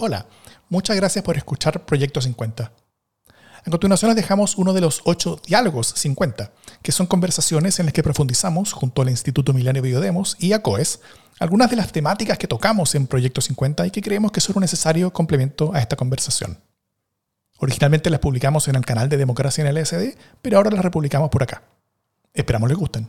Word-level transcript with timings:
Hola, 0.00 0.26
muchas 0.68 0.94
gracias 0.94 1.24
por 1.24 1.36
escuchar 1.36 1.84
Proyecto 1.84 2.20
50. 2.20 2.70
A 3.64 3.68
continuación 3.68 4.10
les 4.10 4.14
dejamos 4.14 4.56
uno 4.56 4.72
de 4.72 4.80
los 4.80 5.00
ocho 5.02 5.40
diálogos 5.44 5.92
50, 5.96 6.52
que 6.82 6.92
son 6.92 7.08
conversaciones 7.08 7.80
en 7.80 7.86
las 7.86 7.92
que 7.92 8.04
profundizamos 8.04 8.72
junto 8.72 9.02
al 9.02 9.10
Instituto 9.10 9.52
Milenio 9.52 9.82
Biodemos 9.82 10.36
y 10.38 10.52
a 10.52 10.62
COES 10.62 11.00
algunas 11.40 11.68
de 11.68 11.74
las 11.74 11.90
temáticas 11.90 12.38
que 12.38 12.46
tocamos 12.46 12.94
en 12.94 13.08
Proyecto 13.08 13.40
50 13.40 13.88
y 13.88 13.90
que 13.90 14.00
creemos 14.00 14.30
que 14.30 14.40
son 14.40 14.58
un 14.58 14.60
necesario 14.60 15.12
complemento 15.12 15.74
a 15.74 15.80
esta 15.80 15.96
conversación. 15.96 16.60
Originalmente 17.58 18.08
las 18.08 18.20
publicamos 18.20 18.68
en 18.68 18.76
el 18.76 18.86
canal 18.86 19.08
de 19.08 19.16
Democracia 19.16 19.62
en 19.62 19.76
el 19.76 19.82
LSD, 19.82 20.16
pero 20.40 20.58
ahora 20.58 20.70
las 20.70 20.84
republicamos 20.84 21.28
por 21.28 21.42
acá. 21.42 21.64
Esperamos 22.32 22.68
les 22.68 22.78
gusten. 22.78 23.08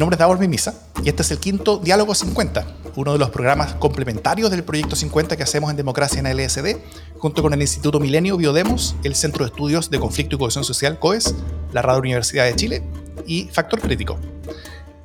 Nombre 0.00 0.14
es 0.14 0.18
Davor 0.18 0.38
Mimisa 0.38 0.74
y 1.04 1.10
este 1.10 1.22
es 1.22 1.30
el 1.30 1.38
quinto 1.38 1.76
Diálogo 1.76 2.14
50, 2.14 2.66
uno 2.96 3.12
de 3.12 3.18
los 3.18 3.28
programas 3.28 3.74
complementarios 3.74 4.50
del 4.50 4.64
Proyecto 4.64 4.96
50 4.96 5.36
que 5.36 5.42
hacemos 5.42 5.70
en 5.70 5.76
Democracia 5.76 6.18
en 6.18 6.26
el 6.26 6.38
LSD, 6.38 6.78
junto 7.18 7.42
con 7.42 7.52
el 7.52 7.60
Instituto 7.60 8.00
Milenio 8.00 8.38
Biodemos, 8.38 8.96
el 9.04 9.14
Centro 9.14 9.44
de 9.44 9.50
Estudios 9.50 9.90
de 9.90 10.00
Conflicto 10.00 10.36
y 10.36 10.38
Cohesión 10.38 10.64
Social, 10.64 10.98
COES, 10.98 11.34
la 11.72 11.82
Radio 11.82 12.00
Universidad 12.00 12.46
de 12.46 12.56
Chile 12.56 12.82
y 13.26 13.44
Factor 13.52 13.78
Crítico. 13.78 14.18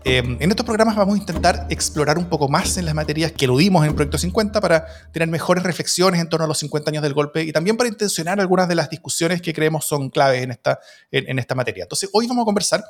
Em, 0.06 0.38
en 0.40 0.50
estos 0.50 0.66
programas 0.66 0.96
vamos 0.96 1.16
a 1.16 1.18
intentar 1.18 1.68
explorar 1.70 2.18
un 2.18 2.30
poco 2.30 2.48
más 2.48 2.78
en 2.78 2.86
las 2.86 2.96
materias 2.96 3.34
que 3.34 3.46
eludimos 3.46 3.86
en 3.86 3.96
Proyecto 3.96 4.18
50 4.18 4.62
para 4.62 4.86
tener 5.12 5.28
mejores 5.28 5.64
reflexiones 5.66 6.22
en 6.22 6.30
torno 6.30 6.46
a 6.46 6.48
los 6.48 6.60
50 6.60 6.92
años 6.92 7.04
del 7.04 7.14
golpe 7.14 7.44
y 7.44 7.52
también 7.52 7.76
para 7.76 7.90
intencionar 7.90 8.40
algunas 8.40 8.70
de 8.70 8.76
las 8.76 8.90
discusiones 8.90 9.42
que 9.42 9.54
creemos 9.54 9.84
son 9.84 10.10
claves 10.10 10.42
en 10.42 10.52
esta, 10.52 10.80
en 11.12 11.38
esta 11.38 11.54
materia. 11.54 11.84
Entonces, 11.84 12.10
hoy 12.14 12.28
vamos 12.28 12.44
a 12.44 12.46
conversar 12.46 12.82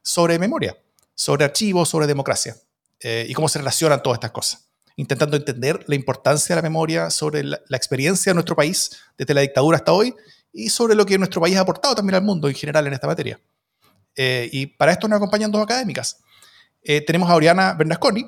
sobre 0.00 0.38
memoria 0.38 0.74
sobre 1.22 1.44
archivos, 1.44 1.88
sobre 1.88 2.08
democracia 2.08 2.56
eh, 2.98 3.26
y 3.28 3.32
cómo 3.32 3.48
se 3.48 3.60
relacionan 3.60 4.02
todas 4.02 4.16
estas 4.16 4.32
cosas. 4.32 4.68
Intentando 4.96 5.36
entender 5.36 5.84
la 5.86 5.94
importancia 5.94 6.56
de 6.56 6.60
la 6.60 6.68
memoria 6.68 7.10
sobre 7.10 7.44
la, 7.44 7.60
experiencia 7.70 8.30
de 8.30 8.34
nuestro 8.34 8.56
país 8.56 8.90
desde 9.16 9.32
la 9.32 9.42
dictadura 9.42 9.76
hasta 9.76 9.92
hoy 9.92 10.12
y 10.52 10.68
sobre 10.68 10.96
lo 10.96 11.06
que 11.06 11.16
nuestro 11.18 11.40
país 11.40 11.56
ha 11.56 11.60
aportado 11.60 11.94
también 11.94 12.16
al 12.16 12.22
mundo 12.22 12.48
en 12.48 12.54
general 12.56 12.88
en 12.88 12.92
esta 12.92 13.06
materia. 13.06 13.40
Eh, 14.16 14.50
y 14.52 14.66
para 14.66 14.90
esto 14.90 15.06
nos 15.06 15.18
acompañan 15.18 15.52
dos 15.52 15.62
académicas. 15.62 16.18
Eh, 16.82 17.00
tenemos 17.00 17.30
a 17.30 17.36
Oriana 17.36 17.72
Bernasconi. 17.74 18.26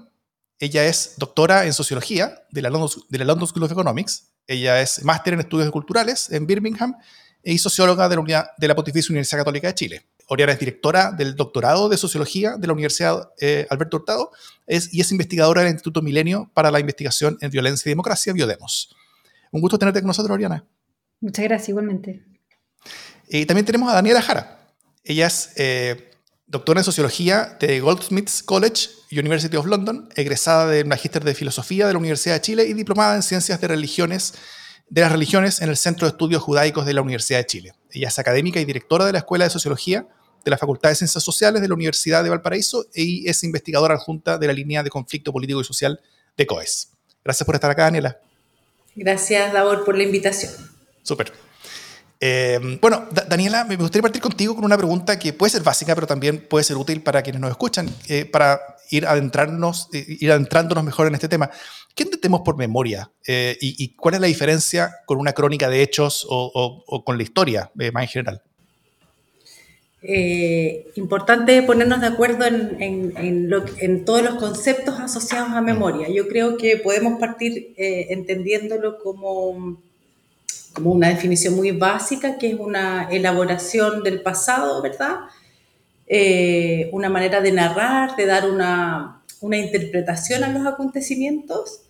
Ella 0.60 0.84
es 0.86 1.14
doctora 1.16 1.66
en 1.66 1.72
sociología 1.72 2.44
de 2.50 2.62
la 2.62 2.70
London, 2.70 3.48
School 3.48 3.64
of 3.64 3.72
Economics. 3.72 4.28
Ella 4.47 4.80
es 4.80 5.02
máster 5.02 5.34
en 5.34 5.41
estudios 5.41 5.69
culturales 5.72 6.30
en 6.30 6.47
Birmingham 6.47 6.94
y 7.42 7.58
socióloga 7.58 8.08
de 8.08 8.69
la 8.69 8.74
Pontificia 8.76 9.10
Universidad 9.12 9.41
Católica 9.41 9.66
de 9.66 9.74
Chile. 9.74 10.06
Oriana 10.28 10.53
es 10.53 10.58
directora 10.58 11.12
del 11.12 11.36
doctorado 11.36 11.89
de 11.89 11.97
Sociología 11.97 12.56
de 12.56 12.67
la 12.67 12.72
Universidad 12.72 13.30
eh, 13.41 13.67
Alberto 13.70 13.98
Hurtado 13.98 14.31
es, 14.66 14.92
y 14.92 15.00
es 15.00 15.11
investigadora 15.12 15.62
del 15.62 15.72
Instituto 15.72 16.03
Milenio 16.03 16.50
para 16.55 16.70
la 16.70 16.81
Investigación 16.81 17.36
en 17.41 17.50
Violencia 17.50 17.89
y 17.89 17.92
Democracia, 17.92 18.33
Biodemos. 18.33 18.94
Un 19.50 19.61
gusto 19.61 19.78
tenerte 19.78 20.00
con 20.00 20.08
nosotros, 20.08 20.34
Oriana. 20.34 20.64
Muchas 21.20 21.44
gracias, 21.44 21.69
igualmente. 21.69 22.25
Y 23.28 23.47
también 23.47 23.64
tenemos 23.64 23.91
a 23.91 23.94
Daniela 23.94 24.20
Jara. 24.20 24.58
Ella 25.05 25.27
es 25.27 25.53
eh, 25.56 26.11
doctora 26.47 26.81
en 26.81 26.84
Sociología 26.84 27.56
de 27.61 27.81
Goldsmiths 27.81 28.42
College 28.42 28.88
University 29.12 29.56
of 29.56 29.66
London, 29.66 30.09
egresada 30.16 30.66
de 30.66 30.84
Magíster 30.84 31.25
de 31.25 31.34
Filosofía 31.34 31.86
de 31.86 31.92
la 31.92 31.98
Universidad 31.98 32.34
de 32.34 32.41
Chile 32.41 32.66
y 32.66 32.75
diplomada 32.75 33.16
en 33.16 33.22
Ciencias 33.22 33.61
de 33.61 33.69
Religiones 33.69 34.34
de 34.88 35.00
las 35.00 35.12
Religiones 35.12 35.60
en 35.60 35.68
el 35.68 35.77
Centro 35.77 36.06
de 36.06 36.10
Estudios 36.10 36.42
Judaicos 36.42 36.86
de 36.86 36.94
la 36.94 37.02
Universidad 37.02 37.38
de 37.38 37.46
Chile. 37.46 37.74
Ella 37.90 38.08
es 38.08 38.18
académica 38.18 38.60
y 38.60 38.64
directora 38.64 39.06
de 39.06 39.12
la 39.12 39.18
Escuela 39.18 39.44
de 39.44 39.50
Sociología 39.50 40.06
de 40.44 40.50
la 40.50 40.58
Facultad 40.58 40.91
de 40.91 40.94
Ciencias 40.94 41.24
Sociales 41.24 41.62
de 41.62 41.68
la 41.68 41.74
Universidad 41.74 42.22
de 42.22 42.30
Valparaíso 42.30 42.86
y 42.94 43.28
es 43.28 43.42
investigadora 43.44 43.94
adjunta 43.94 44.38
de 44.38 44.46
la 44.46 44.52
línea 44.52 44.82
de 44.82 44.91
conflicto 44.91 45.32
político 45.32 45.60
y 45.60 45.64
social 45.64 46.00
de 46.36 46.46
COES. 46.46 46.91
Gracias 47.24 47.46
por 47.46 47.54
estar 47.54 47.70
acá, 47.70 47.84
Daniela. 47.84 48.18
Gracias, 48.94 49.52
Davor, 49.52 49.84
por 49.84 49.96
la 49.96 50.04
invitación. 50.04 50.52
Súper. 51.03 51.32
Eh, 52.20 52.78
bueno, 52.80 53.09
Daniela, 53.28 53.64
me 53.64 53.76
gustaría 53.76 54.03
partir 54.03 54.22
contigo 54.22 54.54
con 54.54 54.64
una 54.64 54.76
pregunta 54.76 55.19
que 55.19 55.32
puede 55.32 55.50
ser 55.50 55.62
básica, 55.62 55.94
pero 55.94 56.06
también 56.06 56.47
puede 56.48 56.64
ser 56.64 56.76
útil 56.76 57.03
para 57.03 57.22
quienes 57.22 57.41
nos 57.41 57.50
escuchan, 57.50 57.88
eh, 58.09 58.25
para 58.25 58.73
eh, 58.99 60.05
ir 60.21 60.31
adentrándonos 60.32 60.84
mejor 60.84 61.06
en 61.06 61.15
este 61.15 61.28
tema. 61.28 61.50
¿Qué 61.94 62.05
entendemos 62.05 62.43
por 62.44 62.56
memoria? 62.56 63.10
y, 63.27 63.94
cuál 63.94 64.15
es 64.15 64.21
la 64.21 64.27
diferencia 64.27 64.91
con 65.06 65.19
una 65.19 65.32
crónica 65.32 65.69
de 65.69 65.82
hechos 65.82 66.27
o, 66.28 67.03
con 67.04 67.16
la 67.16 67.22
historia 67.22 67.71
más 67.93 68.03
en 68.04 68.09
general? 68.09 68.43
importante 70.97 71.62
ponernos 71.62 72.03
de 72.03 72.09
acuerdo 72.09 72.44
en, 72.44 72.77
en, 73.16 74.04
todos 74.04 74.22
los 74.22 74.34
conceptos 74.34 75.00
asociados 75.00 75.50
a 75.53 75.62
memoria. 75.62 76.09
Yo 76.09 76.28
creo 76.28 76.59
que 76.59 76.77
podemos 76.77 77.19
partir 77.19 77.72
entendiéndolo 77.78 78.99
como 78.99 79.78
como 80.75 80.91
una 80.91 81.09
definición 81.09 81.54
muy 81.54 81.71
básica, 81.71 82.37
que 82.37 82.50
es 82.50 82.59
una 82.59 83.09
elaboración 83.10 84.03
del 84.03 84.21
pasado, 84.21 84.83
¿verdad? 84.83 85.21
Eh, 86.06 86.91
una 86.92 87.09
manera 87.09 87.41
de 87.41 87.53
narrar, 87.53 88.15
de 88.16 88.26
dar 88.26 88.48
una, 88.48 89.22
una 89.41 89.56
interpretación 89.56 90.44
a 90.44 90.53
los 90.53 90.66
acontecimientos. 90.66 91.81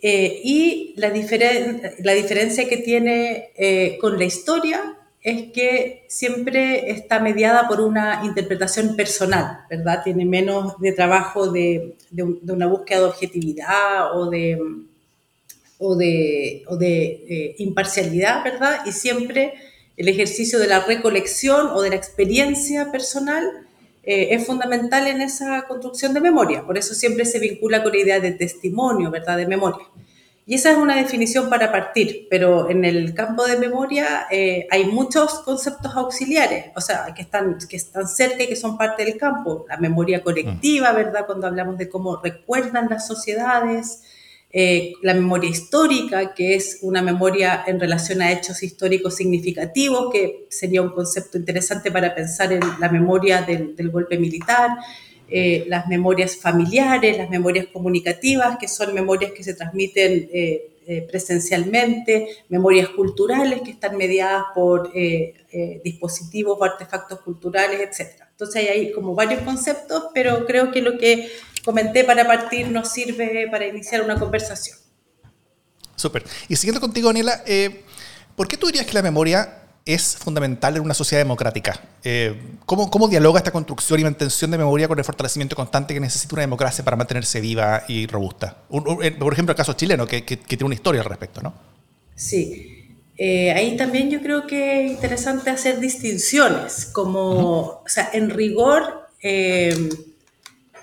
Eh, 0.00 0.40
y 0.44 0.94
la, 0.96 1.08
la, 1.08 2.12
diferencia 2.14 2.68
que 2.68 2.76
tiene 2.78 3.50
eh, 3.56 3.96
con 4.00 4.18
la 4.18 4.24
historia 4.24 4.96
es 5.22 5.52
que 5.52 6.04
siempre 6.08 6.90
está 6.90 7.20
mediada 7.20 7.66
por 7.68 7.80
una 7.80 8.22
interpretación 8.24 8.96
personal, 8.96 9.60
¿verdad? 9.70 10.02
Tiene 10.04 10.26
menos 10.26 10.78
de 10.80 10.92
trabajo 10.92 11.50
de, 11.50 11.96
de 12.10 12.52
una 12.52 12.66
búsqueda 12.66 13.00
de 13.00 13.06
objetividad 13.06 14.14
o 14.14 14.28
de 14.28 14.58
o 15.78 15.96
de, 15.96 16.64
de 16.78 17.54
imparcialidad, 17.58 18.44
¿verdad? 18.44 18.80
Y 18.86 18.92
siempre 18.92 19.54
el 19.96 20.08
ejercicio 20.08 20.58
de 20.58 20.66
la 20.66 20.80
recolección 20.80 21.68
o 21.68 21.82
de 21.82 21.90
la 21.90 21.96
experiencia 21.96 22.90
personal 22.90 23.66
eh, 24.02 24.34
es 24.34 24.46
fundamental 24.46 25.06
en 25.06 25.20
esa 25.20 25.62
construcción 25.66 26.12
de 26.12 26.20
memoria. 26.20 26.64
Por 26.64 26.76
eso 26.76 26.94
siempre 26.94 27.24
se 27.24 27.38
vincula 27.38 27.82
con 27.82 27.92
la 27.92 27.98
idea 27.98 28.20
de 28.20 28.32
testimonio, 28.32 29.10
¿verdad? 29.10 29.36
De 29.36 29.46
memoria. 29.46 29.86
Y 30.46 30.56
esa 30.56 30.72
es 30.72 30.76
una 30.76 30.96
definición 30.96 31.48
para 31.48 31.72
partir, 31.72 32.26
pero 32.28 32.68
en 32.68 32.84
el 32.84 33.14
campo 33.14 33.46
de 33.46 33.56
memoria 33.58 34.26
eh, 34.30 34.66
hay 34.70 34.84
muchos 34.84 35.40
conceptos 35.40 35.96
auxiliares, 35.96 36.66
o 36.76 36.82
sea, 36.82 37.14
que 37.16 37.22
están, 37.22 37.56
que 37.66 37.76
están 37.76 38.06
cerca 38.06 38.42
y 38.42 38.48
que 38.48 38.56
son 38.56 38.76
parte 38.76 39.06
del 39.06 39.16
campo. 39.16 39.64
La 39.70 39.78
memoria 39.78 40.22
colectiva, 40.22 40.92
mm. 40.92 40.96
¿verdad? 40.96 41.24
Cuando 41.24 41.46
hablamos 41.46 41.78
de 41.78 41.88
cómo 41.88 42.20
recuerdan 42.22 42.88
las 42.90 43.06
sociedades, 43.06 44.02
eh, 44.56 44.92
la 45.02 45.14
memoria 45.14 45.50
histórica, 45.50 46.32
que 46.32 46.54
es 46.54 46.78
una 46.82 47.02
memoria 47.02 47.64
en 47.66 47.80
relación 47.80 48.22
a 48.22 48.30
hechos 48.30 48.62
históricos 48.62 49.16
significativos, 49.16 50.12
que 50.12 50.46
sería 50.48 50.80
un 50.80 50.90
concepto 50.90 51.36
interesante 51.38 51.90
para 51.90 52.14
pensar 52.14 52.52
en 52.52 52.60
la 52.78 52.88
memoria 52.88 53.42
del, 53.42 53.90
golpe 53.90 54.16
militar, 54.16 54.70
eh, 55.28 55.64
las 55.66 55.88
memorias 55.88 56.36
familiares, 56.36 57.18
las 57.18 57.30
memorias 57.30 57.66
comunicativas, 57.72 58.56
que 58.56 58.68
son 58.68 58.94
memorias 58.94 59.32
que 59.32 59.42
se 59.42 59.54
transmiten 59.54 60.30
eh, 60.32 60.70
presencialmente, 61.10 62.28
memorias 62.48 62.90
culturales 62.90 63.60
que 63.62 63.72
están 63.72 63.96
mediadas 63.96 64.44
por 64.54 64.92
dispositivos 65.82 66.58
o 66.60 66.62
artefactos 66.62 67.22
culturales, 67.22 67.80
etc. 67.80 68.22
Entonces 68.30 68.70
hay 68.70 68.92
como 68.92 69.16
varios 69.16 69.42
conceptos, 69.42 70.10
pero 70.14 70.46
creo 70.46 70.70
que 70.70 70.82
lo 70.82 70.98
que 70.98 71.28
comenté 71.64 72.04
para 72.04 72.26
partir 72.26 72.68
nos 72.68 72.90
sirve 72.90 73.48
para 73.50 73.66
iniciar 73.66 74.02
una 74.02 74.18
conversación. 74.18 74.76
Súper. 75.96 76.24
Y 76.48 76.56
siguiendo 76.56 76.80
contigo, 76.80 77.08
Daniela, 77.08 77.42
eh, 77.46 77.82
¿por 78.36 78.48
qué 78.48 78.56
tú 78.56 78.66
dirías 78.66 78.86
que 78.86 78.92
la 78.92 79.02
memoria 79.02 79.60
es 79.86 80.16
fundamental 80.16 80.76
en 80.76 80.82
una 80.82 80.94
sociedad 80.94 81.22
democrática? 81.22 81.80
Eh, 82.02 82.40
¿cómo, 82.66 82.90
¿cómo, 82.90 83.08
dialoga 83.08 83.38
esta 83.38 83.50
construcción 83.50 84.00
y 84.00 84.04
mantención 84.04 84.50
de 84.50 84.58
memoria 84.58 84.88
con 84.88 84.98
el 84.98 85.04
fortalecimiento 85.04 85.56
constante 85.56 85.94
que 85.94 86.00
necesita 86.00 86.34
una 86.34 86.42
democracia 86.42 86.84
para 86.84 86.96
mantenerse 86.96 87.40
viva 87.40 87.84
y 87.88 88.06
robusta? 88.06 88.58
Eh, 89.02 89.12
por 89.12 89.32
ejemplo, 89.32 89.52
el 89.52 89.56
caso 89.56 89.72
chileno, 89.74 90.06
que, 90.06 90.24
que, 90.24 90.36
tiene 90.36 90.64
una 90.64 90.74
historia 90.74 91.00
al 91.02 91.06
respecto, 91.06 91.40
¿no? 91.40 91.54
Sí. 92.14 92.96
ahí 93.18 93.76
también 93.76 94.10
yo 94.10 94.20
creo 94.20 94.46
que 94.46 94.84
es 94.84 94.90
interesante 94.90 95.50
hacer 95.50 95.80
distinciones, 95.80 96.86
como, 96.86 97.82
o 97.84 97.84
sea, 97.86 98.10
en 98.12 98.30
rigor, 98.30 99.08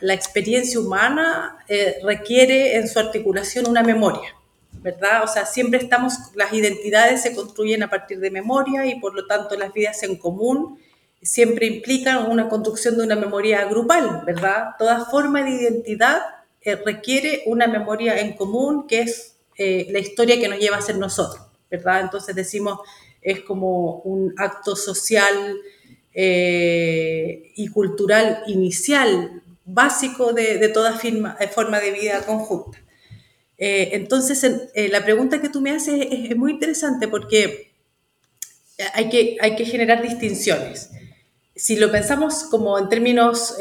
la 0.01 0.13
experiencia 0.13 0.79
humana 0.79 1.57
eh, 1.67 1.97
requiere 2.03 2.75
en 2.75 2.87
su 2.87 2.99
articulación 2.99 3.67
una 3.69 3.83
memoria, 3.83 4.35
¿verdad? 4.81 5.23
O 5.23 5.27
sea, 5.27 5.45
siempre 5.45 5.79
estamos, 5.79 6.13
las 6.35 6.51
identidades 6.53 7.21
se 7.21 7.35
construyen 7.35 7.83
a 7.83 7.89
partir 7.89 8.19
de 8.19 8.31
memoria 8.31 8.85
y 8.85 8.99
por 8.99 9.13
lo 9.13 9.27
tanto 9.27 9.55
las 9.55 9.71
vidas 9.71 10.01
en 10.03 10.17
común 10.17 10.79
siempre 11.21 11.67
implican 11.67 12.29
una 12.31 12.49
construcción 12.49 12.97
de 12.97 13.03
una 13.03 13.15
memoria 13.15 13.65
grupal, 13.65 14.23
¿verdad? 14.25 14.69
Toda 14.79 15.05
forma 15.05 15.43
de 15.43 15.51
identidad 15.51 16.21
eh, 16.61 16.75
requiere 16.75 17.43
una 17.45 17.67
memoria 17.67 18.19
en 18.19 18.33
común 18.33 18.87
que 18.87 19.01
es 19.01 19.37
eh, 19.55 19.87
la 19.91 19.99
historia 19.99 20.39
que 20.39 20.47
nos 20.47 20.57
lleva 20.57 20.77
a 20.77 20.81
ser 20.81 20.97
nosotros, 20.97 21.45
¿verdad? 21.69 22.01
Entonces 22.01 22.35
decimos, 22.35 22.79
es 23.21 23.41
como 23.41 23.97
un 23.99 24.33
acto 24.37 24.75
social 24.75 25.59
y 26.13 27.67
cultural 27.69 28.43
inicial 28.47 29.41
básico 29.65 30.33
de, 30.33 30.67
toda 30.69 30.97
forma 30.97 31.79
de 31.79 31.91
vida 31.91 32.25
conjunta. 32.25 32.77
entonces, 33.57 34.69
la 34.75 35.03
pregunta 35.03 35.41
que 35.41 35.49
tú 35.49 35.61
me 35.61 35.71
haces 35.71 36.07
es, 36.11 36.35
muy 36.35 36.51
interesante 36.51 37.07
porque 37.07 37.71
hay 38.93 39.09
que, 39.09 39.37
hay 39.41 39.55
que 39.55 39.65
generar 39.65 40.01
distinciones. 40.01 40.89
Si 41.55 41.75
lo 41.75 41.91
pensamos 41.91 42.45
como 42.45 42.79
en 42.79 42.89
términos 42.89 43.55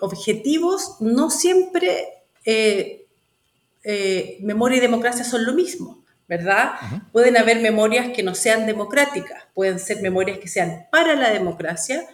objetivos, 0.00 0.96
no 1.00 1.30
siempre 1.30 2.08
memoria 4.40 4.78
y 4.78 4.80
democracia 4.80 5.24
son 5.24 5.44
lo 5.46 5.52
mismo. 5.52 5.98
¿verdad? 6.28 6.72
Pueden 7.10 7.38
haber 7.38 7.60
memorias 7.60 8.10
que 8.14 8.22
no 8.22 8.34
sean 8.34 8.66
democráticas, 8.66 9.44
pueden 9.54 9.78
ser 9.78 10.02
memorias 10.02 10.38
que 10.38 10.46
sean 10.46 10.86
para 10.92 11.16
la 11.16 11.30
democracia. 11.30 12.06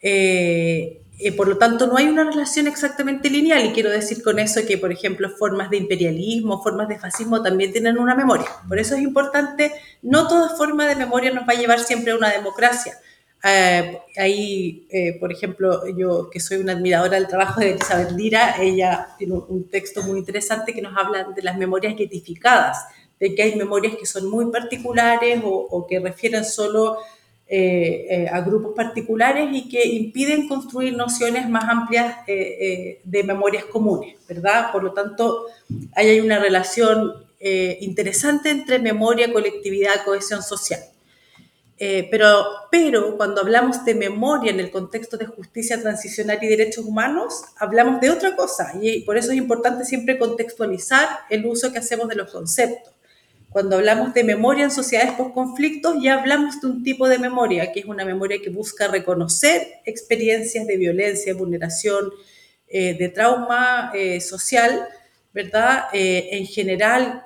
Eh, 0.00 1.02
eh, 1.20 1.32
por 1.32 1.48
lo 1.48 1.58
tanto, 1.58 1.86
no 1.86 1.96
hay 1.96 2.06
una 2.06 2.24
relación 2.24 2.68
exactamente 2.68 3.28
lineal 3.28 3.66
y 3.66 3.72
quiero 3.72 3.90
decir 3.90 4.22
con 4.22 4.38
eso 4.38 4.60
que, 4.66 4.78
por 4.78 4.92
ejemplo, 4.92 5.28
formas 5.30 5.68
de 5.70 5.76
imperialismo, 5.78 6.62
formas 6.62 6.88
de 6.88 6.98
fascismo 6.98 7.42
también 7.42 7.72
tienen 7.72 7.98
una 7.98 8.14
memoria. 8.14 8.46
Por 8.68 8.78
eso 8.78 8.94
es 8.94 9.02
importante, 9.02 9.72
no 10.02 10.28
toda 10.28 10.56
forma 10.56 10.86
de 10.86 10.94
memoria 10.94 11.32
nos 11.32 11.48
va 11.48 11.54
a 11.54 11.60
llevar 11.60 11.80
siempre 11.80 12.12
a 12.12 12.16
una 12.16 12.30
democracia. 12.30 12.94
Eh, 13.42 13.98
ahí, 14.16 14.88
por 15.20 15.32
ejemplo, 15.32 15.86
yo 15.96 16.28
que 16.30 16.40
soy 16.40 16.58
una 16.58 16.72
admiradora 16.72 17.16
del 17.16 17.28
trabajo 17.28 17.60
de 17.60 17.70
Elizabeth 17.70 18.12
Lira, 18.12 18.56
ella 18.60 19.08
tiene 19.18 19.34
un 19.34 19.68
texto 19.68 20.02
muy 20.02 20.18
interesante 20.18 20.72
que 20.72 20.82
nos 20.82 20.96
habla 20.96 21.24
de 21.24 21.42
las 21.42 21.56
memorias 21.56 21.96
guetificadas 21.96 22.78
de 23.20 23.34
que 23.34 23.42
hay 23.42 23.56
memorias 23.56 23.96
que 23.96 24.06
son 24.06 24.30
muy 24.30 24.50
particulares 24.50 25.40
o, 25.44 25.86
que 25.88 26.00
refieren 26.00 26.44
solo 26.44 26.98
eh, 27.50 28.06
eh, 28.10 28.28
a 28.30 28.42
grupos 28.42 28.74
particulares 28.76 29.48
y 29.50 29.70
que 29.70 29.82
impiden 29.88 30.46
construir 30.46 30.94
nociones 30.94 31.48
más 31.48 31.64
amplias 31.64 32.16
eh, 32.26 33.00
de 33.02 33.22
memorias 33.22 33.64
comunes, 33.64 34.16
¿verdad? 34.28 34.70
Por 34.70 34.84
lo 34.84 34.92
tanto, 34.92 35.46
ahí 35.94 36.08
hay 36.10 36.20
una 36.20 36.38
relación 36.38 37.26
interesante 37.40 38.50
entre 38.50 38.78
memoria, 38.80 39.32
colectividad, 39.32 40.04
cohesión 40.04 40.42
social. 40.42 40.80
pero, 41.78 42.44
pero 42.70 43.16
cuando 43.16 43.40
hablamos 43.40 43.84
de 43.84 43.94
memoria 43.94 44.50
en 44.50 44.60
el 44.60 44.70
contexto 44.70 45.16
de 45.16 45.26
justicia 45.26 45.80
transicional 45.80 46.38
y 46.42 46.48
derechos 46.48 46.84
humanos, 46.84 47.44
hablamos 47.56 48.00
de 48.00 48.10
otra 48.10 48.36
cosa 48.36 48.72
y 48.78 49.02
por 49.02 49.16
eso 49.16 49.30
es 49.30 49.38
importante 49.38 49.84
siempre 49.84 50.18
contextualizar 50.18 51.08
el 51.30 51.46
uso 51.46 51.72
que 51.72 51.78
hacemos 51.78 52.08
de 52.08 52.16
los 52.16 52.30
conceptos. 52.30 52.97
Cuando 53.50 53.76
hablamos 53.76 54.12
de 54.12 54.24
memoria 54.24 54.64
en 54.64 54.70
sociedades 54.70 55.12
post-conflictos, 55.12 55.96
ya 56.02 56.18
hablamos 56.18 56.60
de 56.60 56.66
un 56.66 56.82
tipo 56.82 57.08
de 57.08 57.18
memoria, 57.18 57.72
que 57.72 57.80
es 57.80 57.86
una 57.86 58.04
memoria 58.04 58.38
que 58.42 58.50
busca 58.50 58.88
reconocer 58.88 59.80
experiencias 59.86 60.66
de 60.66 60.76
violencia, 60.76 61.34
vulneración, 61.34 62.10
eh, 62.70 62.94
de 62.98 63.08
trauma 63.08 63.90
eh, 63.94 64.20
social, 64.20 64.86
¿verdad? 65.32 65.84
Eh, 65.94 66.28
en 66.32 66.46
general, 66.46 67.24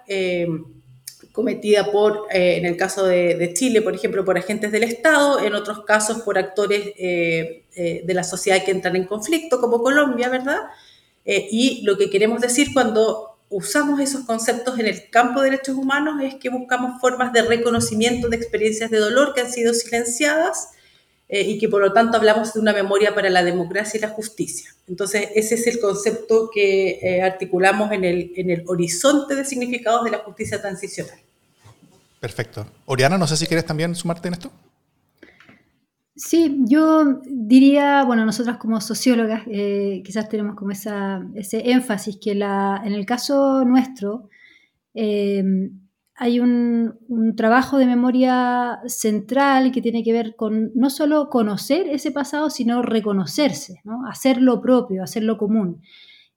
cometida 1.33 1.91
por, 1.91 2.27
en 2.31 2.67
el 2.67 2.77
caso 2.77 3.07
de, 3.07 3.35
de, 3.35 3.53
Chile, 3.55 3.83
por 3.83 3.95
ejemplo, 3.95 4.25
por 4.25 4.39
agentes 4.39 4.71
del 4.71 4.85
Estado, 4.85 5.45
en 5.45 5.55
otros 5.55 5.85
casos 5.85 6.23
por 6.23 6.39
actores 6.39 6.95
de 6.95 8.13
la 8.15 8.23
sociedad 8.23 8.63
que 8.65 8.71
entran 8.71 8.97
en 8.97 9.05
conflicto, 9.05 9.61
como 9.61 9.83
Colombia, 9.83 10.29
¿verdad? 10.29 10.61
y 11.25 11.83
lo 11.85 11.97
que 11.97 12.11
queremos 12.11 12.41
decir 12.41 12.75
cuando 12.75 13.32
usamos 13.53 14.01
esos 14.01 14.25
conceptos 14.25 14.79
en 14.79 14.87
el 14.87 15.11
campo 15.11 15.41
de 15.41 15.51
derechos 15.51 15.77
humanos 15.77 16.23
es 16.23 16.35
que 16.37 16.49
buscamos 16.49 17.01
formas 17.01 17.33
de 17.33 17.43
reconocimiento 17.43 18.29
de 18.29 18.37
experiencias 18.37 18.91
de 18.91 18.99
dolor 18.99 19.35
que 19.35 19.43
han 19.43 19.53
sido 19.53 19.75
silenciadas 19.75 20.71
eh, 21.29 21.43
y 21.43 21.59
que 21.59 21.69
por 21.69 21.81
lo 21.81 21.93
tanto 21.93 22.17
hablamos 22.17 22.55
de 22.55 22.61
una 22.61 22.73
memoria 22.73 23.15
para 23.15 23.31
la 23.31 23.45
democracia 23.45 23.99
y 23.99 24.01
la 24.01 24.09
justicia. 24.09 24.75
Entonces, 24.89 25.29
ese 25.35 25.55
es 25.55 25.67
el 25.67 25.81
concepto 25.81 26.51
que 26.53 26.99
eh, 27.03 27.23
articulamos 27.23 27.93
en 27.93 28.05
el, 28.05 28.33
en 28.37 28.51
el 28.51 28.65
horizonte 28.67 29.35
de 29.35 29.45
significados 29.45 30.05
de 30.05 30.11
la 30.11 30.19
justicia 30.19 30.61
transicional. 30.61 31.19
Perfecto. 32.21 32.67
Oriana, 32.87 33.19
no 33.19 33.27
sé 33.27 33.37
si 33.37 33.47
quieres 33.47 33.67
también 33.67 33.95
sumarte 33.95 34.29
en 34.29 34.35
esto. 34.35 34.53
Sí, 36.15 36.59
yo 36.67 37.21
diría, 37.25 38.05
bueno, 38.05 38.27
nosotras 38.27 38.59
como 38.59 38.81
sociólogas 38.83 39.45
eh, 39.47 40.03
quizás 40.05 40.29
tenemos 40.29 40.57
como 40.57 40.71
esa, 40.73 41.23
ese 41.35 41.71
énfasis 41.71 42.19
que 42.21 42.35
la, 42.35 42.83
en 42.85 42.93
el 42.93 43.07
caso 43.07 43.65
nuestro 43.65 44.29
eh, 44.95 45.43
hay 46.15 46.39
un, 46.41 47.35
trabajo 47.37 47.79
de 47.79 47.87
memoria 47.87 48.81
central 48.87 49.73
que 49.73 49.81
tiene 49.81 50.05
que 50.05 50.13
ver 50.13 50.37
con 50.37 50.71
no 50.75 50.91
solo 50.91 51.31
conocer 51.31 51.89
ese 51.89 52.11
pasado, 52.13 52.51
sino 52.51 52.83
reconocerse, 52.83 53.81
¿no? 53.85 54.07
hacerlo 54.07 54.61
propio, 54.61 55.03
hacerlo 55.03 55.39
común. 55.39 55.83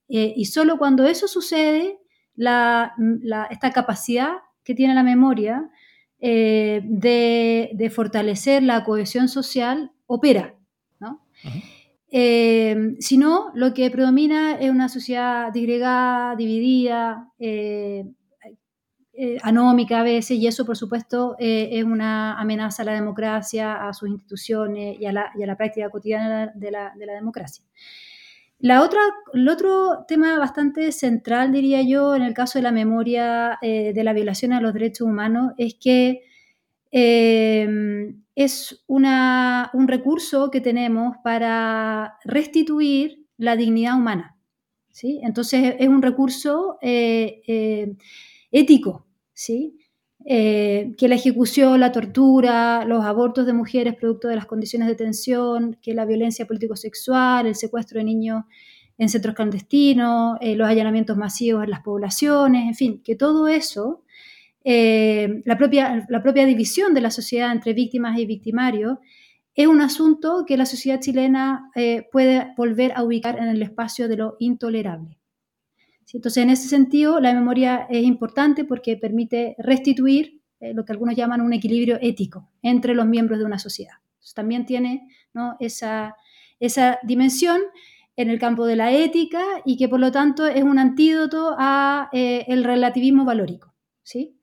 Eh, 0.08 0.32
y 0.36 0.46
solo 0.46 0.78
cuando 0.78 1.04
eso 1.04 1.28
sucede, 1.28 1.98
esta 2.36 3.70
capacidad 3.72 4.32
que 4.64 4.74
tiene 4.74 4.94
la 4.94 5.02
memoria 5.02 5.70
eh, 6.18 6.80
de, 6.84 7.90
fortalecer 7.94 8.62
la 8.62 8.84
cohesión 8.84 9.28
social 9.28 9.92
opera. 10.06 10.54
¿no? 10.98 11.26
Eh, 12.10 12.94
si 13.00 13.18
no, 13.18 13.50
lo 13.54 13.74
que 13.74 13.90
predomina 13.90 14.58
es 14.58 14.70
una 14.70 14.88
sociedad 14.88 15.52
disgregada, 15.52 16.34
dividida, 16.36 17.32
eh, 17.38 18.04
anómica 19.42 20.00
a 20.00 20.02
veces, 20.02 20.36
y 20.36 20.46
eso 20.46 20.66
por 20.66 20.76
supuesto 20.76 21.36
es 21.38 21.84
una 21.84 22.38
amenaza 22.38 22.82
a 22.82 22.86
la 22.86 22.92
democracia, 22.92 23.88
a 23.88 23.94
sus 23.94 24.10
instituciones 24.10 24.98
y 25.00 25.06
a 25.06 25.12
la, 25.12 25.56
práctica 25.56 25.88
cotidiana 25.88 26.52
de 26.54 26.70
la, 26.70 26.92
democracia. 26.96 27.64
La 28.58 28.82
otra, 28.82 29.00
el 29.34 29.48
otro 29.48 30.04
tema 30.08 30.38
bastante 30.38 30.90
central, 30.90 31.52
diría 31.52 31.82
yo, 31.82 32.14
en 32.14 32.22
el 32.22 32.32
caso 32.32 32.58
de 32.58 32.62
la 32.62 32.72
memoria 32.72 33.58
eh, 33.60 33.92
de 33.92 34.04
la 34.04 34.14
violación 34.14 34.52
a 34.52 34.60
los 34.60 34.72
derechos 34.72 35.06
humanos, 35.06 35.52
es 35.58 35.74
que 35.74 36.22
eh, 36.90 38.14
es 38.34 38.84
un 38.86 39.88
recurso 39.88 40.50
que 40.50 40.62
tenemos 40.62 41.16
para 41.22 42.18
restituir 42.24 43.26
la 43.36 43.56
dignidad 43.56 43.96
humana. 43.96 44.38
¿sí? 44.90 45.20
Entonces 45.22 45.76
es 45.78 45.88
un 45.88 46.00
recurso 46.00 46.78
eh, 46.80 47.94
ético, 48.50 49.06
¿sí? 49.34 49.78
Eh, 50.28 50.96
que 50.98 51.06
la 51.06 51.14
ejecución, 51.14 51.78
la 51.78 51.92
tortura, 51.92 52.84
los 52.84 53.04
abortos 53.04 53.46
de 53.46 53.52
mujeres 53.52 53.94
producto 53.94 54.26
de 54.26 54.34
las 54.34 54.46
condiciones 54.46 54.88
de 54.88 54.96
tensión, 54.96 55.78
que 55.80 55.94
la 55.94 56.04
violencia 56.04 56.46
político-sexual, 56.48 57.46
el 57.46 57.54
secuestro 57.54 57.98
de 57.98 58.04
niños 58.06 58.42
en 58.98 59.08
centros 59.08 59.36
clandestinos, 59.36 60.36
eh, 60.40 60.56
los 60.56 60.68
allanamientos 60.68 61.16
masivos 61.16 61.62
en 61.62 61.70
las 61.70 61.82
poblaciones, 61.82 62.66
en 62.66 62.74
fin, 62.74 63.02
que 63.04 63.14
todo 63.14 63.46
eso, 63.46 64.02
eh, 64.64 65.42
la, 65.44 65.56
propia, 65.56 66.04
la 66.08 66.22
propia 66.24 66.44
división 66.44 66.92
de 66.92 67.02
la 67.02 67.12
sociedad 67.12 67.52
entre 67.52 67.72
víctimas 67.72 68.18
y 68.18 68.26
victimarios, 68.26 68.98
es 69.54 69.68
un 69.68 69.80
asunto 69.80 70.44
que 70.44 70.56
la 70.56 70.66
sociedad 70.66 71.00
chilena 71.00 71.70
puede 72.12 72.52
volver 72.56 72.92
a 72.96 73.04
ubicar 73.04 73.38
en 73.38 73.48
el 73.48 73.62
espacio 73.62 74.08
de 74.08 74.16
lo 74.16 74.36
intolerable. 74.38 75.18
Entonces, 76.16 76.42
en 76.42 76.48
ese 76.48 76.66
sentido, 76.66 77.20
la 77.20 77.34
memoria 77.34 77.86
es 77.90 78.02
importante 78.02 78.64
porque 78.64 78.96
permite 78.96 79.54
restituir 79.58 80.40
eh, 80.60 80.72
lo 80.72 80.82
que 80.86 80.92
algunos 80.92 81.14
llaman 81.14 81.42
un 81.42 81.52
equilibrio 81.52 81.98
ético 82.00 82.48
entre 82.62 82.94
los 82.94 83.04
miembros 83.04 83.38
de 83.38 83.44
una 83.44 83.58
sociedad. 83.58 83.96
también 84.34 84.64
tiene 84.64 85.08
esa, 85.60 86.16
esa 86.58 86.98
dimensión 87.02 87.60
en 88.16 88.30
el 88.30 88.38
campo 88.38 88.64
de 88.64 88.76
la 88.76 88.92
ética 88.92 89.42
y 89.66 89.76
que 89.76 89.90
por 89.90 90.00
lo 90.00 90.10
tanto 90.10 90.46
es 90.46 90.62
un 90.62 90.78
antídoto 90.78 91.54
a 91.58 92.08
eh, 92.14 92.46
el 92.48 92.64
relativismo 92.64 93.26
valórico. 93.26 93.74
¿sí? 94.02 94.35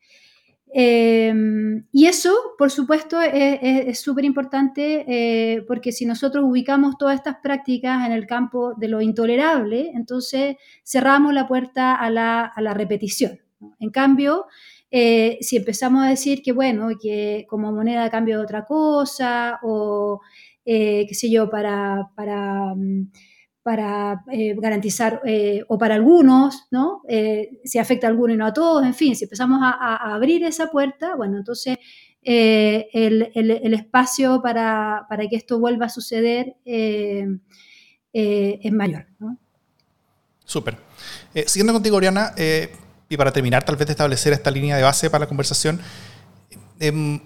Em, 0.75 1.85
y 1.91 2.07
eso, 2.07 2.33
por 2.57 2.71
supuesto, 2.71 3.21
es 3.21 3.99
súper 3.99 4.25
importante 4.25 5.05
eh, 5.07 5.61
porque 5.67 5.91
si 5.91 6.03
nosotros 6.03 6.43
ubicamos 6.47 6.97
todas 6.97 7.15
estas 7.15 7.35
prácticas 7.43 8.07
en 8.07 8.11
el 8.11 8.25
campo 8.25 8.73
de 8.75 8.87
lo 8.87 8.99
intolerable, 8.99 9.91
entonces 9.93 10.55
cerramos 10.83 11.31
la 11.31 11.47
puerta 11.47 11.95
a 11.95 12.09
la, 12.09 12.73
repetición. 12.73 13.39
En 13.79 13.91
cambio, 13.91 14.47
eh, 14.89 15.37
si 15.41 15.57
empezamos 15.57 16.05
a 16.05 16.09
decir 16.09 16.41
que, 16.41 16.53
bueno, 16.53 16.89
que 16.99 17.45
como 17.47 17.71
moneda 17.71 18.09
cambio 18.09 18.39
de 18.39 18.43
otra 18.43 18.65
cosa 18.65 19.59
o, 19.61 20.21
eh, 20.65 21.05
qué 21.07 21.13
sé 21.13 21.29
yo, 21.29 21.51
para... 21.51 22.09
para 22.15 22.73
mm, 22.75 23.11
para 23.63 24.23
eh, 24.31 24.55
garantizar, 24.57 25.21
eh, 25.25 25.63
o 25.69 25.77
para 25.77 25.95
algunos, 25.95 26.67
¿no? 26.69 27.01
Eh, 27.07 27.61
si 27.63 27.79
afecta 27.79 28.07
a 28.07 28.09
algunos 28.09 28.35
y 28.35 28.37
no 28.37 28.45
a 28.45 28.53
todos, 28.53 28.85
en 28.85 28.93
fin, 28.93 29.15
si 29.15 29.23
empezamos 29.23 29.59
a, 29.63 30.13
abrir 30.13 30.43
esa 30.43 30.67
puerta, 30.67 31.15
bueno, 31.15 31.37
entonces 31.37 31.77
el, 32.21 33.73
espacio 33.73 34.41
para, 34.41 35.07
que 35.29 35.37
esto 35.37 35.59
vuelva 35.59 35.85
a 35.85 35.89
suceder 35.89 36.55
es 36.65 37.25
mayor. 38.71 39.07
Súper. 40.45 40.77
siguiendo 41.45 41.73
contigo, 41.73 41.97
Oriana, 41.97 42.33
y 43.09 43.17
para 43.17 43.31
terminar, 43.31 43.63
tal 43.63 43.77
vez 43.77 43.89
establecer 43.89 44.33
esta 44.33 44.51
línea 44.51 44.75
de 44.75 44.83
base 44.83 45.09
para 45.09 45.23
la 45.23 45.27
conversación, 45.27 45.79
em, 46.79 47.21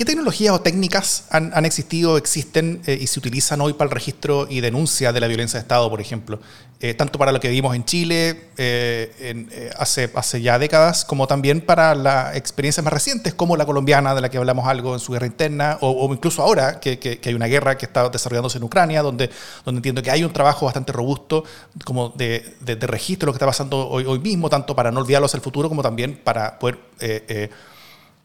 ¿Qué 0.00 0.06
tecnologías 0.06 0.54
o 0.54 0.62
técnicas 0.62 1.24
han, 1.28 1.66
existido, 1.66 2.16
existen 2.16 2.80
eh, 2.86 2.96
y 2.98 3.06
se 3.06 3.18
utilizan 3.18 3.60
hoy 3.60 3.74
para 3.74 3.90
el 3.90 3.90
registro 3.90 4.46
y 4.48 4.60
denuncia 4.60 5.12
de 5.12 5.20
la 5.20 5.26
violencia 5.26 5.58
de 5.58 5.60
Estado, 5.64 5.90
por 5.90 6.00
ejemplo? 6.00 6.40
Eh, 6.80 6.94
tanto 6.94 7.18
para 7.18 7.32
lo 7.32 7.38
que 7.38 7.50
vimos 7.50 7.76
en 7.76 7.84
Chile 7.84 8.48
eh, 8.56 9.70
hace, 9.76 10.40
ya 10.40 10.58
décadas, 10.58 11.04
como 11.04 11.26
también 11.26 11.60
para 11.60 11.94
las 11.94 12.34
experiencias 12.34 12.82
más 12.82 12.94
recientes, 12.94 13.34
como 13.34 13.58
la 13.58 13.66
colombiana, 13.66 14.14
de 14.14 14.22
la 14.22 14.30
que 14.30 14.38
hablamos 14.38 14.66
algo 14.66 14.94
en 14.94 15.00
su 15.00 15.12
guerra 15.12 15.26
interna, 15.26 15.76
o, 15.82 16.10
incluso 16.14 16.40
ahora 16.42 16.80
que, 16.80 17.20
hay 17.22 17.34
una 17.34 17.48
guerra 17.48 17.76
que 17.76 17.84
está 17.84 18.08
desarrollándose 18.08 18.56
en 18.56 18.64
Ucrania, 18.64 19.02
donde, 19.02 19.28
entiendo 19.66 20.02
que 20.02 20.10
hay 20.10 20.24
un 20.24 20.32
trabajo 20.32 20.64
bastante 20.64 20.92
robusto 20.92 21.44
como 21.84 22.08
de, 22.08 22.56
de, 22.60 22.86
registro 22.86 23.26
de 23.26 23.28
lo 23.28 23.32
que 23.34 23.36
está 23.36 23.44
pasando 23.44 23.86
hoy, 23.86 24.06
hoy 24.06 24.18
mismo, 24.18 24.48
tanto 24.48 24.74
para 24.74 24.90
no 24.90 25.00
olvidarlo 25.00 25.26
hacia 25.26 25.36
el 25.36 25.42
futuro, 25.42 25.68
como 25.68 25.82
también 25.82 26.18
para 26.24 26.58
poder 26.58 26.78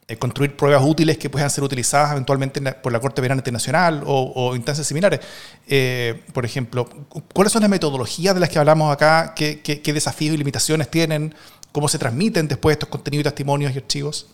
eh, 0.08 0.18
construir 0.18 0.56
pruebas 0.56 0.84
útiles 0.86 1.18
que 1.18 1.32
puedan 1.32 1.50
ser 1.50 1.64
utilizadas 1.64 2.12
eventualmente 2.12 2.62
por 2.74 2.92
la 2.92 3.00
Corte 3.00 3.24
Penal 3.24 3.40
Internacional 3.40 4.04
o, 4.06 4.56
instancias 4.56 4.86
similares. 4.86 5.20
Eh, 5.68 6.22
por 6.32 6.46
ejemplo, 6.46 6.88
¿cuáles 7.34 7.52
son 7.52 7.64
las 7.64 7.72
metodologías 7.72 8.36
de 8.36 8.40
las 8.40 8.50
que 8.50 8.60
hablamos 8.60 8.94
acá? 8.94 9.34
¿Qué, 9.36 9.82
desafíos 9.84 10.36
y 10.36 10.38
limitaciones 10.38 10.92
tienen? 10.92 11.34
¿Cómo 11.72 11.88
se 11.88 11.98
transmiten 11.98 12.48
después 12.48 12.76
estos 12.76 12.90
contenidos, 12.90 13.24
testimonios 13.24 13.74
y 13.74 13.80
archivos? 13.80 14.30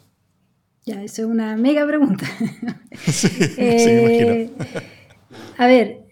Ya, 0.85 1.01
eso 1.03 1.21
es 1.21 1.27
una 1.29 1.55
mega 1.55 1.87
pregunta. 1.87 2.25
sí, 3.07 3.29
me 3.55 4.01
imagino. 4.01 4.31
Eh, 4.33 4.49
a 5.57 5.67
ver, 5.67 6.05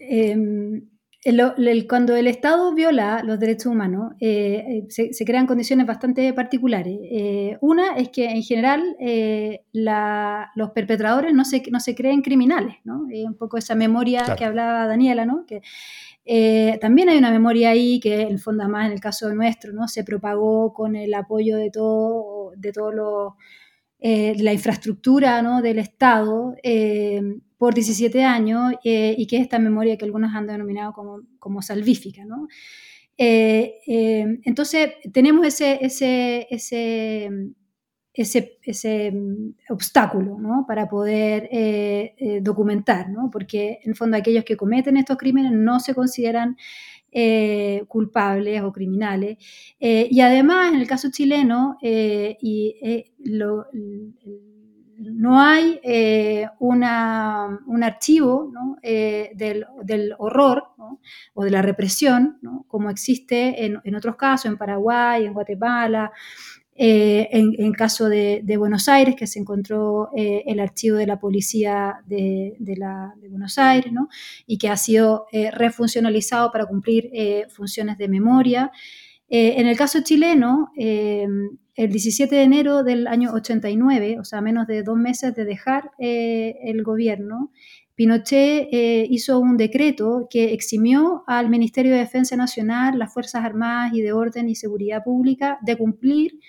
em, 1.24 1.86
cuando 1.88 2.16
el 2.16 2.26
Estado 2.26 2.74
viola 2.74 3.22
los 3.24 3.38
derechos 3.38 3.66
humanos, 3.66 4.14
eh, 4.20 4.86
se, 4.88 5.24
crean 5.24 5.46
condiciones 5.46 5.86
bastante 5.86 6.32
particulares. 6.32 6.98
Eh, 7.02 7.58
una 7.60 7.96
es 7.96 8.08
que 8.08 8.30
en 8.30 8.42
general 8.42 8.96
eh, 8.98 9.64
los 9.72 10.70
perpetradores 10.70 11.34
no 11.34 11.44
se, 11.44 11.62
no 11.70 11.80
se 11.80 11.94
creen 11.94 12.22
criminales, 12.22 12.76
¿no? 12.84 13.02
un 13.02 13.36
poco 13.36 13.58
esa 13.58 13.74
memoria 13.74 14.34
que 14.36 14.44
hablaba 14.44 14.86
Daniela, 14.86 15.24
¿no? 15.26 15.44
Que, 15.46 15.60
también 16.80 17.08
hay 17.08 17.18
una 17.18 17.32
memoria 17.32 17.70
ahí 17.70 17.98
que, 17.98 18.22
en 18.22 18.28
el 18.28 18.38
fondo, 18.38 18.68
más 18.68 18.86
en 18.86 18.92
el 18.92 19.00
caso 19.00 19.34
nuestro, 19.34 19.72
¿no? 19.72 19.88
Se 19.88 20.04
propagó 20.04 20.72
con 20.72 20.94
el 20.94 21.12
apoyo 21.14 21.56
de 21.56 21.70
todo, 21.70 22.52
de 22.56 22.72
todos 22.72 22.94
los 22.94 23.32
eh, 24.02 24.34
la 24.38 24.54
infraestructura 24.54 25.42
¿no? 25.42 25.60
del 25.60 25.78
Estado 25.78 26.54
eh, 26.62 27.20
por 27.60 27.74
17 27.74 28.24
años 28.24 28.72
eh, 28.84 29.14
y 29.18 29.26
que 29.26 29.36
es 29.36 29.42
esta 29.42 29.58
memoria 29.58 29.98
que 29.98 30.06
algunos 30.06 30.34
han 30.34 30.46
denominado 30.46 30.94
como, 30.94 31.20
como 31.38 31.60
salvífica. 31.60 32.24
¿no? 32.24 32.48
entonces, 33.22 34.92
tenemos 35.12 35.46
ese, 35.46 35.78
ese, 35.84 36.46
ese, 36.48 37.28
ese, 38.14 38.58
ese 38.62 39.12
obstáculo 39.68 40.38
¿no? 40.38 40.64
para 40.66 40.88
poder 40.88 41.50
documentar, 42.40 43.10
¿no? 43.10 43.28
porque 43.30 43.78
en 43.84 43.90
el 43.90 43.94
fondo 43.94 44.16
aquellos 44.16 44.44
que 44.44 44.56
cometen 44.56 44.96
estos 44.96 45.18
crímenes 45.18 45.52
no 45.52 45.80
se 45.80 45.94
consideran 45.94 46.56
eh, 47.12 47.82
culpables 47.88 48.62
o 48.62 48.70
criminales. 48.70 49.36
Eh, 49.80 50.06
y 50.08 50.20
además, 50.20 50.72
en 50.72 50.80
el 50.80 50.86
caso 50.86 51.10
chileno, 51.10 51.76
eh, 51.82 52.36
y, 52.40 52.76
no 55.00 55.40
hay 55.40 55.80
una, 56.58 57.58
un 57.66 57.82
archivo 57.82 58.52
del, 58.82 59.66
del, 59.82 60.14
horror 60.18 60.64
o 61.34 61.44
de 61.44 61.50
la 61.50 61.62
represión, 61.62 62.38
como 62.68 62.90
existe 62.90 63.64
en, 63.64 63.80
en, 63.84 63.94
otros 63.94 64.16
casos, 64.16 64.46
en 64.46 64.58
Paraguay, 64.58 65.24
en 65.24 65.32
Guatemala, 65.32 66.12
eh, 66.82 67.28
en, 67.32 67.54
el 67.58 67.76
caso 67.76 68.08
de, 68.08 68.42
Buenos 68.56 68.88
Aires, 68.88 69.14
que 69.14 69.26
se 69.26 69.38
encontró 69.38 70.08
eh, 70.16 70.44
el 70.46 70.60
archivo 70.60 70.96
de 70.96 71.06
la 71.06 71.20
policía 71.20 72.00
de, 72.06 72.56
Buenos 73.28 73.58
Aires, 73.58 73.92
y 74.46 74.56
que 74.56 74.70
ha 74.70 74.78
sido 74.78 75.26
eh, 75.30 75.50
refuncionalizado 75.50 76.50
para 76.50 76.64
cumplir 76.64 77.10
funciones 77.50 77.98
de 77.98 78.08
memoria. 78.08 78.72
En 79.30 79.66
el 79.66 79.76
caso 79.76 80.00
chileno, 80.02 80.72
el 80.76 81.58
17 81.76 82.34
de 82.34 82.42
enero 82.42 82.82
del 82.82 83.06
año 83.06 83.32
89, 83.32 84.18
o 84.20 84.24
sea, 84.24 84.40
menos 84.40 84.66
de 84.66 84.82
dos 84.82 84.98
meses 84.98 85.34
de 85.34 85.44
dejar 85.44 85.92
el 85.98 86.82
gobierno, 86.82 87.52
Pinochet 87.94 88.68
hizo 89.10 89.38
un 89.38 89.56
decreto 89.56 90.26
que 90.30 90.54
eximió 90.54 91.22
al 91.26 91.50
Ministerio 91.50 91.92
de 91.92 91.98
Defensa 91.98 92.34
Nacional, 92.34 92.98
las 92.98 93.12
Fuerzas 93.12 93.44
Armadas 93.44 93.92
y 93.92 94.00
de 94.00 94.12
Orden 94.12 94.48
y 94.48 94.54
Seguridad 94.54 95.04
Pública 95.04 95.58
de 95.60 95.76
cumplir 95.76 96.40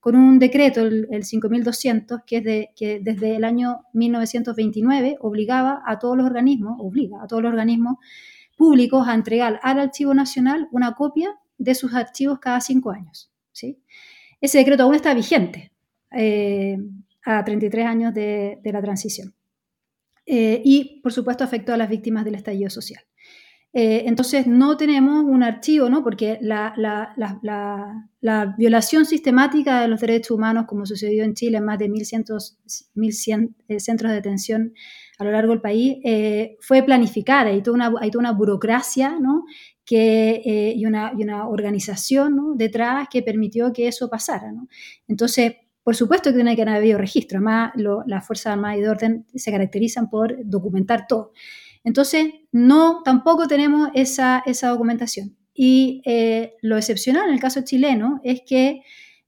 con 0.00 0.16
un 0.16 0.38
decreto, 0.38 0.82
el, 0.82 1.24
5200, 1.24 2.20
que, 2.26 2.36
es 2.36 2.44
de, 2.44 2.70
que 2.76 3.00
desde 3.00 3.36
el 3.36 3.44
año 3.44 3.86
1929 3.94 5.16
obligaba 5.20 5.82
a 5.86 5.98
todos 5.98 6.16
los 6.16 6.26
organismos, 6.26 6.76
obliga 6.78 7.22
a 7.22 7.26
todos 7.26 7.42
los 7.42 7.50
organismos 7.50 7.96
públicos 8.56 9.08
a 9.08 9.14
entregar 9.14 9.58
al 9.62 9.80
Archivo 9.80 10.14
Nacional 10.14 10.68
una 10.72 10.92
copia 10.94 11.38
de 11.58 11.74
sus 11.74 11.92
archivos 11.94 12.38
cada 12.38 12.60
cinco 12.60 12.90
años. 12.90 13.30
¿sí? 13.52 13.82
Ese 14.40 14.58
decreto 14.58 14.84
aún 14.84 14.94
está 14.94 15.12
vigente 15.12 15.72
eh, 16.12 16.78
a 17.24 17.44
33 17.44 17.86
años 17.86 18.14
de, 18.14 18.60
la 18.64 18.80
transición. 18.80 19.34
Eh, 20.24 20.62
y, 20.64 21.00
por 21.02 21.12
supuesto, 21.12 21.44
afectó 21.44 21.74
a 21.74 21.76
las 21.76 21.88
víctimas 21.88 22.24
del 22.24 22.36
estallido 22.36 22.70
social. 22.70 23.02
Eh, 23.74 24.04
entonces 24.06 24.46
no 24.46 24.78
tenemos 24.78 25.24
un 25.24 25.42
archivo, 25.42 25.90
¿no? 25.90 26.02
porque 26.02 26.38
la, 26.40 27.14
violación 28.56 29.04
sistemática 29.04 29.82
de 29.82 29.88
los 29.88 30.00
derechos 30.00 30.32
humanos, 30.32 30.64
como 30.66 30.86
sucedió 30.86 31.22
en 31.24 31.34
Chile 31.34 31.58
en 31.58 31.64
más 31.64 31.78
de 31.78 31.88
1.100, 31.88 33.54
eh, 33.68 33.80
centros 33.80 34.10
de 34.10 34.16
detención 34.16 34.72
a 35.18 35.24
lo 35.24 35.32
largo 35.32 35.52
del 35.52 35.60
país, 35.60 35.98
eh, 36.02 36.56
fue 36.60 36.82
planificada. 36.82 37.50
Hay 37.50 37.62
toda 37.62 37.74
una, 37.74 37.92
hay 38.00 38.10
toda 38.10 38.20
una 38.20 38.32
burocracia 38.32 39.18
¿no? 39.20 39.44
Que, 39.88 40.74
y, 40.76 40.84
una, 40.84 41.48
organización 41.48 42.58
detrás 42.58 43.08
que 43.10 43.22
permitió 43.22 43.72
que 43.72 43.88
eso 43.88 44.10
pasara. 44.10 44.52
Entonces, 45.06 45.54
por 45.82 45.96
supuesto 45.96 46.28
que 46.28 46.36
tiene 46.36 46.54
que 46.54 46.62
haber 46.62 46.98
registro, 46.98 47.38
además 47.38 47.72
las 48.06 48.26
Fuerzas 48.26 48.52
Armadas 48.52 48.76
y 48.76 48.80
de 48.82 48.90
Orden 48.90 49.26
se 49.34 49.50
caracterizan 49.50 50.10
por 50.10 50.36
documentar 50.44 51.06
todo. 51.06 51.32
Entonces, 51.84 52.26
no, 52.52 53.00
tampoco 53.02 53.48
tenemos 53.48 53.88
esa, 53.94 54.42
documentación. 54.60 55.34
Y 55.54 56.02
eh, 56.04 56.52
lo 56.60 56.76
excepcional 56.76 57.28
en 57.28 57.34
el 57.34 57.40
caso 57.40 57.62
chileno 57.64 58.20
es 58.22 58.42
que 58.46 58.82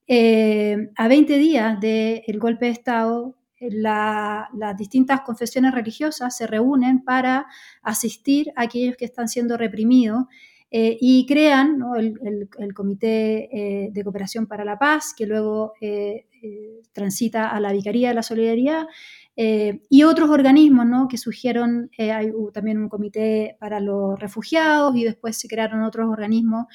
eh, 0.07 0.91
a 0.95 1.09
20 1.09 1.39
días 1.39 1.81
del 1.81 2.39
golpe 2.39 2.67
de 2.67 2.73
Estado, 2.73 3.35
las 3.61 4.77
distintas 4.77 5.21
confesiones 5.21 5.73
religiosas 5.73 6.37
se 6.37 6.47
reúnen 6.47 7.05
para 7.05 7.47
asistir 7.83 8.53
a 8.57 8.63
aquellos 8.63 8.97
que 8.97 9.05
están 9.05 9.29
siendo 9.29 9.57
reprimidos 9.57 10.25
eh, 10.71 10.97
y 11.01 11.27
crean 11.27 11.79
el, 11.97 12.49
Comité 12.75 13.91
de 13.93 14.05
Cooperación 14.05 14.47
para 14.47 14.65
la 14.65 14.79
Paz, 14.79 15.15
que 15.17 15.27
luego 15.27 15.75
transita 16.93 17.49
a 17.49 17.61
la 17.61 17.73
Vicaría 17.73 18.09
de 18.09 18.15
la 18.15 18.23
Solidaridad 18.23 18.87
eh, 19.43 19.81
y 19.89 20.03
otros 20.03 20.29
organismos 20.29 20.85
¿no? 20.85 21.09
que 21.09 21.17
surgieron, 21.17 21.91
eh, 21.97 22.13
hay 22.13 22.31
también 22.53 22.79
un 22.79 22.91
comité 22.91 23.57
para 23.59 23.81
los 23.81 24.21
refugiados 24.21 24.95
y 24.97 25.05
después 25.05 25.39
se 25.39 25.49
crearon 25.49 25.83
otros 25.83 26.11
organismos 26.11 26.67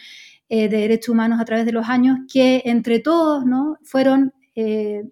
eh, 0.49 0.67
de 0.67 0.77
derechos 0.77 1.09
humanos 1.09 1.39
a 1.39 1.45
través 1.45 1.67
de 1.67 1.73
los 1.73 1.87
años 1.87 2.17
que 2.31 2.63
entre 2.65 2.99
todos 2.99 3.45
¿no? 3.45 3.77
fueron 3.83 4.33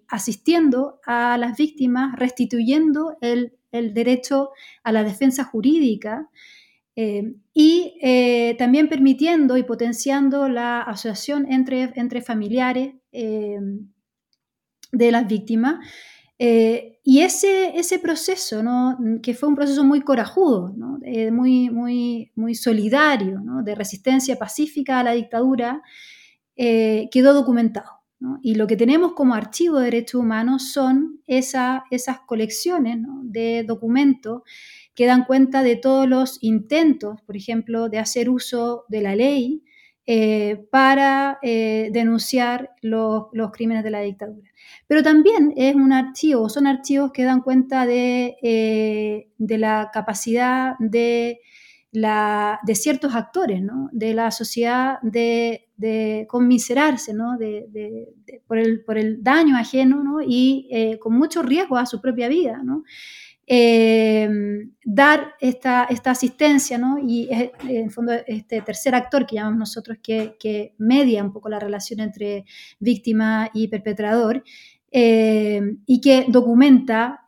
asistiendo 0.08 1.00
a 1.04 1.36
las 1.38 1.56
víctimas, 1.56 2.16
restituyendo 2.18 3.16
el, 3.20 3.52
derecho 3.72 4.50
a 4.82 4.92
la 4.92 5.04
defensa 5.04 5.44
jurídica 5.44 6.30
y 6.94 8.54
también 8.56 8.88
permitiendo 8.88 9.56
y 9.56 9.64
potenciando 9.64 10.48
la 10.48 10.80
asociación 10.80 11.50
entre, 11.50 11.92
entre 11.96 12.22
familiares 12.22 12.94
de 14.94 15.12
las 15.12 15.26
víctimas. 15.26 15.84
Eh, 16.38 16.98
y 17.04 17.20
ese, 17.20 17.76
ese 17.78 17.98
proceso, 17.98 18.62
que 19.22 19.34
fue 19.34 19.48
un 19.48 19.54
proceso 19.54 19.84
muy 19.84 20.00
corajudo. 20.00 20.74
Eh, 21.02 21.30
muy, 21.30 21.70
muy, 21.70 22.32
muy 22.34 22.54
solidario, 22.54 23.40
de 23.62 23.74
resistencia 23.74 24.36
pacífica 24.36 25.00
a 25.00 25.04
la 25.04 25.12
dictadura, 25.12 25.82
eh, 26.56 27.08
quedó 27.10 27.34
documentado. 27.34 27.93
Y 28.42 28.54
lo 28.54 28.66
que 28.66 28.76
tenemos 28.76 29.12
como 29.12 29.34
archivo 29.34 29.78
de 29.78 29.86
derechos 29.86 30.20
humanos 30.20 30.72
son 30.72 31.20
esa, 31.26 31.84
esas 31.90 32.20
colecciones 32.20 32.98
de 33.22 33.64
documentos 33.66 34.42
que 34.94 35.06
dan 35.06 35.24
cuenta 35.24 35.62
de 35.62 35.76
todos 35.76 36.08
los 36.08 36.38
intentos, 36.42 37.20
por 37.22 37.36
ejemplo, 37.36 37.88
de 37.88 37.98
hacer 37.98 38.30
uso 38.30 38.84
de 38.88 39.00
la 39.00 39.16
ley 39.16 39.62
para 40.70 41.38
denunciar 41.42 42.70
los, 42.82 43.24
los 43.32 43.50
crímenes 43.50 43.82
de 43.82 43.90
la 43.90 44.00
dictadura. 44.00 44.50
Pero 44.86 45.02
también 45.02 45.52
es 45.56 45.74
un 45.74 45.92
archivo, 45.92 46.48
son 46.48 46.66
archivos 46.66 47.12
que 47.12 47.24
dan 47.24 47.40
cuenta 47.40 47.86
de, 47.86 48.36
eh, 48.42 49.28
la 49.38 49.90
capacidad 49.92 50.74
de 50.78 51.40
la, 51.94 52.58
de 52.66 52.74
ciertos 52.74 53.14
actores 53.14 53.62
¿no? 53.62 53.88
de 53.92 54.14
la 54.14 54.32
sociedad 54.32 54.98
de, 55.02 55.68
de 55.76 56.26
conmiserarse 56.28 57.14
¿no? 57.14 57.38
de, 57.38 58.08
por, 58.48 58.58
el, 58.58 58.82
por, 58.84 58.98
el, 58.98 59.22
daño 59.22 59.56
ajeno 59.56 60.02
¿no? 60.02 60.20
y 60.20 60.68
eh, 60.72 60.98
con 60.98 61.16
mucho 61.16 61.42
riesgo 61.42 61.76
a 61.76 61.86
su 61.86 62.00
propia 62.00 62.26
vida. 62.26 62.62
¿no? 62.64 62.82
Eh, 63.46 64.28
dar 64.84 65.34
esta, 65.40 65.84
esta 65.84 66.10
asistencia 66.10 66.78
¿no? 66.78 66.98
y 66.98 67.28
en 67.30 67.90
fondo 67.92 68.12
este 68.26 68.60
tercer 68.62 68.96
actor 68.96 69.24
que 69.24 69.36
llamamos 69.36 69.60
nosotros 69.60 69.98
que, 70.02 70.34
que 70.40 70.74
media 70.78 71.22
un 71.22 71.32
poco 71.32 71.48
la 71.48 71.60
relación 71.60 72.00
entre 72.00 72.44
víctima 72.80 73.50
y 73.54 73.68
perpetrador 73.68 74.42
eh, 74.90 75.60
y 75.86 76.00
que 76.00 76.26
documenta 76.26 77.24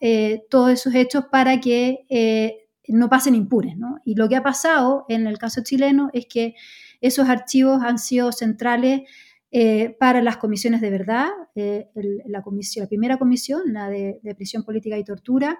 todos 0.50 0.72
esos 0.72 0.92
hechos 0.92 1.26
para 1.30 1.60
que 1.60 2.65
no 2.88 3.08
pasen 3.08 3.34
impures. 3.34 3.76
¿no? 3.76 3.98
Y 4.04 4.14
lo 4.14 4.28
que 4.28 4.36
ha 4.36 4.42
pasado 4.42 5.04
en 5.08 5.26
el 5.26 5.38
caso 5.38 5.62
chileno 5.62 6.10
es 6.12 6.26
que 6.26 6.54
esos 7.00 7.28
archivos 7.28 7.82
han 7.82 7.98
sido 7.98 8.32
centrales 8.32 9.02
eh, 9.50 9.96
para 9.98 10.22
las 10.22 10.36
comisiones 10.38 10.80
de 10.80 10.90
verdad, 10.90 11.28
eh, 11.54 11.88
la, 12.26 12.42
primera 12.88 13.16
comisión, 13.16 13.62
la 13.72 13.88
de, 13.88 14.20
prisión 14.36 14.64
política 14.64 14.98
y 14.98 15.04
tortura, 15.04 15.58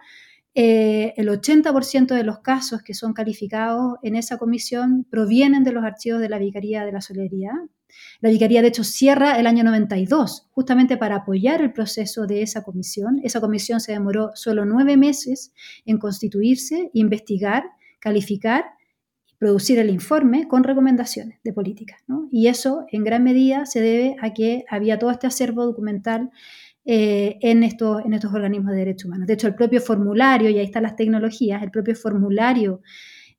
eh, 0.55 1.15
el 1.17 1.29
80% 1.29 2.15
de 2.15 2.25
los 2.25 2.41
casos 2.41 2.83
que 2.83 2.95
son 2.95 3.13
calificados 3.13 3.99
en 4.03 4.17
esa 4.17 4.39
comisión 4.39 5.07
provienen 5.09 5.65
de 5.65 5.73
los 5.73 5.85
archivos 5.85 6.21
de 6.21 6.29
la 6.29 6.39
Vicaría 6.39 6.85
de 6.85 6.93
la 6.93 7.01
Solería, 7.01 7.53
la 8.21 8.31
Vicaría, 8.31 8.63
de 8.63 8.69
hecho, 8.69 8.85
cierra 8.85 9.39
el 9.39 9.47
año 9.47 9.65
92, 9.65 10.49
justamente 10.51 10.97
para 10.97 11.17
apoyar 11.17 11.61
el 11.61 11.73
proceso 11.73 12.27
de 12.27 12.43
esa 12.43 12.63
comisión. 12.63 13.21
Esa 13.23 13.41
comisión 13.41 13.81
se 13.81 13.93
demoró 13.93 14.31
solo 14.35 14.65
nueve 14.65 14.97
meses 14.97 15.53
en 15.85 15.99
constituirse, 15.99 16.91
investigar, 16.95 17.65
calificar 18.01 18.65
y 19.27 19.35
producir 19.37 19.79
el 19.79 19.91
informe 19.91 20.49
con 20.49 20.65
recomendaciones 20.65 21.39
de 21.45 21.53
política. 21.53 21.97
Y 22.31 22.49
eso, 22.49 22.87
en 22.91 23.05
gran 23.05 23.23
medida, 23.23 23.67
se 23.67 23.81
debe 23.81 24.17
a 24.21 24.33
que 24.33 24.65
había 24.69 24.99
todo 24.99 25.11
este 25.11 25.27
acervo 25.27 25.65
documental 25.67 26.31
eh, 26.85 27.39
en, 27.43 27.65
estos, 27.65 28.05
en 28.05 28.13
estos 28.13 28.33
organismos 28.33 28.71
de 28.73 28.79
derechos 28.79 29.07
humanos. 29.07 29.27
De 29.27 29.35
hecho, 29.35 29.49
el 29.49 29.57
propio 29.57 29.81
formulario, 29.81 30.49
y 30.51 30.59
ahí 30.59 30.65
están 30.65 30.85
las 30.85 30.97
tecnologías, 30.97 31.63
el 31.63 31.71
propio 31.71 31.97
formulario 31.97 32.81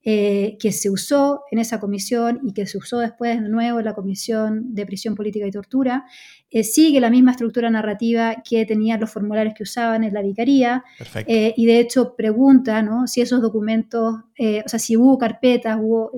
eh, 0.09 0.57
que 0.59 0.71
se 0.71 0.89
usó 0.89 1.43
en 1.51 1.59
esa 1.59 1.81
comisión 1.81 2.39
y 2.41 2.53
que 2.53 2.65
se 2.65 2.77
usó 2.77 2.99
después 2.99 3.41
de 3.41 3.49
nuevo 3.49 3.79
en 3.79 3.85
la 3.85 3.93
Comisión 3.93 4.73
de 4.73 4.85
Prisión 4.85 5.15
Política 5.15 5.45
y 5.45 5.51
Tortura, 5.51 6.05
eh, 6.49 6.63
sigue 6.63 7.01
la 7.01 7.09
misma 7.09 7.31
estructura 7.31 7.69
narrativa 7.69 8.37
que 8.47 8.65
tenían 8.65 9.01
los 9.01 9.11
formularios 9.11 9.53
que 9.53 9.63
usaban 9.63 10.05
en 10.05 10.13
la 10.13 10.21
vicaría 10.21 10.85
eh, 11.27 11.53
y 11.57 11.65
de 11.65 11.79
hecho 11.79 12.15
pregunta 12.15 12.81
¿no? 12.81 13.05
si 13.05 13.19
esos 13.19 13.41
documentos, 13.41 14.15
o 14.15 14.69
sea, 14.69 14.79
si 14.79 14.95
hubo 14.95 15.17
carpetas, 15.17 15.77
hubo, 15.81 16.11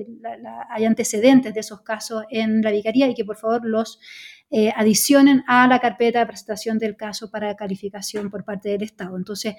hay 0.70 0.84
antecedentes 0.84 1.52
de 1.52 1.60
esos 1.60 1.80
casos 1.80 2.24
en 2.30 2.62
la 2.62 2.70
vicaría 2.70 3.08
y 3.08 3.14
que 3.14 3.24
por 3.24 3.38
favor 3.38 3.64
los 3.64 3.98
adicionen 4.76 5.42
a 5.48 5.66
la 5.66 5.80
carpeta 5.80 6.20
de 6.20 6.26
presentación 6.26 6.78
del 6.78 6.96
caso 6.96 7.30
para 7.30 7.56
calificación 7.56 8.30
por 8.30 8.44
parte 8.44 8.68
del 8.68 8.82
Estado. 8.82 9.16
Entonces, 9.16 9.54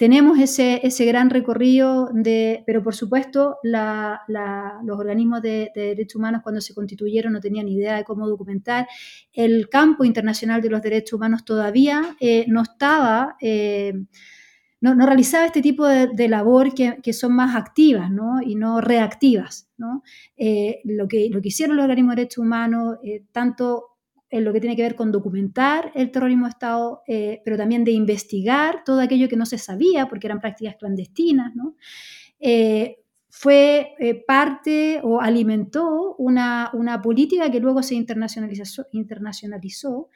tenemos 0.00 0.38
ese, 0.38 0.80
ese 0.82 1.04
gran 1.04 1.28
recorrido, 1.28 2.08
de, 2.14 2.62
pero 2.64 2.82
por 2.82 2.94
supuesto 2.94 3.58
los 3.62 4.98
organismos 4.98 5.42
de, 5.42 5.70
derechos 5.74 6.16
humanos 6.16 6.40
cuando 6.42 6.62
se 6.62 6.72
constituyeron 6.72 7.34
no 7.34 7.38
tenían 7.38 7.68
idea 7.68 7.96
de 7.96 8.04
cómo 8.04 8.26
documentar. 8.26 8.88
El 9.30 9.68
campo 9.68 10.02
internacional 10.02 10.62
de 10.62 10.70
los 10.70 10.80
derechos 10.80 11.18
humanos 11.18 11.44
todavía 11.44 12.16
eh, 12.18 12.46
no 12.48 12.62
estaba... 12.62 13.36
Eh, 13.42 13.92
no, 14.80 14.94
realizaba 15.04 15.44
este 15.44 15.60
tipo 15.60 15.86
de, 15.86 16.28
labor 16.30 16.72
que, 16.72 17.12
son 17.12 17.34
más 17.34 17.54
activas 17.54 18.10
¿no? 18.10 18.40
y 18.40 18.54
no 18.54 18.80
reactivas. 18.80 19.68
¿no? 19.76 20.02
Eh, 20.38 20.80
lo, 20.84 21.08
que, 21.08 21.28
lo 21.28 21.42
que 21.42 21.48
hicieron 21.48 21.76
los 21.76 21.84
organismos 21.84 22.16
de 22.16 22.22
derechos 22.22 22.42
humanos, 22.42 22.96
tanto 23.32 23.89
en 24.30 24.44
lo 24.44 24.52
que 24.52 24.60
tiene 24.60 24.76
que 24.76 24.82
ver 24.82 24.94
con 24.94 25.10
documentar 25.10 25.90
el 25.94 26.10
terrorismo 26.10 26.46
de 26.46 26.50
Estado, 26.50 27.02
eh, 27.06 27.42
pero 27.44 27.56
también 27.56 27.84
de 27.84 27.90
investigar 27.90 28.84
todo 28.84 29.00
aquello 29.00 29.28
que 29.28 29.36
no 29.36 29.44
se 29.44 29.58
sabía, 29.58 30.08
porque 30.08 30.28
eran 30.28 30.40
prácticas 30.40 30.76
clandestinas, 30.76 31.54
¿no? 31.54 31.76
Eh, 32.38 32.98
fue 33.28 33.94
eh, 33.98 34.14
parte 34.26 35.00
o 35.02 35.20
alimentó 35.20 36.14
una, 36.16 36.70
una, 36.72 37.00
política 37.00 37.50
que 37.50 37.60
luego 37.60 37.82
se 37.82 37.94
internacionalizó, 37.94 38.86
internacionalizó 38.92 40.08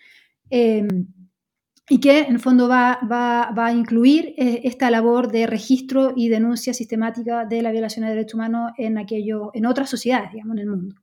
y 1.89 2.01
que 2.01 2.21
en 2.21 2.35
el 2.35 2.41
fondo 2.41 2.67
va, 2.67 2.99
va, 3.11 3.51
va 3.57 3.67
a 3.67 3.73
incluir 3.73 4.35
eh, 4.39 4.63
esta 4.65 4.91
labor 4.91 5.31
de 5.31 5.47
registro 5.47 6.15
y 6.17 6.31
denuncia 6.31 6.73
sistemática 6.73 7.45
de 7.45 7.61
la 7.61 7.73
violación 7.73 8.07
de 8.07 8.13
derechos 8.13 8.35
humanos 8.35 8.73
en, 8.79 8.97
aquello, 8.97 9.51
en 9.53 9.67
otras 9.67 9.91
sociedades, 9.91 10.33
digamos, 10.33 10.57
en 10.57 10.61
el 10.61 10.67
mundo. 10.69 10.97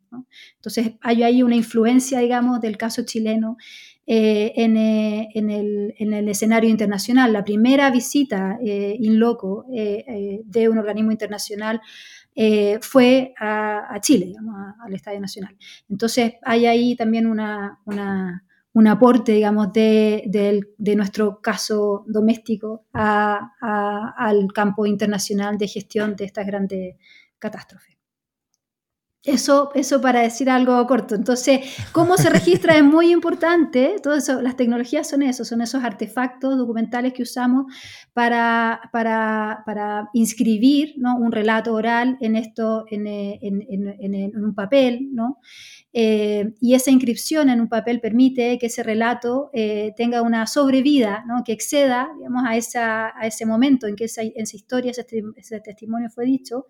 Entonces 0.56 0.94
hay 1.02 1.22
ahí 1.22 1.44
una 1.44 1.56
influencia, 1.56 2.20
digamos, 2.20 2.62
del 2.62 2.78
caso 2.78 3.04
chileno 3.06 3.58
eh, 4.08 4.54
en, 4.56 4.76
eh, 4.76 5.30
en, 5.36 5.52
el, 5.52 5.94
en, 6.00 6.14
el, 6.14 6.28
escenario 6.28 6.70
internacional. 6.70 7.32
La 7.32 7.44
primera 7.44 7.92
visita 7.92 8.58
in 8.62 9.20
loco 9.20 9.66
de 9.70 10.70
un 10.70 10.78
organismo 10.80 11.12
internacional 11.12 11.80
fue 12.82 13.34
a, 13.40 14.00
Chile, 14.02 14.26
digamos, 14.26 14.56
al 14.84 14.94
Estadio 14.96 15.22
Nacional. 15.22 15.56
Entonces 15.90 16.34
hay 16.42 16.66
ahí 16.66 16.96
también 16.96 17.28
una, 17.28 17.80
una 17.86 18.44
un 18.74 18.88
aporte, 18.88 19.34
digamos, 19.34 19.74
de, 19.74 20.66
nuestro 20.96 21.42
caso 21.42 22.04
doméstico 22.08 22.86
al 22.94 24.54
campo 24.54 24.86
internacional 24.86 25.58
de 25.58 25.68
gestión 25.68 26.16
de 26.16 26.26
estas 26.26 26.46
grandes 26.46 26.96
catástrofes. 27.38 27.92
Eso, 29.24 29.70
eso 29.76 30.02
para 30.02 30.22
decir 30.22 30.50
algo 30.50 30.88
corto. 30.88 31.14
Entonces, 31.14 31.60
cómo 31.92 32.18
se 32.18 32.32
registra 32.32 32.76
es 32.76 32.84
muy 32.84 33.12
importante. 33.12 33.98
Todo 34.02 34.16
eso, 34.16 34.42
las 34.42 34.56
tecnologías 34.56 35.08
son 35.08 35.22
eso, 35.22 35.46
son 35.46 35.62
esos 35.62 35.84
artefactos 35.84 36.58
documentales 36.58 37.14
que 37.14 37.22
usamos 37.22 37.72
para, 38.14 38.82
inscribir 40.14 40.96
un 40.98 41.32
relato 41.32 41.74
oral 41.74 42.18
en 42.20 42.36
esto, 42.36 42.86
en, 42.90 43.06
en 43.06 44.44
un 44.44 44.56
papel, 44.56 45.10
¿no? 45.14 45.38
Eh, 45.94 46.54
y 46.62 46.74
esa 46.74 46.90
inscripción 46.90 47.50
en 47.50 47.60
un 47.60 47.68
papel 47.68 48.00
permite 48.00 48.58
que 48.58 48.68
ese 48.68 48.82
relato 48.82 49.50
eh, 49.54 49.94
tenga 49.98 50.22
una 50.22 50.48
sobrevida, 50.48 51.26
¿no? 51.28 51.44
que 51.44 51.52
exceda 51.52 52.10
digamos, 52.18 52.44
a, 52.48 52.56
esa, 52.56 53.08
a, 53.08 53.28
ese 53.28 53.46
momento 53.46 53.88
en 53.88 53.98
que 53.98 54.06
esa, 54.06 54.22
esa 54.22 54.56
historia, 54.56 54.92
ese, 54.92 55.60
testimonio 55.60 56.10
fue 56.10 56.26
dicho. 56.26 56.68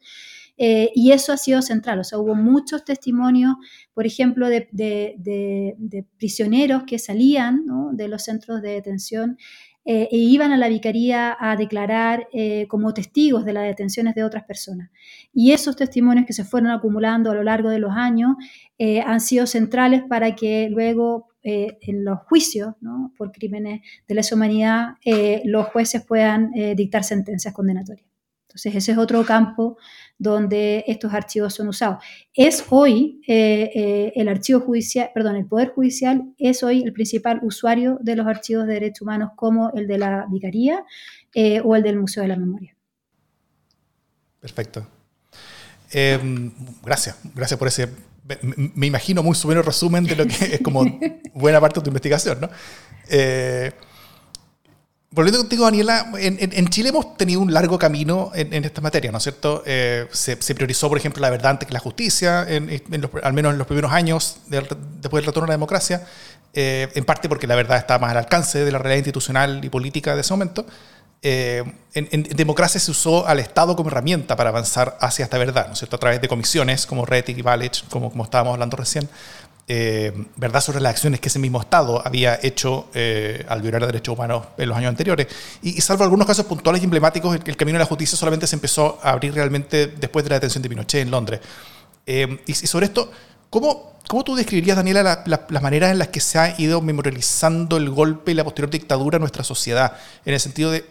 Eh, 0.57 0.91
y 0.95 1.12
eso 1.12 1.34
ha 1.34 1.38
sido 1.38 1.62
central, 1.62 1.99
o 1.99 2.03
sea, 2.03 2.19
hubo 2.19 2.36
muchos 2.36 2.84
testimonios, 2.84 3.55
por 3.93 4.05
ejemplo, 4.05 4.47
de, 4.47 4.67
de, 4.71 6.05
prisioneros 6.17 6.84
que 6.84 6.99
salían 6.99 7.65
de 7.93 8.07
los 8.07 8.23
centros 8.23 8.62
de 8.62 8.71
detención 8.71 9.38
e 9.83 10.07
iban 10.11 10.51
a 10.51 10.57
la 10.57 10.67
vicaría 10.67 11.35
a 11.39 11.55
declarar 11.55 12.27
como 12.67 12.93
testigos 12.93 13.45
de 13.45 13.53
las 13.53 13.63
detenciones 13.63 14.13
de 14.15 14.23
otras 14.23 14.43
personas. 14.43 14.91
Y 15.33 15.51
esos 15.51 15.75
testimonios 15.75 16.25
que 16.25 16.33
se 16.33 16.43
fueron 16.43 16.71
acumulando 16.71 17.31
a 17.31 17.35
lo 17.35 17.43
largo 17.43 17.69
de 17.69 17.79
los 17.79 17.91
años 17.95 18.35
eh, 18.77 19.01
han 19.01 19.21
sido 19.21 19.45
centrales 19.45 20.03
para 20.09 20.35
que 20.35 20.67
luego 20.69 21.27
eh, 21.43 21.77
en 21.81 22.03
los 22.03 22.19
juicios 22.21 22.73
por 23.17 23.31
crímenes 23.31 23.81
de 24.07 24.15
lesa 24.15 24.35
humanidad 24.35 24.95
eh, 25.05 25.41
los 25.45 25.67
jueces 25.67 26.03
puedan 26.05 26.51
dictar 26.75 27.03
sentencias 27.03 27.53
condenatorias. 27.53 28.11
Entonces 28.51 28.75
ese 28.75 28.91
es 28.91 28.97
otro 28.97 29.25
campo 29.25 29.77
donde 30.17 30.83
estos 30.87 31.13
archivos 31.13 31.53
son 31.53 31.69
usados. 31.69 32.03
Es 32.33 32.65
hoy 32.69 33.21
el 33.25 34.27
archivo 34.27 34.59
judicial, 34.59 35.09
perdón, 35.13 35.37
el 35.37 35.45
Poder 35.45 35.69
Judicial 35.69 36.33
es 36.37 36.61
hoy 36.63 36.83
el 36.83 36.91
principal 36.91 37.39
usuario 37.43 37.97
de 38.01 38.17
los 38.17 38.27
archivos 38.27 38.67
de 38.67 38.73
derechos 38.73 39.03
humanos 39.03 39.31
como 39.37 39.71
el 39.71 39.87
de 39.87 39.97
la 39.97 40.25
Vicaría 40.29 40.83
o 41.63 41.75
el 41.75 41.83
del 41.83 41.97
Museo 41.97 42.23
de 42.23 42.29
la 42.29 42.35
Memoria. 42.35 42.75
Perfecto. 44.41 44.85
Em, 45.91 46.51
gracias, 46.83 47.17
gracias 47.33 47.57
por 47.57 47.69
ese 47.69 47.89
me, 48.75 48.87
imagino 48.87 49.23
muy 49.23 49.35
su 49.35 49.47
menos 49.47 49.65
resumen 49.65 50.03
de 50.03 50.15
lo 50.15 50.27
que 50.27 50.55
es 50.55 50.61
como 50.61 50.85
buena 51.33 51.59
parte 51.59 51.79
de 51.79 51.83
tu 51.83 51.89
investigación, 51.89 52.41
¿no? 52.41 52.49
Volviendo 55.13 55.39
contigo, 55.39 55.65
Daniela, 55.65 56.10
en, 56.17 56.67
Chile 56.69 56.88
hemos 56.88 57.17
tenido 57.17 57.41
un 57.41 57.54
largo 57.54 57.78
camino 57.78 58.32
en, 58.34 58.63
esta 58.63 58.80
materia, 58.80 59.12
¿no 59.12 59.17
es 59.17 59.24
cierto? 59.24 59.62
Eh, 59.65 60.08
se, 60.10 60.38
priorizó, 60.56 60.88
por 60.88 60.97
ejemplo, 60.97 61.21
la 61.21 61.30
verdad 61.30 61.52
antes 61.52 61.67
que 61.67 61.74
la 61.74 61.82
justicia, 61.82 62.47
al 63.21 63.34
menos 63.34 63.52
en 63.52 63.58
los 63.58 63.67
primeros 63.67 63.91
años 63.91 64.38
después 64.47 65.21
del 65.21 65.26
retorno 65.26 65.43
a 65.43 65.47
la 65.47 65.56
democracia, 65.56 66.08
eh, 66.54 66.89
en 66.95 67.04
parte 67.04 67.28
porque 67.28 67.45
la 67.45 67.56
verdad 67.56 67.78
estaba 67.78 68.00
más 68.00 68.12
al 68.12 68.19
alcance 68.19 68.63
de 68.63 68.71
la 68.71 68.78
realidad 68.78 69.00
institucional 69.00 69.63
y 69.65 69.67
política 69.67 70.15
de 70.15 70.21
ese 70.21 70.32
momento. 70.32 70.65
Eh, 71.21 71.62
en, 71.93 72.24
democracia 72.24 72.80
se 72.80 72.89
usó 72.89 73.28
al 73.28 73.39
Estado 73.39 73.76
como 73.76 73.89
herramienta 73.89 74.38
para 74.38 74.50
avanzar 74.50 74.97
hacia 75.02 75.26
esta 75.26 75.38
verdad, 75.38 75.67
¿no 75.67 75.74
es 75.74 75.80
cierto? 75.80 75.97
A 75.97 76.00
través 76.00 76.21
de 76.21 76.30
comisiones 76.30 76.86
como 76.86 77.06
RETIC 77.06 77.38
y 77.38 77.41
Valech, 77.41 77.88
como, 77.89 78.10
como 78.12 78.24
estábamos 78.24 78.54
hablando 78.54 78.78
recién, 78.78 79.10
eh, 79.73 80.12
verdad 80.36 80.60
sobre 80.60 80.81
las 80.81 80.89
acciones 80.89 81.21
que 81.21 81.29
ese 81.29 81.39
mismo 81.39 81.62
Estado 81.62 82.05
había 82.05 82.38
hecho 82.43 82.89
eh, 82.93 83.45
al 83.47 83.62
violar 83.62 83.86
derechos 83.86 84.13
humanos 84.17 84.47
en 84.57 84.67
los 84.67 84.77
años 84.77 84.89
anteriores. 84.89 85.27
Y, 85.62 85.79
salvo 85.79 86.03
algunos 86.03 86.27
casos 86.27 86.45
puntuales 86.45 86.81
y 86.81 86.84
emblemáticos, 86.84 87.34
el, 87.34 87.55
camino 87.55 87.77
de 87.77 87.84
la 87.84 87.86
justicia 87.86 88.17
solamente 88.17 88.47
se 88.47 88.57
empezó 88.57 88.99
a 89.01 89.12
abrir 89.12 89.34
realmente 89.34 89.88
después 89.88 90.25
de 90.25 90.29
la 90.31 90.36
detención 90.36 90.62
de 90.62 90.67
Pinochet 90.67 91.03
en 91.03 91.10
Londres. 91.10 91.39
y, 92.05 92.51
y, 92.51 92.53
sobre 92.53 92.88
esto, 92.88 93.13
¿cómo, 93.49 93.93
¿cómo 94.10 94.25
tú 94.25 94.36
describirías, 94.36 94.75
Daniela, 94.75 95.23
las 95.25 95.63
maneras 95.63 95.91
en 95.91 95.99
las 95.99 96.10
que 96.10 96.19
se 96.19 96.38
ha 96.38 96.60
ido 96.60 96.81
memorializando 96.81 97.77
el 97.77 97.89
golpe 97.91 98.31
y 98.31 98.34
la 98.34 98.43
posterior 98.43 98.71
dictadura 98.71 99.15
en 99.15 99.21
nuestra 99.21 99.45
sociedad? 99.45 99.93
En 100.25 100.34
el 100.34 100.41
sentido 100.41 100.71
de, 100.71 100.84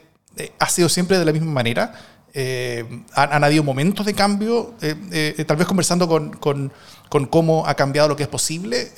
¿ha 0.58 0.70
sido 0.70 0.88
siempre 0.88 1.18
de 1.18 1.26
la 1.26 1.32
misma 1.32 1.52
manera? 1.52 1.92
Eh, 2.32 2.84
han, 3.14 3.42
habido 3.42 3.64
momentos 3.64 4.06
de 4.06 4.14
cambio, 4.14 4.74
eh, 4.80 4.94
eh, 5.36 5.44
tal 5.44 5.56
vez 5.56 5.66
conversando 5.66 6.06
con, 6.06 6.30
con, 6.30 6.72
con, 7.10 7.26
cómo 7.26 7.66
ha 7.66 7.74
cambiado 7.74 8.08
lo 8.08 8.16
que 8.16 8.22
es 8.22 8.28
posible. 8.30 8.88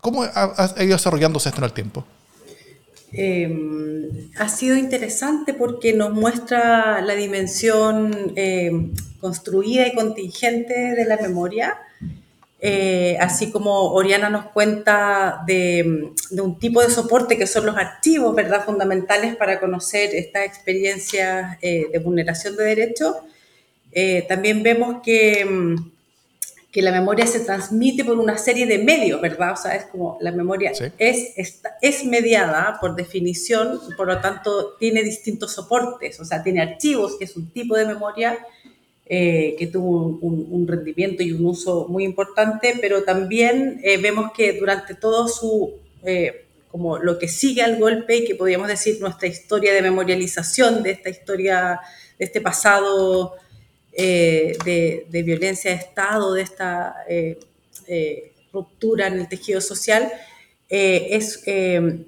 ¿Cómo 0.00 0.22
ha, 0.22 0.74
ido 0.78 0.96
desarrollándose 0.96 1.48
esto 1.48 1.60
en 1.60 1.64
el 1.64 1.72
tiempo? 1.72 2.04
ha 4.38 4.48
sido 4.48 4.74
interesante 4.76 5.54
porque 5.54 5.92
nos 5.92 6.12
muestra 6.12 7.00
la 7.00 7.14
dimensión 7.14 8.34
construida 9.20 9.86
y 9.86 9.94
contingente 9.94 10.74
de 10.74 11.04
la 11.04 11.16
memoria 11.18 11.78
eh, 12.66 13.18
así 13.20 13.50
como 13.50 13.92
Oriana 13.92 14.30
nos 14.30 14.46
cuenta 14.46 15.42
de, 15.46 16.14
un 16.30 16.58
tipo 16.58 16.80
de 16.80 16.88
soporte 16.88 17.36
que 17.36 17.46
son 17.46 17.66
los 17.66 17.76
archivos, 17.76 18.34
¿verdad? 18.34 18.64
Fundamentales 18.64 19.36
para 19.36 19.60
conocer 19.60 20.14
estas 20.14 20.46
experiencias 20.46 21.58
eh, 21.60 21.88
de 21.92 21.98
vulneración 21.98 22.56
de 22.56 22.64
derechos. 22.64 23.16
Eh, 23.92 24.24
también 24.26 24.62
vemos 24.62 25.02
que, 25.04 25.44
mm, 25.44 25.90
que, 26.74 26.82
la 26.82 26.90
memoria 26.90 27.26
se 27.26 27.40
transmite 27.40 28.04
por 28.04 28.18
una 28.18 28.36
serie 28.36 28.66
de 28.66 28.78
medios, 28.78 29.20
¿verdad? 29.20 29.52
O 29.52 29.56
sea, 29.56 29.76
es 29.76 29.84
como 29.84 30.18
la 30.20 30.32
memoria 30.32 30.72
es, 30.98 31.34
es 31.80 32.04
mediada 32.04 32.78
por 32.80 32.96
definición, 32.96 33.80
por 33.96 34.08
lo 34.08 34.20
tanto 34.20 34.74
tiene 34.78 35.04
distintos 35.04 35.52
soportes, 35.52 36.18
o 36.18 36.24
sea, 36.24 36.42
tiene 36.42 36.60
archivos, 36.60 37.16
que 37.16 37.26
es 37.26 37.36
un 37.36 37.50
tipo 37.50 37.76
de 37.76 37.86
memoria, 37.86 38.38
eh, 39.06 39.54
que 39.58 39.66
tuvo 39.66 40.18
un, 40.22 40.66
rendimiento 40.66 41.22
y 41.22 41.32
un 41.32 41.44
uso 41.44 41.86
muy 41.90 42.04
importante, 42.04 42.78
pero 42.80 43.04
también 43.04 43.78
eh, 43.84 43.98
vemos 43.98 44.32
que 44.32 44.54
durante 44.54 44.94
todo 44.94 45.28
su, 45.28 45.74
eh, 46.04 46.46
como 46.70 46.96
lo 46.96 47.18
que 47.18 47.28
sigue 47.28 47.60
al 47.60 47.78
golpe 47.78 48.16
y 48.16 48.24
que 48.24 48.34
podríamos 48.34 48.66
decir 48.66 48.98
nuestra 49.02 49.28
historia 49.28 49.74
de 49.74 49.82
memorialización 49.82 50.82
de 50.82 50.92
esta 50.92 51.10
historia, 51.10 51.80
de 52.18 52.24
este 52.24 52.40
pasado 52.40 53.34
de, 53.96 55.06
de, 55.10 55.22
violencia 55.22 55.70
de 55.70 55.76
Estado, 55.76 56.34
de 56.34 56.42
esta 56.42 56.96
ruptura 58.52 59.06
en 59.06 59.20
el 59.20 59.28
tejido 59.28 59.60
social, 59.60 60.12
es, 60.68 61.42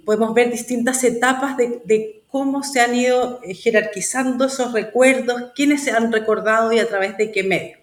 podemos 0.05 0.35
ver 0.35 0.51
distintas 0.51 1.05
etapas 1.05 1.57
de, 1.57 2.16
cómo 2.37 2.62
se 2.62 2.81
han 2.83 2.94
ido 2.94 3.40
eh, 3.42 3.55
jerarquizando 3.55 4.44
esos 4.44 4.72
recuerdos, 4.75 5.53
quiénes 5.55 5.85
se 5.85 5.92
han 5.92 6.12
recordado 6.12 6.70
y 6.70 6.79
a 6.79 6.87
través 6.87 7.16
de 7.16 7.33
qué 7.33 7.42
medio. 7.42 7.79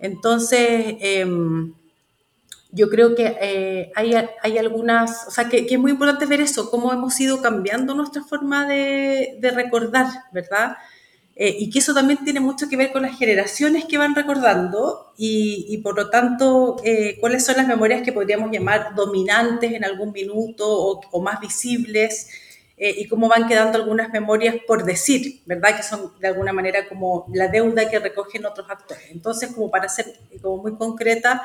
Entonces, 0.00 0.96
em, 1.00 1.74
yo 2.72 2.90
creo 2.90 3.14
que 3.14 3.36
eh, 3.40 3.92
hay, 3.94 4.14
hay, 4.42 4.58
algunas, 4.58 5.28
o 5.28 5.30
sea, 5.30 5.48
que, 5.48 5.64
es 5.70 5.78
muy 5.78 5.92
importante 5.92 6.26
ver 6.26 6.40
eso, 6.40 6.70
cómo 6.72 6.92
hemos 6.92 7.20
ido 7.20 7.40
cambiando 7.40 7.94
nuestra 7.94 8.24
forma 8.24 8.66
de, 8.66 9.36
de 9.38 9.50
recordar, 9.52 10.06
¿verdad? 10.32 10.76
Eh, 11.40 11.56
y 11.60 11.70
que 11.70 11.78
eso 11.78 11.94
también 11.94 12.24
tiene 12.24 12.40
mucho 12.40 12.68
que 12.68 12.76
ver 12.76 12.90
con 12.90 13.02
las 13.02 13.16
generaciones 13.16 13.84
que 13.84 13.96
van 13.96 14.14
recordando 14.14 15.12
y, 15.16 15.66
y 15.68 15.78
por 15.78 15.96
lo 15.96 16.10
tanto, 16.10 16.76
cuáles 17.20 17.46
son 17.46 17.56
las 17.56 17.68
memorias 17.68 18.02
que 18.02 18.12
podríamos 18.12 18.50
llamar 18.50 18.94
dominantes 18.96 19.72
en 19.72 19.84
algún 19.84 20.10
minuto 20.12 20.66
o, 20.68 21.00
o 21.12 21.20
más 21.22 21.40
visibles 21.40 22.28
eh, 22.80 22.94
y 22.96 23.08
cómo 23.08 23.28
van 23.28 23.48
quedando 23.48 23.76
algunas 23.76 24.12
memorias 24.12 24.54
por 24.64 24.84
decir, 24.84 25.40
¿verdad? 25.46 25.76
Que 25.76 25.82
son 25.82 26.12
de 26.20 26.28
alguna 26.28 26.52
manera 26.52 26.88
como 26.88 27.26
la 27.32 27.48
deuda 27.48 27.90
que 27.90 27.98
recogen 27.98 28.46
otros 28.46 28.70
actores. 28.70 29.04
Entonces, 29.10 29.50
como 29.50 29.68
para 29.68 29.88
ser 29.88 30.06
como 30.40 30.62
muy 30.62 30.76
concreta, 30.76 31.42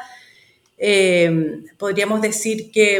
eh, 0.77 1.63
podríamos 1.77 2.21
decir 2.21 2.71
que, 2.71 2.99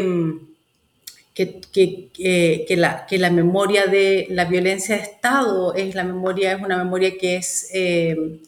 que, 1.34 1.60
que, 1.72 2.76
la, 2.76 3.06
que 3.06 3.18
la 3.18 3.30
memoria 3.30 3.86
de 3.86 4.26
la 4.30 4.44
violencia 4.44 4.96
de 4.96 5.02
Estado 5.02 5.74
es, 5.74 5.94
la 5.94 6.04
memoria, 6.04 6.52
es 6.52 6.62
una 6.62 6.78
memoria 6.78 7.16
que 7.18 7.36
es... 7.36 7.68
Eh, 7.72 8.40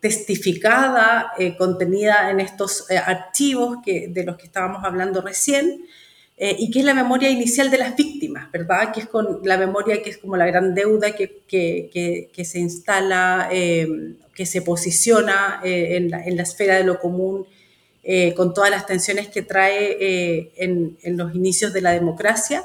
testificada, 0.00 1.30
contenida 1.56 2.30
en 2.32 2.40
estos 2.40 2.90
archivos 2.90 3.76
que, 3.84 4.08
de 4.08 4.24
los 4.24 4.36
que 4.36 4.46
estábamos 4.46 4.82
hablando 4.82 5.20
recién, 5.20 5.84
eh, 6.38 6.54
y 6.58 6.70
que 6.70 6.80
es 6.80 6.84
la 6.84 6.92
memoria 6.92 7.30
inicial 7.30 7.70
de 7.70 7.78
las 7.78 7.96
víctimas, 7.96 8.52
¿verdad? 8.52 8.92
Que 8.92 9.00
es 9.00 9.06
con 9.06 9.40
la 9.44 9.56
memoria 9.56 10.02
que 10.02 10.10
es 10.10 10.18
como 10.18 10.36
la 10.36 10.44
gran 10.44 10.74
deuda 10.74 11.12
que, 11.12 11.40
se 12.44 12.58
instala, 12.58 13.48
eh, 13.50 13.88
que 14.34 14.44
se 14.44 14.60
posiciona 14.60 15.62
eh, 15.64 15.96
en, 15.96 16.10
la, 16.10 16.22
en, 16.22 16.36
la, 16.36 16.42
esfera 16.42 16.74
de 16.76 16.84
lo 16.84 17.00
común, 17.00 17.46
con 18.36 18.54
todas 18.54 18.70
las 18.70 18.86
tensiones 18.86 19.28
que 19.28 19.42
trae 19.42 20.52
en, 20.56 20.96
en, 21.02 21.16
los 21.16 21.34
inicios 21.34 21.72
de 21.72 21.80
la 21.80 21.90
democracia. 21.90 22.62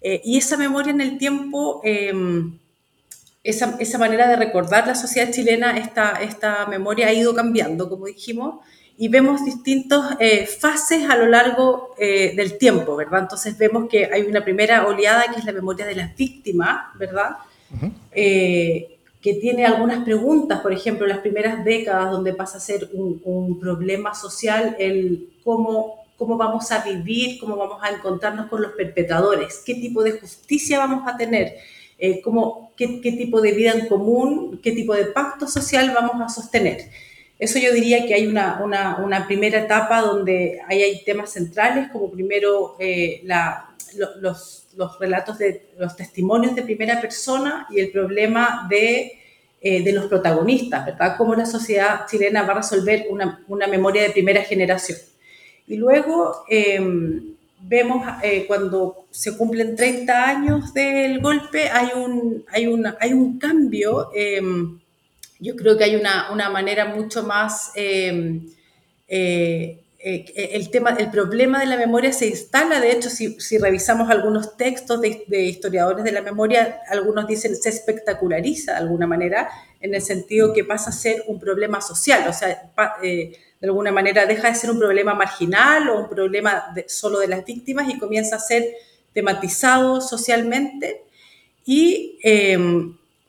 y 0.00 0.38
esa 0.38 0.56
memoria 0.56 0.92
en 0.92 1.00
el 1.00 1.18
tiempo, 1.18 1.82
esa, 3.42 3.76
esa, 3.80 3.98
manera 3.98 4.28
de 4.28 4.36
recordar 4.36 4.86
la 4.86 4.94
sociedad 4.94 5.32
chilena, 5.32 5.76
esta, 5.78 6.22
esta 6.22 6.66
memoria 6.66 7.08
ha 7.08 7.12
ido 7.12 7.34
cambiando, 7.34 7.88
como 7.88 8.06
dijimos, 8.06 8.60
y 9.00 9.06
vemos 9.08 9.44
distintas 9.44 10.16
eh, 10.18 10.44
fases 10.46 11.08
a 11.08 11.16
lo 11.16 11.26
largo 11.26 11.94
eh, 11.98 12.32
del 12.34 12.58
tiempo, 12.58 12.96
¿verdad? 12.96 13.20
Entonces 13.20 13.56
vemos 13.56 13.88
que 13.88 14.06
hay 14.12 14.22
una 14.22 14.42
primera 14.42 14.88
oleada 14.88 15.32
que 15.32 15.38
es 15.38 15.44
la 15.44 15.52
memoria 15.52 15.86
de 15.86 15.94
las 15.94 16.16
víctimas, 16.16 16.86
¿verdad? 16.98 17.36
Eh, 18.10 18.97
que 19.22 19.34
tiene 19.34 19.64
algunas 19.64 20.04
preguntas, 20.04 20.60
por 20.60 20.72
ejemplo, 20.72 21.06
las 21.06 21.18
primeras 21.18 21.64
décadas 21.64 22.10
donde 22.10 22.34
pasa 22.34 22.58
a 22.58 22.60
ser 22.60 22.88
un, 22.92 23.58
problema 23.60 24.14
social 24.14 24.76
el 24.78 25.30
cómo, 25.42 26.06
cómo 26.16 26.36
vamos 26.36 26.70
a 26.70 26.84
vivir, 26.84 27.38
cómo 27.40 27.56
vamos 27.56 27.78
a 27.82 27.90
encontrarnos 27.90 28.46
con 28.46 28.62
los 28.62 28.72
perpetradores, 28.72 29.62
qué 29.66 29.74
tipo 29.74 30.02
de 30.02 30.12
justicia 30.12 30.78
vamos 30.78 31.02
a 31.06 31.16
tener, 31.16 31.56
cómo, 32.22 32.72
qué, 32.76 33.00
tipo 33.02 33.40
de 33.40 33.52
vida 33.52 33.72
en 33.72 33.88
común, 33.88 34.60
qué 34.62 34.72
tipo 34.72 34.94
de 34.94 35.06
pacto 35.06 35.48
social 35.48 35.92
vamos 35.94 36.20
a 36.20 36.28
sostener. 36.28 36.88
Eso 37.38 37.58
yo 37.58 37.72
diría 37.72 38.06
que 38.06 38.14
hay 38.14 38.26
una, 38.26 38.60
una, 38.62 39.26
primera 39.26 39.60
etapa 39.60 40.00
donde 40.00 40.60
hay, 40.68 41.02
temas 41.04 41.32
centrales, 41.32 41.88
como 41.92 42.10
primero 42.10 42.76
eh, 42.80 43.20
la, 43.24 43.70
los, 44.20 44.67
los, 44.78 44.98
relatos 44.98 45.38
de 45.38 45.70
los 45.76 45.96
testimonios 45.96 46.54
de 46.54 46.62
primera 46.62 47.00
persona 47.00 47.66
y 47.70 47.80
el 47.80 47.90
problema 47.90 48.66
de, 48.70 49.12
eh, 49.60 49.82
de 49.82 49.92
los 49.92 50.06
protagonistas, 50.06 50.86
¿verdad? 50.86 51.16
Cómo 51.18 51.34
la 51.34 51.44
sociedad 51.44 52.06
chilena 52.08 52.44
va 52.44 52.52
a 52.52 52.56
resolver 52.58 53.06
una, 53.10 53.44
una 53.48 53.66
memoria 53.66 54.02
de 54.02 54.10
primera 54.10 54.42
generación. 54.42 54.98
Y 55.66 55.76
luego 55.76 56.44
em, 56.48 57.34
vemos 57.60 58.06
eh, 58.22 58.44
cuando 58.46 59.06
se 59.10 59.36
cumplen 59.36 59.76
30 59.76 60.28
años 60.28 60.72
del 60.72 61.20
golpe, 61.20 61.68
hay 61.68 61.88
un, 61.94 62.44
hay 62.48 62.66
hay 63.00 63.12
un 63.12 63.38
cambio 63.38 64.10
em, 64.14 64.78
yo 65.40 65.54
creo 65.56 65.76
que 65.76 65.84
hay 65.84 65.96
una, 65.96 66.32
una 66.32 66.50
manera 66.50 66.86
mucho 66.86 67.22
más... 67.24 67.72
Eh, 67.74 68.40
eh, 70.10 70.24
eh, 70.34 70.50
el, 70.54 70.70
tema, 70.70 70.96
el 70.98 71.10
problema 71.10 71.60
de 71.60 71.66
la 71.66 71.76
memoria 71.76 72.14
se 72.14 72.26
instala, 72.26 72.80
de 72.80 72.92
hecho, 72.92 73.10
si, 73.10 73.36
revisamos 73.58 74.08
algunos 74.08 74.56
textos 74.56 75.02
de, 75.02 75.22
de, 75.26 75.42
historiadores 75.42 76.02
de 76.02 76.12
la 76.12 76.22
memoria, 76.22 76.80
algunos 76.88 77.26
dicen 77.26 77.54
se 77.54 77.68
espectaculariza 77.68 78.72
de 78.72 78.78
alguna 78.78 79.06
manera, 79.06 79.50
en 79.82 79.94
el 79.94 80.00
sentido 80.00 80.54
que 80.54 80.64
pasa 80.64 80.88
a 80.88 80.94
ser 80.94 81.24
un 81.26 81.38
problema 81.38 81.82
social, 81.82 82.26
o 82.26 82.32
sea, 82.32 82.72
de 83.02 83.38
alguna 83.62 83.92
manera 83.92 84.24
deja 84.24 84.48
de 84.48 84.54
ser 84.54 84.70
un 84.70 84.78
problema 84.78 85.12
marginal 85.12 85.90
o 85.90 86.00
un 86.00 86.08
problema 86.08 86.74
solo 86.86 87.18
de 87.18 87.28
las 87.28 87.44
víctimas 87.44 87.92
y 87.92 87.98
comienza 87.98 88.36
a 88.36 88.40
ser 88.40 88.64
tematizado 89.12 90.00
socialmente 90.00 91.02
y 91.66 92.18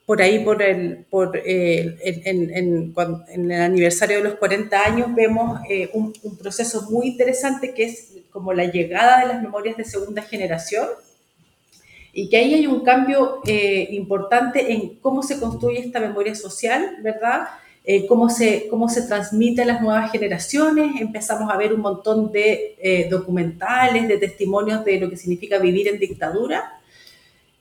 por 0.10 0.24
ahí, 0.24 0.44
por 0.44 0.64
el, 0.64 1.06
por, 1.08 1.38
eh, 1.38 1.96
en, 2.26 2.50
en, 2.50 2.94
en, 3.28 3.52
el 3.52 3.62
aniversario 3.62 4.18
de 4.18 4.24
los 4.24 4.40
40 4.40 4.84
años, 4.84 5.14
vemos 5.14 5.60
eh, 5.70 5.92
un, 5.94 6.12
un, 6.24 6.36
proceso 6.36 6.90
muy 6.90 7.10
interesante 7.10 7.76
que 7.76 7.84
es 7.84 8.14
como 8.32 8.52
la 8.52 8.66
llegada 8.66 9.20
de 9.20 9.28
las 9.28 9.44
memorias 9.44 9.78
de 9.78 9.84
segunda 9.84 10.24
generación 10.24 10.88
y 12.12 12.28
que 12.28 12.38
ahí 12.38 12.56
hay 12.56 12.66
un 12.66 12.84
cambio 12.84 13.42
eh, 13.46 13.90
importante 13.92 14.74
en 14.74 14.96
cómo 14.96 15.22
se 15.22 15.40
construye 15.40 15.78
esta 15.78 16.00
memoria 16.00 16.34
social, 16.34 16.98
¿verdad? 17.04 17.42
cómo, 18.08 18.30
se, 18.32 18.68
cómo 18.68 18.90
se 18.90 19.04
transmite 19.04 19.62
a 19.62 19.66
las 19.66 19.80
nuevas 19.80 20.12
generaciones. 20.12 21.00
Empezamos 21.00 21.52
a 21.54 21.58
ver 21.58 21.72
un 21.72 21.82
montón 21.82 22.32
de 22.32 23.08
documentales, 23.12 24.08
de 24.08 24.18
testimonios 24.18 24.84
de 24.84 25.00
lo 25.00 25.08
que 25.08 25.18
significa 25.18 25.60
vivir 25.60 25.88
en 25.88 26.00
dictadura 26.00 26.79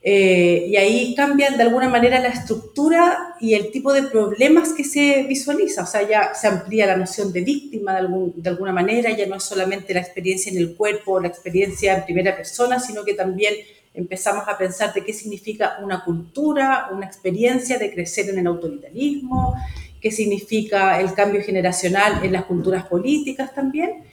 Eh, 0.01 0.67
y 0.69 0.77
ahí 0.77 1.13
cambian 1.13 1.57
de 1.57 1.63
alguna 1.63 1.89
manera 1.89 2.19
la 2.19 2.29
estructura 2.29 3.35
y 3.41 3.53
el 3.53 3.69
tipo 3.69 3.91
de 3.91 4.03
problemas 4.03 4.71
que 4.73 4.83
se 4.83 5.23
visualiza. 5.23 5.83
O 5.83 5.85
sea, 5.85 6.07
ya 6.07 6.33
se 6.33 6.47
amplía 6.47 6.85
la 6.85 6.95
noción 6.95 7.33
de 7.33 7.41
víctima 7.41 8.01
de, 8.01 8.07
de 8.35 8.49
alguna 8.49 8.71
manera, 8.71 9.11
ya 9.11 9.27
no 9.27 9.35
es 9.35 9.43
solamente 9.43 9.93
la 9.93 9.99
experiencia 9.99 10.51
en 10.51 10.57
el 10.57 10.75
cuerpo 10.75 11.19
la 11.19 11.27
experiencia 11.27 11.97
en 11.97 12.05
primera 12.05 12.35
persona, 12.35 12.79
sino 12.79 13.03
que 13.03 13.13
también 13.13 13.53
empezamos 13.93 14.47
a 14.47 14.57
pensar 14.57 14.93
de 14.93 15.03
qué 15.03 15.13
significa 15.13 15.79
una 15.83 16.03
cultura, 16.03 16.89
una 16.91 17.05
experiencia 17.05 17.77
de 17.77 17.91
crecer 17.91 18.29
en 18.29 18.39
el 18.39 18.47
autoritarismo, 18.47 19.55
qué 19.99 20.11
significa 20.11 20.99
el 21.01 21.13
cambio 21.13 21.43
generacional 21.43 22.23
en 22.23 22.31
las 22.31 22.45
culturas 22.45 22.85
políticas 22.85 23.53
también. 23.53 24.03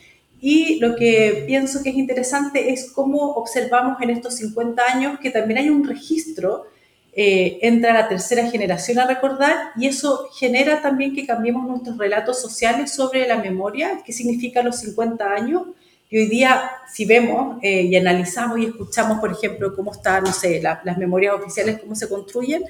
Y 0.40 0.78
lo 0.80 0.96
que 0.96 1.44
pienso 1.46 1.82
que 1.82 1.90
es 1.90 1.96
interesante 1.96 2.72
es 2.72 2.90
cómo 2.90 3.32
observamos 3.32 4.00
en 4.02 4.10
estos 4.10 4.36
50 4.36 4.82
años 4.82 5.18
que 5.20 5.30
también 5.30 5.58
hay 5.58 5.70
un 5.70 5.86
registro, 5.86 6.66
eh, 7.14 7.58
entra 7.62 7.94
la 7.94 8.08
tercera 8.08 8.50
generación 8.50 8.98
a 8.98 9.06
recordar 9.06 9.70
y 9.78 9.86
eso 9.86 10.28
genera 10.38 10.82
también 10.82 11.14
que 11.14 11.26
cambiemos 11.26 11.66
nuestros 11.66 11.96
relatos 11.96 12.42
sociales 12.42 12.92
sobre 12.92 13.26
la 13.26 13.38
memoria, 13.38 14.02
qué 14.04 14.12
significa 14.12 14.62
los 14.62 14.80
50 14.80 15.24
años. 15.32 15.62
Y 16.10 16.18
hoy 16.18 16.26
día, 16.26 16.70
si 16.92 17.06
vemos 17.06 17.58
eh, 17.62 17.82
y 17.82 17.96
analizamos 17.96 18.58
y 18.58 18.66
escuchamos, 18.66 19.18
por 19.18 19.32
ejemplo, 19.32 19.74
cómo 19.74 19.92
están, 19.92 20.24
no 20.24 20.32
sé, 20.32 20.60
las 20.60 20.98
memorias 20.98 21.34
oficiales, 21.34 21.80
cómo 21.80 21.96
se 21.96 22.08
construyen, 22.08 22.62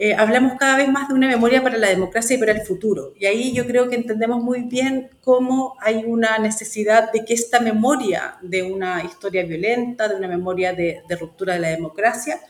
eh, 0.00 0.14
hablamos 0.14 0.52
cada 0.60 0.76
vez 0.76 0.88
más 0.88 1.08
de 1.08 1.14
una 1.14 1.26
memoria 1.26 1.60
para 1.60 1.76
la 1.76 1.88
democracia 1.88 2.36
y 2.36 2.38
para 2.38 2.52
el 2.52 2.60
futuro. 2.60 3.14
Y 3.18 3.26
ahí 3.26 3.52
yo 3.52 3.66
creo 3.66 3.88
que 3.88 3.96
entendemos 3.96 4.40
muy 4.40 4.62
bien 4.62 5.10
cómo 5.22 5.76
hay 5.80 6.04
una 6.06 6.38
necesidad 6.38 7.10
de 7.10 7.24
que 7.24 7.34
esta 7.34 7.58
memoria 7.58 8.36
de 8.40 8.62
una 8.62 9.02
historia 9.02 9.44
violenta, 9.44 10.06
de 10.06 10.14
una 10.14 10.28
memoria 10.28 10.72
de, 10.72 11.02
ruptura 11.18 11.54
de 11.54 11.60
la 11.60 11.68
democracia, 11.70 12.40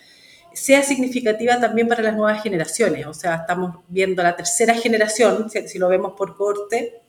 sea 0.53 0.83
significativa 0.83 1.59
también 1.59 1.89
para 1.89 2.03
las 2.03 2.15
nuevas 2.15 2.43
generaciones. 2.43 3.07
O 3.07 3.15
sea, 3.15 3.37
estamos 3.37 3.77
viendo 3.89 4.23
la 4.23 4.37
tercera 4.37 4.75
generación, 4.75 5.49
si, 5.49 5.79
lo 5.79 5.89
vemos 5.89 6.13
por 6.19 6.37
corte, 6.37 7.01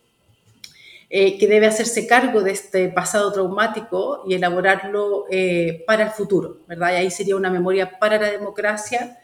eh, 1.10 1.38
que 1.38 1.47
debe 1.47 1.67
hacerse 1.67 2.08
cargo 2.08 2.41
de 2.43 2.52
este 2.52 2.88
pasado 2.88 3.34
traumático 3.34 4.23
y 4.25 4.36
elaborarlo 4.36 5.25
eh, 5.30 5.84
para 5.86 6.04
el 6.06 6.12
futuro, 6.12 6.60
¿verdad? 6.65 6.93
Y 6.93 6.95
ahí 6.95 7.12
sería 7.12 7.36
una 7.36 7.49
memoria 7.49 7.99
para 7.99 8.17
la 8.17 8.32
democracia 8.32 9.17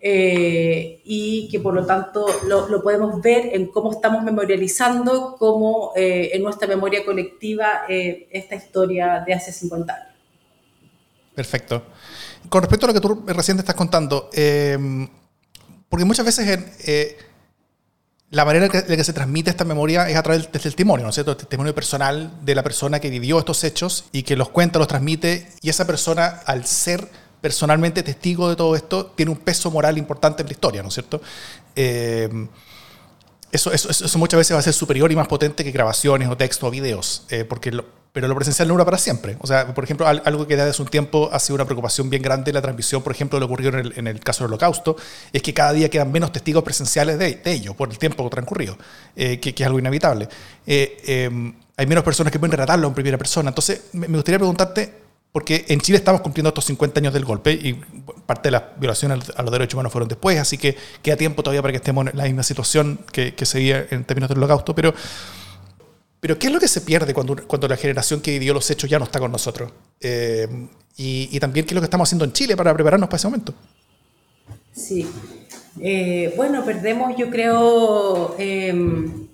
eh, 0.00 1.00
y 1.04 1.48
que 1.50 1.58
por 1.58 1.74
lo 1.74 1.84
tanto 1.84 2.26
lo, 2.46 2.82
podemos 2.82 3.20
ver 3.20 3.50
en 3.52 3.66
cómo 3.66 3.90
estamos 3.92 4.22
memorializando, 4.22 5.34
cómo 5.36 5.92
eh, 5.96 6.30
en 6.34 6.42
nuestra 6.42 6.68
memoria 6.68 7.04
colectiva 7.04 7.82
eh, 7.88 8.28
esta 8.30 8.54
historia 8.54 9.24
de 9.26 9.34
hace 9.34 9.52
50 9.52 9.92
años. 9.92 10.06
Perfecto. 11.34 11.82
Con 12.48 12.62
respecto 12.62 12.86
a 12.86 12.88
lo 12.88 12.94
que 12.94 13.00
tú 13.00 13.24
recién 13.26 13.56
te 13.56 13.62
estás 13.62 13.74
contando, 13.74 14.30
porque 15.88 16.04
muchas 16.04 16.24
veces 16.24 16.46
la 18.30 18.44
manera 18.44 18.66
en 18.66 18.72
la 18.72 18.96
que 18.96 19.04
se 19.04 19.12
transmite 19.12 19.50
esta 19.50 19.64
memoria 19.64 20.08
es 20.08 20.16
a 20.16 20.22
través 20.22 20.50
del 20.50 20.62
testimonio, 20.62 21.04
¿no 21.04 21.10
es 21.10 21.14
cierto? 21.14 21.32
El 21.32 21.38
testimonio 21.38 21.74
personal 21.74 22.32
de 22.44 22.54
la 22.54 22.62
persona 22.62 23.00
que 23.00 23.10
vivió 23.10 23.38
estos 23.38 23.64
hechos 23.64 24.04
y 24.12 24.22
que 24.22 24.36
los 24.36 24.48
cuenta, 24.50 24.78
los 24.78 24.88
transmite, 24.88 25.48
y 25.60 25.70
esa 25.70 25.86
persona, 25.86 26.40
al 26.46 26.66
ser 26.66 27.08
personalmente 27.40 28.02
testigo 28.02 28.48
de 28.48 28.56
todo 28.56 28.74
esto, 28.74 29.12
tiene 29.14 29.30
un 29.30 29.38
peso 29.38 29.70
moral 29.70 29.98
importante 29.98 30.42
en 30.42 30.48
la 30.48 30.52
historia, 30.52 30.82
¿no 30.82 30.88
es 30.88 30.94
cierto? 30.94 31.20
Eh, 31.76 32.28
eso, 33.50 33.72
eso, 33.72 33.90
eso, 33.90 34.18
muchas 34.18 34.38
veces 34.38 34.54
va 34.54 34.60
a 34.60 34.62
ser 34.62 34.74
superior 34.74 35.10
y 35.10 35.16
más 35.16 35.28
potente 35.28 35.64
que 35.64 35.70
grabaciones 35.70 36.28
o 36.28 36.36
textos 36.36 36.68
o 36.68 36.70
videos, 36.70 37.24
eh, 37.30 37.44
porque 37.44 37.72
pero 38.12 38.26
lo 38.26 38.34
presencial 38.34 38.66
no 38.66 38.74
dura 38.74 38.84
para 38.84 38.98
siempre. 38.98 39.36
O 39.40 39.46
sea, 39.46 39.72
por 39.74 39.84
ejemplo, 39.84 40.06
algo 40.06 40.46
que 40.46 40.56
desde 40.56 40.70
hace 40.70 40.82
un 40.82 40.88
tiempo 40.88 41.30
ha 41.32 41.38
sido 41.38 41.54
una 41.54 41.66
preocupación 41.66 42.10
bien 42.10 42.22
grande 42.22 42.52
la 42.52 42.60
transmisión, 42.60 43.02
por 43.02 43.12
ejemplo, 43.12 43.38
lo 43.38 43.46
que 43.46 43.52
ocurrió 43.52 43.68
en 43.68 43.78
el, 43.78 43.92
en 43.96 44.06
el 44.08 44.18
caso 44.20 44.42
del 44.42 44.52
holocausto, 44.52 44.96
es 45.32 45.40
que 45.40 45.54
cada 45.54 45.72
día 45.72 45.88
quedan 45.88 46.10
menos 46.10 46.32
testigos 46.32 46.64
presenciales 46.64 47.18
de, 47.18 47.40
ello, 47.44 47.74
por 47.74 47.90
el 47.90 47.98
tiempo 47.98 48.28
transcurrido, 48.28 48.76
eh, 49.14 49.38
que, 49.38 49.54
que, 49.54 49.62
es 49.62 49.66
algo 49.66 49.78
inevitable. 49.78 50.28
hay 50.66 51.86
menos 51.86 52.02
personas 52.02 52.32
que 52.32 52.40
pueden 52.40 52.52
relatarlo 52.52 52.88
en 52.88 52.94
primera 52.94 53.18
persona. 53.18 53.50
Entonces, 53.50 53.82
me 53.92 54.08
gustaría 54.08 54.38
preguntarte, 54.38 55.07
porque 55.32 55.66
en 55.68 55.80
Chile 55.80 55.98
estamos 55.98 56.20
cumpliendo 56.20 56.48
estos 56.48 56.64
50 56.64 57.00
años 57.00 57.14
del 57.14 57.24
golpe 57.24 57.52
y 57.52 57.74
parte 58.26 58.48
de 58.48 58.52
las 58.52 58.62
violaciones 58.78 59.30
a 59.36 59.42
los 59.42 59.52
derechos 59.52 59.74
humanos 59.74 59.92
fueron 59.92 60.08
después, 60.08 60.38
así 60.38 60.58
que 60.58 60.76
queda 61.02 61.16
tiempo 61.16 61.42
todavía 61.42 61.62
para 61.62 61.72
que 61.72 61.78
estemos 61.78 62.06
en 62.06 62.16
la 62.16 62.24
misma 62.24 62.42
situación 62.42 63.00
que, 63.12 63.34
que 63.34 63.46
seguía 63.46 63.86
en 63.90 64.04
términos 64.04 64.28
del 64.28 64.38
holocausto, 64.38 64.74
pero, 64.74 64.94
pero 66.20 66.38
¿qué 66.38 66.46
es 66.46 66.52
lo 66.52 66.58
que 66.58 66.68
se 66.68 66.80
pierde 66.80 67.14
cuando, 67.14 67.36
cuando 67.46 67.68
la 67.68 67.76
generación 67.76 68.20
que 68.20 68.32
vivió 68.32 68.54
los 68.54 68.70
hechos 68.70 68.88
ya 68.88 68.98
no 68.98 69.04
está 69.04 69.18
con 69.18 69.30
nosotros? 69.30 69.70
Eh, 70.00 70.48
y, 70.96 71.38
también 71.38 71.64
qué 71.64 71.70
es 71.70 71.74
lo 71.76 71.80
que 71.80 71.86
estamos 71.86 72.08
haciendo 72.08 72.24
en 72.24 72.32
Chile 72.32 72.56
para 72.56 72.74
prepararnos 72.74 73.08
para 73.08 73.18
ese 73.18 73.28
momento. 73.28 73.54
Sí, 74.72 75.08
eh, 75.80 76.32
bueno, 76.36 76.64
perdemos 76.64 77.16
yo 77.16 77.30
creo 77.30 78.34
em, 78.36 79.28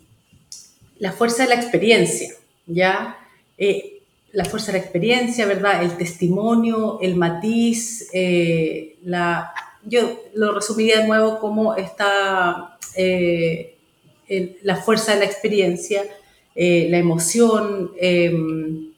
la 0.98 1.12
fuerza 1.12 1.44
de 1.44 1.48
la 1.48 1.54
experiencia, 1.54 2.34
¿ya? 2.66 3.16
Eh, 3.56 4.02
la 4.34 4.44
fuerza 4.44 4.72
de 4.72 4.78
la 4.78 4.84
experiencia, 4.84 5.46
¿verdad? 5.46 5.82
El 5.82 5.96
testimonio, 5.96 6.98
el 7.00 7.14
matiz, 7.14 8.08
eh, 8.12 8.96
la, 9.04 9.54
yo 9.84 10.22
lo 10.34 10.52
resumiría 10.52 11.00
de 11.00 11.06
nuevo 11.06 11.38
como 11.38 11.76
está 11.76 12.76
eh, 12.96 13.76
la 14.62 14.76
fuerza 14.76 15.14
de 15.14 15.20
la 15.20 15.26
experiencia, 15.26 16.02
eh, 16.56 16.88
la 16.90 16.98
emoción, 16.98 17.92
em, 18.00 18.92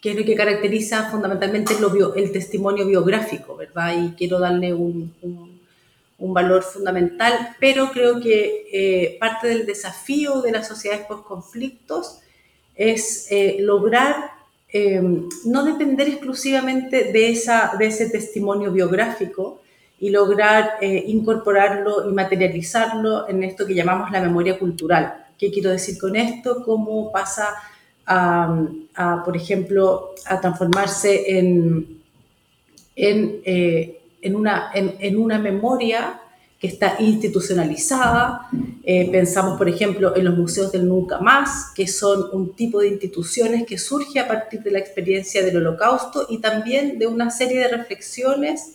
que 0.00 0.12
es 0.12 0.16
lo 0.16 0.24
que 0.24 0.36
caracteriza 0.36 1.10
fundamentalmente 1.10 1.74
el 2.16 2.32
testimonio 2.32 2.86
biográfico, 2.86 3.56
¿verdad? 3.56 3.92
Y 4.00 4.12
quiero 4.12 4.38
darle 4.38 4.72
un, 4.72 5.12
un 6.18 6.34
valor 6.34 6.62
fundamental, 6.62 7.56
pero 7.58 7.90
creo 7.90 8.20
que 8.20 9.16
parte 9.20 9.48
del 9.48 9.66
desafío 9.66 10.40
de 10.40 10.52
las 10.52 10.68
sociedades 10.68 11.06
post 11.06 11.24
conflictos 11.24 12.20
es 12.76 13.28
lograr 13.58 14.39
Em, 14.72 15.28
no 15.46 15.64
depender 15.64 16.08
exclusivamente 16.08 17.10
de, 17.12 17.30
esa, 17.30 17.72
de 17.76 17.86
ese 17.86 18.08
testimonio 18.08 18.70
biográfico 18.70 19.62
y 19.98 20.10
lograr 20.10 20.74
eh, 20.80 21.04
incorporarlo 21.08 22.08
y 22.08 22.12
materializarlo 22.12 23.28
en 23.28 23.42
esto 23.42 23.66
que 23.66 23.74
llamamos 23.74 24.12
la 24.12 24.20
memoria 24.20 24.58
cultural. 24.60 25.26
¿Qué 25.36 25.50
quiero 25.50 25.70
decir 25.70 25.98
con 25.98 26.14
esto? 26.14 26.62
¿Cómo 26.64 27.10
pasa 27.10 27.54
por 29.24 29.36
ejemplo, 29.36 30.14
a 30.26 30.40
transformarse 30.40 31.38
en, 31.38 32.02
en, 32.96 33.40
eh, 33.44 34.00
en, 34.20 34.34
una, 34.34 34.72
en 34.74 35.16
una 35.16 35.38
memoria 35.38 36.20
que 36.60 36.66
está 36.66 36.96
institucionalizada. 36.98 38.48
Eh, 38.84 39.08
pensamos, 39.10 39.56
por 39.56 39.68
ejemplo, 39.68 40.14
en 40.14 40.26
los 40.26 40.36
museos 40.36 40.70
del 40.70 40.86
Nunca 40.86 41.18
Más, 41.18 41.72
que 41.74 41.88
son 41.88 42.28
un 42.32 42.54
tipo 42.54 42.80
de 42.80 42.88
instituciones 42.88 43.66
que 43.66 43.78
surge 43.78 44.20
a 44.20 44.28
partir 44.28 44.62
de 44.62 44.70
la 44.70 44.78
experiencia 44.78 45.42
del 45.42 45.56
holocausto 45.56 46.26
y 46.28 46.38
también 46.38 46.98
de 46.98 47.06
una 47.06 47.30
serie 47.30 47.58
de 47.60 47.68
reflexiones 47.68 48.74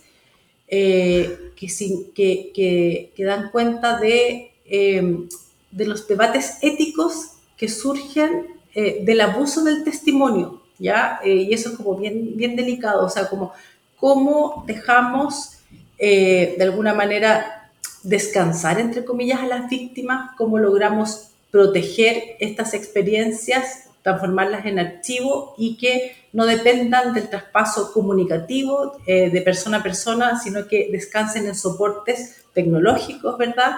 eh, 0.67 1.51
que, 1.55 1.67
que, 2.15 3.11
que, 3.15 3.23
dan 3.23 3.51
cuenta 3.51 3.99
de, 3.99 4.51
em, 4.65 5.29
de 5.69 5.85
los 5.85 6.07
debates 6.07 6.57
éticos 6.63 7.33
que 7.55 7.69
surgen 7.69 8.47
eh, 8.73 9.03
del 9.05 9.21
abuso 9.21 9.63
del 9.63 9.83
testimonio, 9.83 10.63
¿ya? 10.79 11.19
y 11.23 11.53
eso 11.53 11.69
es 11.69 11.75
como 11.77 11.95
bien, 11.95 12.35
bien 12.35 12.55
delicado, 12.55 13.05
o 13.05 13.09
sea, 13.09 13.29
como 13.29 13.53
cómo 13.97 14.63
dejamos 14.67 15.51
de 15.97 16.57
alguna 16.59 16.93
manera 16.93 17.64
descansar, 18.03 18.79
entre 18.79 19.03
comillas, 19.03 19.41
a 19.41 19.47
las 19.47 19.69
víctimas, 19.69 20.31
cómo 20.37 20.57
logramos 20.57 21.29
proteger 21.51 22.35
estas 22.39 22.73
experiencias, 22.73 23.89
transformarlas 24.03 24.65
en 24.65 24.77
archivo 24.77 25.55
y 25.57 25.77
que 25.77 26.15
no 26.31 26.45
dependan 26.45 27.13
del 27.13 27.29
traspaso 27.29 27.91
comunicativo 27.91 28.97
eh, 29.07 29.29
de 29.29 29.41
persona 29.41 29.77
a 29.77 29.83
persona, 29.83 30.39
sino 30.39 30.67
que 30.67 30.89
descansen 30.91 31.47
en 31.47 31.55
soportes 31.55 32.43
tecnológicos, 32.53 33.37
¿verdad? 33.37 33.77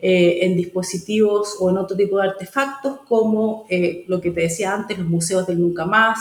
Eh, 0.00 0.46
en 0.46 0.56
dispositivos 0.56 1.56
o 1.60 1.70
en 1.70 1.78
otro 1.78 1.96
tipo 1.96 2.18
de 2.18 2.28
artefactos, 2.28 3.00
como 3.08 3.66
eh, 3.68 4.04
lo 4.08 4.20
que 4.20 4.30
te 4.30 4.42
decía 4.42 4.72
antes, 4.72 4.98
los 4.98 5.08
museos 5.08 5.46
del 5.46 5.60
Nunca 5.60 5.84
Más, 5.84 6.20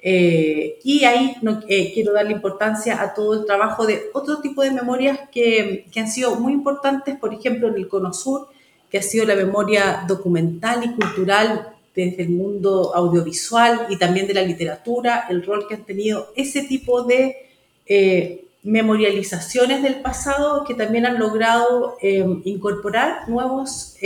eh, 0.00 0.78
y 0.84 1.04
ahí 1.04 1.36
eh, 1.68 1.92
quiero 1.92 2.12
darle 2.12 2.32
importancia 2.32 3.02
a 3.02 3.14
todo 3.14 3.40
el 3.40 3.46
trabajo 3.46 3.84
de 3.84 4.10
otro 4.12 4.40
tipo 4.40 4.62
de 4.62 4.70
memorias 4.70 5.18
que, 5.32 5.86
que, 5.92 6.00
han 6.00 6.08
sido 6.08 6.36
muy 6.36 6.52
importantes, 6.52 7.16
por 7.16 7.34
ejemplo, 7.34 7.68
en 7.68 7.74
el 7.74 7.88
Cono 7.88 8.12
Sur, 8.12 8.48
que 8.90 8.98
ha 8.98 9.02
sido 9.02 9.26
la 9.26 9.34
memoria 9.34 10.04
documental 10.06 10.84
y 10.84 10.92
cultural 10.92 11.74
desde 11.94 12.22
el 12.22 12.30
mundo 12.30 12.94
audiovisual 12.94 13.86
y 13.88 13.98
también 13.98 14.28
de 14.28 14.34
la 14.34 14.42
literatura, 14.42 15.26
el 15.30 15.44
rol 15.44 15.66
que 15.66 15.74
han 15.74 15.84
tenido 15.84 16.32
ese 16.36 16.62
tipo 16.62 17.02
de 17.02 17.48
eh, 17.86 18.44
memorializaciones 18.62 19.82
del 19.82 19.96
pasado 19.96 20.64
que 20.64 20.74
también 20.74 21.06
han 21.06 21.18
logrado 21.18 21.96
incorporar 22.44 23.28
nuevos, 23.28 23.96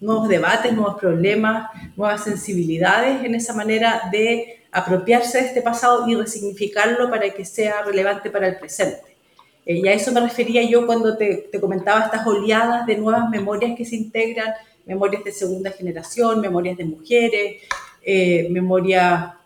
nuevos 0.00 0.28
debates, 0.28 0.72
nuevos 0.72 0.98
problemas, 0.98 1.70
nuevas 1.96 2.24
sensibilidades 2.24 3.24
en 3.24 3.34
esa 3.34 3.54
manera 3.54 4.02
de 4.10 4.57
apropiarse 4.72 5.38
de 5.38 5.46
este 5.46 5.62
pasado 5.62 6.08
y 6.08 6.14
resignificarlo 6.14 7.10
para 7.10 7.30
que 7.30 7.44
sea 7.44 7.82
relevante 7.82 8.30
para 8.30 8.48
el 8.48 8.58
presente. 8.58 9.16
y 9.64 9.86
a 9.86 9.92
eso 9.92 10.12
me 10.12 10.20
refería 10.20 10.62
yo 10.62 10.86
cuando 10.86 11.16
te, 11.16 11.48
te 11.52 11.60
comentaba 11.60 12.04
estas 12.04 12.26
oleadas 12.26 12.86
de 12.86 12.96
nuevas 12.96 13.28
memorias 13.28 13.76
que 13.76 13.84
se 13.84 13.96
integran, 13.96 14.54
memorias 14.86 15.24
de 15.24 15.32
segunda 15.32 15.70
generación, 15.70 16.40
memorias 16.40 16.78
de 16.78 16.84
mujeres, 16.84 17.62
memoria 18.48 19.38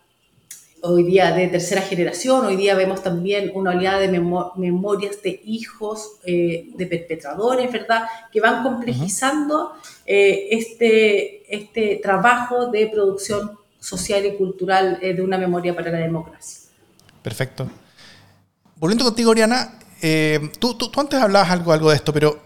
hoy 0.82 1.04
día 1.04 1.30
de 1.32 1.46
tercera 1.46 1.80
generación, 1.80 2.44
hoy 2.44 2.56
día 2.56 2.74
vemos 2.74 3.02
también 3.02 3.52
una 3.54 3.70
oleada 3.70 4.00
de 4.00 4.08
memorias 4.08 5.22
de 5.22 5.40
hijos 5.44 6.18
eh, 6.24 6.70
de 6.74 6.86
perpetradores, 6.86 7.70
¿verdad? 7.70 8.06
Que 8.32 8.40
van 8.40 8.64
complejizando 8.64 9.74
eh, 10.04 10.48
este, 10.50 11.54
este 11.54 12.00
trabajo 12.02 12.66
de 12.66 12.88
producción 12.88 13.58
social 13.82 14.24
y 14.24 14.36
cultural 14.36 14.98
eh, 15.02 15.12
de 15.12 15.22
una 15.22 15.36
memoria 15.36 15.74
para 15.74 15.90
la 15.90 15.98
democracia. 15.98 16.70
Perfecto. 17.22 17.68
Volviendo 18.76 19.04
contigo, 19.04 19.30
Oriana, 19.30 19.78
tú, 20.58 20.74
tú, 20.74 20.90
antes 20.98 21.20
hablabas 21.20 21.50
algo, 21.50 21.72
algo 21.72 21.90
de 21.90 21.96
esto, 21.96 22.12
pero 22.12 22.40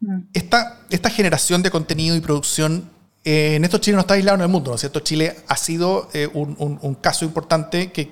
mm. 0.00 0.18
esta, 0.32 0.80
esta 0.90 1.10
generación 1.10 1.62
de 1.62 1.70
contenido 1.70 2.16
y 2.16 2.20
producción 2.20 2.90
en 3.28 3.64
esto 3.64 3.78
Chile 3.78 3.96
no 3.96 4.02
está 4.02 4.14
aislado 4.14 4.36
en 4.36 4.42
el 4.42 4.48
mundo, 4.48 4.70
¿no 4.70 4.76
es 4.76 4.80
cierto? 4.80 5.00
Chile 5.00 5.34
ha 5.48 5.56
sido 5.56 6.08
eh, 6.12 6.28
un, 6.32 6.94
caso 7.00 7.24
importante 7.24 7.90
que, 7.90 8.08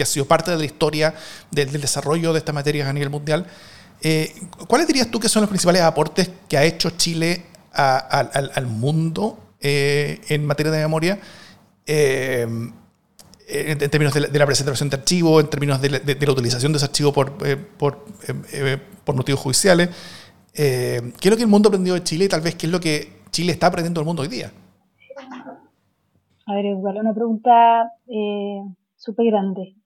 ha 0.00 0.06
sido 0.06 0.24
parte 0.24 0.52
de 0.52 0.56
la 0.56 0.64
historia 0.64 1.14
del, 1.50 1.70
desarrollo 1.70 2.32
de 2.32 2.38
estas 2.38 2.54
materias 2.54 2.88
a 2.88 2.94
nivel 2.94 3.10
mundial. 3.10 3.46
Eh, 4.00 4.34
¿Cuáles 4.66 4.86
dirías 4.86 5.10
tú 5.10 5.20
que 5.20 5.28
son 5.28 5.42
los 5.42 5.50
principales 5.50 5.82
aportes 5.82 6.30
que 6.48 6.56
ha 6.56 6.64
hecho 6.64 6.88
Chile 6.90 7.44
al, 7.74 8.66
mundo 8.66 9.38
eh, 9.60 10.22
en 10.28 10.46
materia 10.46 10.72
de 10.72 10.78
memoria? 10.78 11.18
En, 11.86 12.72
términos 13.90 14.14
de 14.14 14.38
la, 14.38 14.46
presentación 14.46 14.88
de 14.88 14.96
archivos, 14.96 15.44
en 15.44 15.50
términos 15.50 15.80
de, 15.80 15.90
la 15.90 16.32
utilización 16.32 16.72
de 16.72 16.78
ese 16.78 16.86
archivo 16.86 17.12
por, 17.12 17.36
por, 17.76 18.04
por 19.04 19.14
motivos 19.14 19.40
judiciales. 19.40 19.90
¿Qué 20.54 21.12
es 21.22 21.30
lo 21.30 21.36
que 21.36 21.42
el 21.42 21.48
mundo 21.48 21.68
ha 21.68 21.70
aprendido 21.70 21.94
de 21.94 22.02
Chile 22.02 22.24
y 22.24 22.28
tal 22.28 22.40
vez 22.40 22.54
qué 22.54 22.66
es 22.66 22.72
lo 22.72 22.80
que 22.80 23.22
Chile 23.30 23.52
está 23.52 23.66
aprendiendo 23.66 24.00
el 24.00 24.06
mundo 24.06 24.22
hoy 24.22 24.28
día? 24.28 24.50
A 26.46 26.54
ver, 26.54 26.66
igual 26.66 26.98
una 26.98 27.14
pregunta 27.14 27.90
eh, 28.06 28.60
súper 28.96 29.26
grande. 29.26 29.76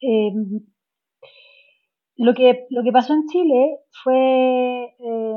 Eh, 0.00 0.32
lo, 2.16 2.34
que, 2.34 2.66
lo 2.70 2.82
que 2.82 2.92
pasó 2.92 3.14
en 3.14 3.26
Chile 3.26 3.78
fue, 4.02 4.94
eh, 4.98 5.36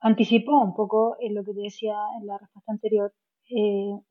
anticipó 0.00 0.60
un 0.60 0.74
poco 0.74 1.16
en 1.20 1.34
lo 1.34 1.44
que 1.44 1.54
te 1.54 1.62
decía 1.62 1.94
en 2.20 2.26
la 2.26 2.36
respuesta 2.38 2.72
anterior, 2.72 3.12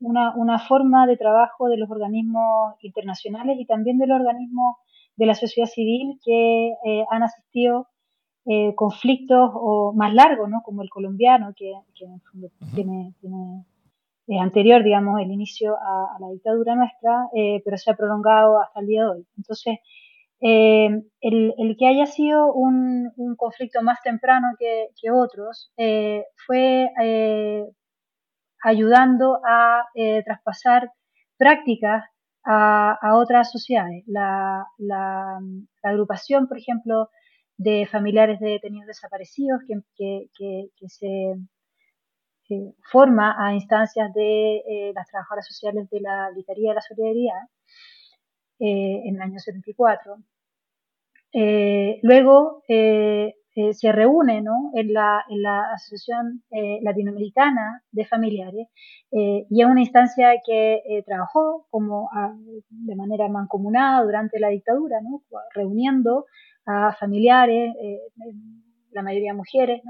una, 0.00 0.34
una, 0.36 0.58
forma 0.58 1.06
de 1.06 1.16
trabajo 1.16 1.68
de 1.68 1.78
los 1.78 1.90
organismos 1.90 2.74
internacionales 2.82 3.56
y 3.58 3.66
también 3.66 3.98
de 3.98 4.06
los 4.06 4.20
organismos 4.20 4.76
de 5.16 5.26
la 5.26 5.34
sociedad 5.34 5.68
civil 5.68 6.18
que 6.24 6.74
han 7.10 7.22
asistido 7.22 7.88
eh, 8.46 8.74
conflictos 8.74 9.50
o 9.54 9.92
más 9.94 10.14
largos, 10.14 10.48
¿no? 10.48 10.62
como 10.64 10.82
el 10.82 10.88
colombiano, 10.88 11.52
que, 11.54 11.72
tiene, 12.74 13.14
tiene 13.20 14.40
anterior, 14.40 14.82
digamos, 14.82 15.20
el 15.20 15.30
inicio 15.30 15.76
a, 15.76 16.16
la 16.18 16.30
dictadura 16.30 16.74
nuestra, 16.74 17.28
eh, 17.36 17.60
pero 17.64 17.76
se 17.76 17.90
ha 17.90 17.96
prolongado 17.96 18.58
hasta 18.58 18.80
el 18.80 18.86
día 18.86 19.02
de 19.02 19.10
hoy. 19.10 19.26
Entonces, 19.36 19.78
eh, 20.40 21.02
el, 21.20 21.54
el, 21.58 21.76
que 21.76 21.86
haya 21.86 22.06
sido 22.06 22.52
un, 22.54 23.12
un 23.16 23.36
conflicto 23.36 23.82
más 23.82 24.00
temprano 24.02 24.48
que, 24.58 24.88
que 25.00 25.10
otros 25.10 25.70
fue 26.46 26.90
ayudando 28.62 29.40
a 29.46 29.84
traspasar 30.24 30.90
prácticas 31.36 32.04
a, 32.44 33.16
otras 33.16 33.50
sociedades. 33.50 34.04
La, 34.06 34.66
agrupación, 35.82 36.48
por 36.48 36.58
ejemplo, 36.58 37.10
de 37.56 37.86
familiares 37.86 38.40
de 38.40 38.50
detenidos 38.50 38.86
desaparecidos 38.86 39.60
que, 39.66 40.70
se 40.86 42.74
forma 42.90 43.36
a 43.38 43.54
instancias 43.54 44.12
de 44.12 44.56
eh, 44.56 44.92
las 44.94 45.06
trabajadoras 45.08 45.46
sociales 45.46 45.88
de 45.90 46.00
la 46.00 46.30
Vicaría 46.34 46.70
de 46.70 46.74
la 46.74 46.80
Solidaridad 46.80 47.42
eh, 48.58 49.02
en 49.04 49.14
el 49.14 49.22
año 49.22 49.38
74. 49.38 50.16
Eh, 53.56 53.74
se 53.74 53.90
reúne 53.90 54.38
en, 54.74 54.92
la, 54.92 55.24
Asociación 55.74 56.42
Latinoamericana 56.82 57.82
de 57.90 58.04
Familiares 58.06 58.68
y 59.10 59.60
es 59.60 59.66
una 59.66 59.80
instancia 59.80 60.34
que 60.46 61.02
trabajó 61.04 61.66
como 61.70 62.08
ah, 62.14 62.32
de 62.68 62.96
manera 62.96 63.28
mancomunada 63.28 64.04
durante 64.04 64.38
la 64.38 64.48
dictadura, 64.48 65.00
reuniendo 65.54 66.26
a 66.66 66.94
familiares, 66.98 67.74
eh, 67.80 68.00
la 68.92 69.02
mayoría 69.02 69.34
mujeres, 69.34 69.82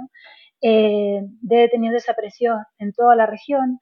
eh, 0.63 1.21
de 1.41 1.57
detenidos 1.57 1.95
desaparecidos 1.95 2.61
en 2.79 2.93
toda 2.93 3.17
la 3.17 3.27
región 3.27 3.81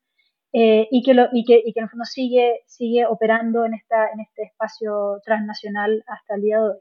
eh, 0.52 0.86
y, 0.90 1.02
que 1.02 1.14
lo, 1.14 1.28
y, 1.32 1.44
que, 1.44 1.60
y 1.64 1.72
que 1.72 1.80
en 1.80 1.84
el 1.84 1.90
fondo 1.90 2.04
sigue, 2.04 2.60
sigue 2.66 3.04
operando 3.06 3.64
en, 3.64 3.74
esta, 3.74 4.10
en 4.12 4.20
este 4.20 4.44
espacio 4.44 5.20
transnacional 5.24 6.02
hasta 6.06 6.36
el 6.36 6.42
día 6.42 6.58
de 6.58 6.68
hoy. 6.68 6.78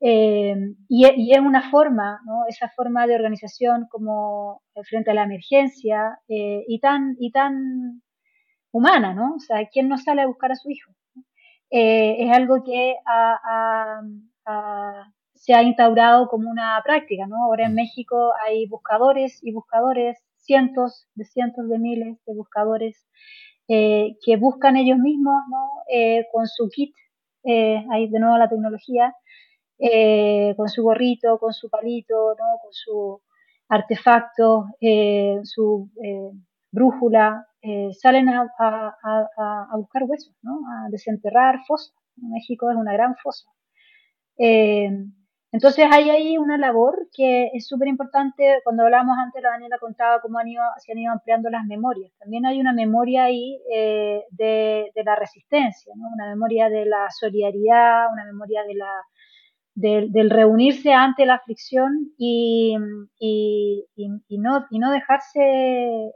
Y, 0.00 0.54
y, 0.88 1.32
es 1.32 1.40
una 1.40 1.70
forma, 1.70 2.20
¿no? 2.26 2.44
esa 2.48 2.68
forma 2.68 3.06
de 3.06 3.14
organización 3.14 3.86
como 3.90 4.62
frente 4.88 5.10
a 5.10 5.14
la 5.14 5.24
emergencia 5.24 6.18
y, 6.28 6.78
tan, 6.80 7.16
y 7.18 7.30
tan 7.32 8.02
humana, 8.72 9.14
¿no? 9.14 9.34
O 9.36 9.40
sea, 9.40 9.66
¿quién 9.72 9.88
no 9.88 9.96
sale 9.96 10.22
a 10.22 10.26
buscar 10.26 10.52
a 10.52 10.56
su 10.56 10.70
hijo? 10.70 10.92
es 11.70 12.30
algo 12.30 12.62
que 12.62 12.94
ha, 13.06 14.00
se 15.36 15.54
ha 15.54 15.62
instaurado 15.62 16.28
como 16.28 16.50
una 16.50 16.80
práctica, 16.84 17.26
¿no? 17.26 17.44
Ahora 17.44 17.66
en 17.66 17.72
mm. 17.72 17.76
México 17.76 18.32
hay 18.44 18.66
buscadores 18.66 19.38
y 19.42 19.52
buscadores, 19.52 20.18
cientos 20.38 21.06
de 21.14 21.24
cientos 21.24 21.68
de 21.68 21.78
miles 21.78 22.18
de 22.26 22.34
buscadores 22.34 23.06
eh, 23.68 24.16
que 24.24 24.36
buscan 24.36 24.76
ellos 24.76 24.98
mismos, 24.98 25.42
¿no? 25.50 25.68
Eh, 25.92 26.26
con 26.32 26.46
su 26.46 26.68
kit, 26.68 26.94
eh, 27.44 27.84
ahí 27.92 28.08
de 28.08 28.18
nuevo 28.18 28.38
la 28.38 28.48
tecnología, 28.48 29.14
con 30.56 30.68
su 30.68 30.82
gorrito, 30.82 31.38
con 31.38 31.52
su 31.52 31.68
palito, 31.68 32.34
¿no? 32.38 32.58
Con 32.62 32.72
su 32.72 33.20
artefacto, 33.68 34.66
su 35.42 35.90
brújula, 36.70 37.46
salen 37.92 38.28
a, 38.28 38.48
buscar 39.76 40.04
huesos, 40.04 40.34
¿no? 40.42 40.60
A 40.68 40.88
desenterrar 40.90 41.60
fosas. 41.66 41.94
México 42.16 42.70
es 42.70 42.76
una 42.76 42.92
gran 42.92 43.14
fosa. 43.16 43.50
Eh, 44.38 44.90
entonces 45.52 45.86
hay 45.90 46.10
ahí 46.10 46.38
una 46.38 46.58
labor 46.58 47.08
que 47.14 47.50
es 47.54 47.66
súper 47.66 47.88
importante. 47.88 48.60
Cuando 48.64 48.82
hablábamos 48.82 49.16
antes, 49.18 49.42
la 49.42 49.50
Daniela 49.50 49.78
contaba 49.78 50.20
cómo 50.20 50.38
se 50.78 50.92
han 50.92 50.98
ido 50.98 51.12
ampliando 51.12 51.48
las 51.50 51.64
memorias. 51.64 52.12
También 52.18 52.44
hay 52.46 52.60
una 52.60 52.72
memoria 52.72 53.24
ahí 53.24 53.58
eh, 53.72 54.24
de, 54.30 54.90
la 55.04 55.16
resistencia, 55.16 55.94
una 55.94 56.28
memoria 56.28 56.68
de 56.68 56.84
la 56.84 57.08
solidaridad, 57.10 58.12
una 58.12 58.24
memoria 58.24 58.64
de 58.64 58.74
la, 58.74 58.90
del 59.76 60.30
reunirse 60.30 60.92
ante 60.92 61.26
la 61.26 61.34
aflicción 61.34 62.12
y, 62.18 62.76
y, 63.18 64.38
no, 64.38 64.66
y 64.70 64.78
no 64.78 64.90
dejarse 64.90 65.40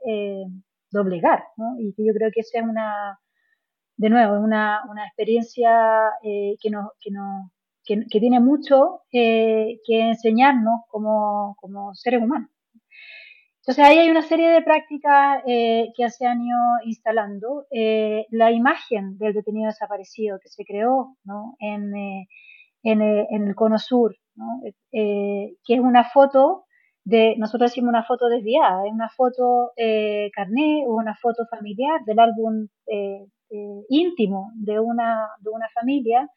eh, 0.06 0.44
doblegar. 0.90 1.44
Y 1.78 1.94
yo 2.04 2.12
creo 2.14 2.30
que 2.32 2.40
esa 2.40 2.58
es 2.58 2.64
una, 2.64 3.20
de 3.96 4.10
nuevo, 4.10 4.40
una, 4.40 4.80
una 4.88 5.06
experiencia 5.06 6.10
que, 6.22 6.70
nos, 6.70 6.88
que, 7.00 7.10
nos, 7.10 7.50
que, 7.84 8.20
tiene 8.20 8.40
mucho 8.40 9.02
eh, 9.12 9.80
que 9.84 10.00
enseñarnos 10.00 10.82
como, 10.88 11.56
seres 11.94 12.22
humanos. 12.22 12.50
Entonces 13.60 13.84
ahí 13.84 13.98
hay 13.98 14.10
una 14.10 14.22
serie 14.22 14.48
de 14.48 14.62
prácticas 14.62 15.42
eh, 15.46 15.92
que 15.96 16.08
se 16.10 16.26
han 16.26 16.40
ido 16.40 16.58
instalando. 16.84 17.66
Eh, 17.70 18.26
la 18.30 18.52
imagen 18.52 19.18
del 19.18 19.34
detenido 19.34 19.66
desaparecido 19.66 20.38
que 20.40 20.48
se 20.48 20.64
creó 20.64 21.16
en, 21.58 21.92
el 22.82 23.54
Cono 23.54 23.78
Sur, 23.78 24.14
que 24.90 25.74
es 25.74 25.80
una 25.80 26.04
foto 26.04 26.64
de, 27.04 27.34
nosotros 27.38 27.70
decimos 27.70 27.88
una 27.88 28.04
foto 28.04 28.28
desviada, 28.28 28.86
es 28.86 28.92
una 28.92 29.08
foto 29.10 29.72
carné 30.34 30.84
o 30.86 30.94
una 30.94 31.16
foto 31.16 31.46
familiar 31.50 32.04
del 32.04 32.18
álbum 32.18 32.68
íntimo 33.88 34.52
de 34.56 34.78
una, 34.80 35.28
de 35.40 35.50
una 35.50 35.68
familia 35.74 36.28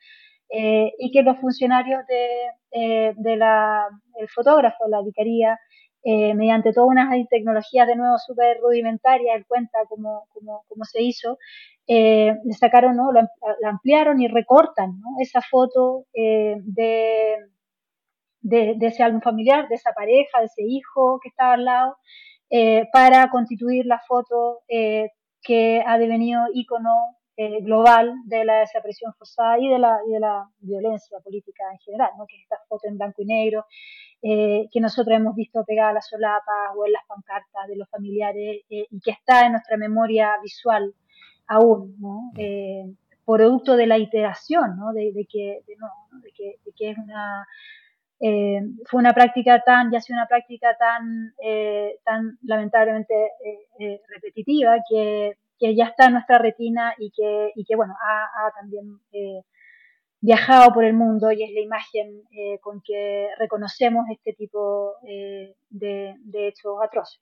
eh, 0.56 0.94
y 1.00 1.12
que 1.12 1.24
los 1.24 1.40
funcionarios 1.40 2.06
de, 2.06 2.28
eh, 2.72 3.14
de 3.18 3.34
el 3.34 4.30
fotógrafo, 4.30 4.88
la 4.88 5.02
vicaría, 5.02 5.60
eh, 6.04 6.34
mediante 6.34 6.74
todas 6.74 6.90
unas 6.90 7.10
tecnologías 7.30 7.88
de 7.88 7.96
nuevo 7.96 8.18
súper 8.18 8.60
rudimentarias, 8.60 9.38
él 9.38 9.46
cuenta 9.48 9.80
cómo, 9.88 10.28
cómo, 10.34 10.64
cómo 10.68 10.84
se 10.86 11.02
hizo, 11.02 11.38
le 11.88 12.54
sacaron, 12.58 12.96
¿no? 12.96 13.12
la, 13.12 13.30
ampliaron 13.66 14.22
y 14.22 14.28
recortan 14.28 15.02
esa 15.20 15.42
foto 15.42 16.06
de, 16.14 17.42
de, 18.42 18.76
de, 18.76 18.88
ese 18.88 19.04
álbum 19.04 19.22
familiar, 19.22 19.68
de 19.68 19.76
esa 19.76 19.92
pareja, 19.92 20.40
de 20.40 20.46
ese 20.46 20.64
hijo 20.64 21.20
que 21.22 21.30
estaba 21.30 21.54
al 21.54 21.66
lado, 21.66 21.98
para 22.94 23.30
constituir 23.30 23.86
la 23.86 24.00
foto 24.08 24.62
que 24.68 25.84
ha 25.86 25.98
devenido 25.98 26.44
ícono 26.54 27.18
eh, 27.36 27.62
global 27.62 28.14
de 28.26 28.46
la 28.46 28.60
desaparición 28.60 29.12
forzada 29.16 29.58
y 29.58 29.68
de 29.68 29.80
la, 29.80 30.48
violencia 30.60 31.20
política 31.20 31.64
en 31.72 31.80
general, 31.80 32.12
¿no? 32.16 32.28
que 32.28 32.36
es 32.36 32.44
esta 32.44 32.58
foto 32.70 32.88
en 32.88 32.96
blanco 32.96 33.24
y 33.24 33.26
negro 33.26 33.66
eh, 34.22 34.68
que 34.72 34.80
nosotros 34.80 35.18
hemos 35.18 35.36
visto 35.36 35.66
pegada 35.66 35.90
a 35.90 35.94
las 35.94 36.08
solapas 36.08 36.76
o 36.78 36.86
en 36.86 36.92
las 36.92 37.04
pancartas 37.08 37.68
de 37.68 37.76
los 37.76 37.90
familiares 37.90 38.62
eh, 38.70 38.86
y 38.88 39.00
que 39.00 39.10
está 39.10 39.48
en 39.48 39.54
nuestra 39.54 39.78
memoria 39.78 40.38
visual 40.44 40.94
aún, 41.48 41.96
¿no? 42.00 42.32
producto 43.26 43.78
de 43.78 43.88
la 43.88 43.98
iteración, 43.98 44.78
¿no? 44.78 44.94
de, 44.94 45.12
que, 45.28 45.64
de, 45.66 45.76
de 46.66 46.72
que 46.78 46.90
es 46.92 46.98
una 47.00 47.48
fue 48.86 49.00
una 49.00 49.14
práctica 49.14 49.64
tan, 49.64 49.92
ya 49.92 50.00
sido 50.00 50.18
una 50.18 50.28
práctica 50.28 50.78
tan, 50.78 51.34
tan 52.06 52.38
lamentablemente 52.44 53.32
repetitiva 54.08 54.78
que, 54.88 55.36
que, 55.60 55.76
ya 55.76 55.86
está 55.86 56.08
en 56.08 56.14
nuestra 56.14 56.38
retina 56.38 56.94
y 56.98 57.12
que, 57.12 57.52
y 57.56 57.66
que 57.66 57.76
bueno, 57.76 57.94
ha, 58.02 58.52
también 58.60 59.00
viajado 60.22 60.74
por 60.74 60.86
el 60.86 60.94
mundo 60.94 61.32
y 61.32 61.44
es 61.44 61.52
la 61.54 61.62
imagen 61.62 62.24
con 62.62 62.82
que 62.82 63.28
reconocemos 63.38 64.06
este 64.10 64.34
tipo 64.34 64.94
de, 65.02 65.56
de, 65.70 66.48
hechos 66.48 66.78
atroces. 66.82 67.22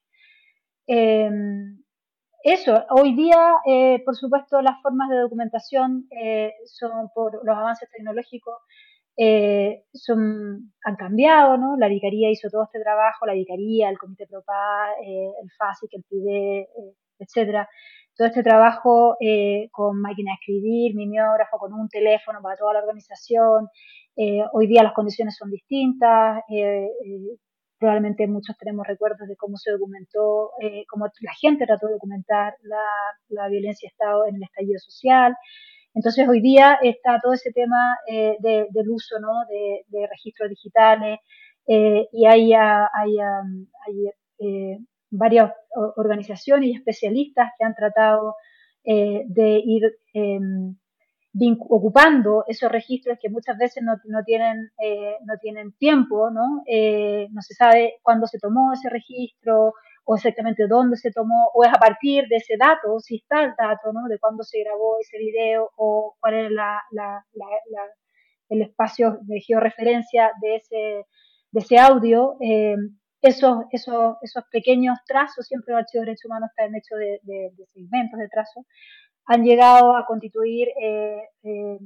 eso, 2.43 2.85
hoy 2.89 3.15
día, 3.15 3.55
por 4.05 4.15
supuesto, 4.15 4.61
las 4.61 4.81
formas 4.81 5.09
de 5.09 5.17
documentación 5.17 6.07
son 6.65 7.09
por 7.13 7.43
los 7.45 7.57
avances 7.57 7.89
tecnológicos 7.89 8.57
eh, 9.17 9.83
son, 9.93 10.73
han 10.83 10.95
cambiado, 10.95 11.57
¿no? 11.57 11.75
La 11.77 11.87
Vicaría 11.87 12.31
hizo 12.31 12.49
todo 12.49 12.63
este 12.63 12.81
trabajo, 12.81 13.25
la 13.25 13.33
Vicaría, 13.33 13.89
el 13.89 13.97
Comité 13.97 14.25
PROPA, 14.25 14.93
eh, 15.05 15.31
el 15.43 15.51
FASIC, 15.57 15.93
el 15.93 16.03
PIDE, 16.09 16.59
eh, 16.61 16.95
etcétera. 17.19 17.69
Todo 18.15 18.27
este 18.27 18.43
trabajo 18.43 19.15
con 19.71 20.01
máquina 20.01 20.31
de 20.31 20.35
escribir, 20.35 20.95
mimeógrafo, 20.95 21.57
con 21.57 21.73
un 21.73 21.87
teléfono 21.89 22.39
para 22.41 22.57
toda 22.57 22.73
la 22.73 22.79
organización. 22.79 23.67
hoy 24.53 24.67
día 24.67 24.83
las 24.83 24.93
condiciones 24.93 25.35
son 25.35 25.49
distintas. 25.49 26.43
probablemente 27.79 28.27
muchos 28.27 28.55
tenemos 28.57 28.85
recuerdos 28.85 29.27
de 29.27 29.35
cómo 29.35 29.57
se 29.57 29.71
documentó, 29.71 30.51
cómo 30.89 31.05
la 31.21 31.33
gente 31.39 31.65
trató 31.65 31.87
de 31.87 31.93
documentar 31.93 32.55
la, 32.61 32.83
la 33.29 33.47
violencia 33.47 33.87
de 33.87 33.91
Estado 33.91 34.27
en 34.27 34.35
el 34.35 34.43
estallido 34.43 34.79
social. 34.79 35.35
Entonces 35.93 36.27
hoy 36.27 36.41
día 36.41 36.79
está 36.81 37.19
todo 37.21 37.33
ese 37.33 37.51
tema 37.51 37.97
eh, 38.07 38.37
del 38.39 38.89
uso 38.89 39.19
¿no? 39.19 39.45
de, 39.49 40.07
registros 40.07 40.49
digitales 40.49 41.19
eh, 41.67 42.07
y 42.11 42.25
hay, 42.25 42.53
hay, 42.53 43.17
hay 43.19 44.07
eh, 44.39 44.77
varias 45.11 45.51
organizaciones 45.97 46.69
y 46.69 46.75
especialistas 46.75 47.51
que 47.57 47.65
han 47.65 47.75
tratado 47.75 48.35
de 48.83 49.61
ir 49.63 49.83
em, 50.13 50.75
ocupando 51.69 52.43
esos 52.47 52.71
registros 52.71 53.17
que 53.21 53.29
muchas 53.29 53.57
veces 53.57 53.83
no, 53.83 53.93
no 54.05 54.23
tienen, 54.23 54.71
no 55.25 55.33
tienen 55.39 55.73
tiempo, 55.73 56.31
¿no? 56.31 56.63
no 56.65 57.41
se 57.41 57.53
sabe 57.53 57.99
cuándo 58.01 58.25
se 58.27 58.39
tomó 58.39 58.73
ese 58.73 58.89
registro 58.89 59.73
o 60.05 60.15
exactamente 60.15 60.67
dónde 60.67 60.97
se 60.97 61.11
tomó, 61.11 61.49
o 61.53 61.63
es 61.63 61.71
a 61.73 61.79
partir 61.79 62.27
de 62.27 62.37
ese 62.37 62.57
dato, 62.57 62.99
si 62.99 63.17
está 63.17 63.43
el 63.43 63.53
dato, 63.57 63.93
¿no? 63.93 64.07
De 64.07 64.19
cuándo 64.19 64.43
se 64.43 64.59
grabó 64.63 64.97
ese 64.99 65.17
video 65.17 65.71
o 65.75 66.15
cuál 66.19 66.33
es 66.45 66.51
la, 66.51 66.81
el 68.49 68.61
espacio 68.61 69.19
de 69.21 69.39
georreferencia 69.39 70.31
de 70.41 70.55
ese, 70.55 71.05
de 71.51 71.59
ese 71.59 71.77
audio. 71.77 72.35
Eh, 73.21 73.29
esos, 73.29 73.65
esos, 73.71 74.15
esos 74.21 74.43
pequeños 74.51 74.97
trazos, 75.05 75.45
siempre 75.47 75.73
los 75.73 75.81
archivos 75.81 76.05
de 76.05 76.11
derechos 76.11 76.25
humanos 76.25 76.49
están 76.49 76.75
hechos 76.75 76.99
de, 76.99 77.19
de, 77.23 77.51
de 77.55 77.65
segmentos 77.73 78.19
de 78.19 78.29
trazos, 78.29 78.65
han 79.25 79.43
llegado 79.43 79.95
a 79.95 80.05
constituir 80.05 80.69
eh, 80.81 81.21
eh, 81.43 81.77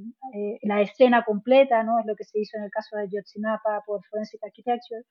la 0.64 0.82
escena 0.82 1.24
completa, 1.24 1.84
¿no? 1.84 2.00
es 2.00 2.06
lo 2.06 2.16
que 2.16 2.24
se 2.24 2.40
hizo 2.40 2.58
en 2.58 2.64
el 2.64 2.72
caso 2.72 2.98
de 2.98 3.10
Yotzinapa 3.10 3.84
por 3.86 4.04
Forensic 4.06 4.44
Architecture, 4.44 5.04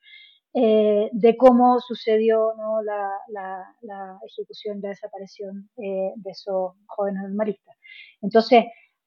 eh, 0.53 1.09
de 1.11 1.37
cómo 1.37 1.79
sucedió 1.81 2.53
¿no? 2.57 2.81
la, 2.81 3.09
la, 3.27 3.75
la, 3.81 4.17
ejecución, 4.25 4.79
la 4.81 4.89
desaparición 4.89 5.69
eh, 5.77 6.13
de 6.15 6.31
esos 6.31 6.73
jóvenes 6.87 7.23
normalistas. 7.23 7.75
Entonces, 8.21 8.65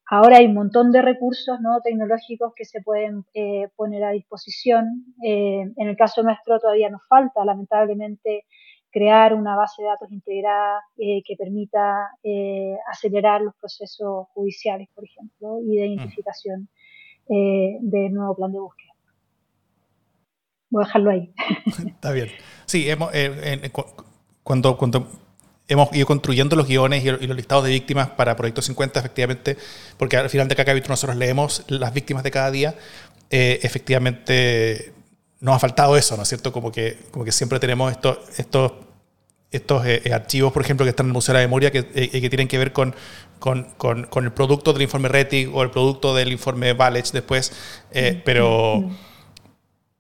ahora 0.09 0.39
hay 0.39 0.47
un 0.47 0.55
montón 0.55 0.91
de 0.93 1.03
recursos 1.03 1.61
¿no? 1.61 1.81
tecnológicos 1.83 2.53
que 2.55 2.65
se 2.65 2.81
pueden 2.83 3.25
eh, 3.35 3.69
poner 3.77 4.05
a 4.05 4.11
disposición. 4.11 5.15
en 5.23 5.75
el 5.77 5.97
caso 5.97 6.23
nuestro 6.23 6.59
todavía 6.59 6.91
nos 6.91 7.03
falta, 7.09 7.45
lamentablemente, 7.45 8.45
crear 8.91 9.35
una 9.35 9.55
base 9.55 9.83
de 9.83 9.89
datos 9.89 10.11
integrada 10.11 10.81
que 10.97 11.37
permita 11.37 12.11
acelerar 12.91 13.43
los 13.43 13.55
procesos 13.57 14.29
judiciales, 14.35 14.89
por 14.95 15.05
ejemplo, 15.05 15.61
y 15.61 15.77
de 15.77 15.89
mm. 15.89 15.93
identificación 15.93 16.69
del 17.29 18.13
nuevo 18.13 18.35
plan 18.35 18.53
de 18.53 18.61
búsqueda. 18.61 18.89
Voy 20.71 20.83
a 20.83 20.87
dejarlo 20.87 21.11
ahí. 21.11 21.33
Está 21.87 22.13
bien. 22.13 22.29
Sí, 22.67 22.89
hemos, 22.89 23.11
eh, 23.15 23.71
cuando, 24.43 24.77
cuando 24.77 25.09
hemos 25.69 25.95
ido 25.95 26.07
construyendo 26.07 26.57
los 26.57 26.66
guiones 26.66 27.05
y, 27.05 27.11
los 27.11 27.37
listados 27.37 27.64
de 27.64 27.71
víctimas 27.71 28.09
para 28.09 28.35
Proyecto 28.37 28.62
50, 28.62 28.99
efectivamente, 28.99 29.57
porque 29.99 30.16
al 30.16 30.31
final 30.31 30.49
de 30.49 30.57
cada 30.57 30.66
capítulo 30.66 30.95
nosotros 30.95 31.16
leemos 31.16 31.64
las 31.69 31.93
víctimas 31.93 32.25
de 32.25 32.31
cada 32.31 32.51
día, 32.51 32.75
eh, 33.31 33.61
efectivamente 33.62 34.95
nos 35.41 35.55
ha 35.55 35.59
faltado 35.59 35.97
eso, 35.97 36.16
¿no 36.16 36.23
es 36.23 36.29
cierto? 36.29 36.53
Como 36.53 36.73
que, 36.73 36.99
como 37.11 37.25
que 37.25 37.33
siempre 37.33 37.61
tenemos 37.61 37.93
estos, 37.93 38.19
estos, 38.39 38.73
estos 39.51 39.87
eh, 39.87 40.11
archivos, 40.12 40.53
por 40.53 40.62
ejemplo, 40.62 40.85
que 40.85 40.91
están 40.91 41.07
en 41.07 41.11
el 41.11 41.14
Museo 41.14 41.35
de 41.35 41.41
la 41.41 41.47
Memoria, 41.47 41.71
que, 41.71 41.87
que 41.87 42.29
tienen 42.31 42.49
que 42.49 42.59
ver 42.59 42.73
con, 42.73 42.95
con, 43.39 43.64
con, 43.77 44.05
con, 44.05 44.25
el 44.25 44.33
producto 44.33 44.73
del 44.73 44.83
informe 44.83 45.09
RETIC 45.09 45.55
o 45.55 45.62
el 45.62 45.71
producto 45.71 46.14
del 46.14 46.33
informe 46.33 46.73
Valech 46.73 47.12
después, 47.12 47.53
pero... 48.25 48.91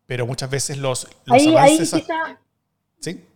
Pero 0.06 0.26
muchas 0.26 0.48
veces 0.48 0.78
los, 0.78 1.06
los 1.26 1.46
avances... 1.48 1.94
¿Sí? 2.98 3.27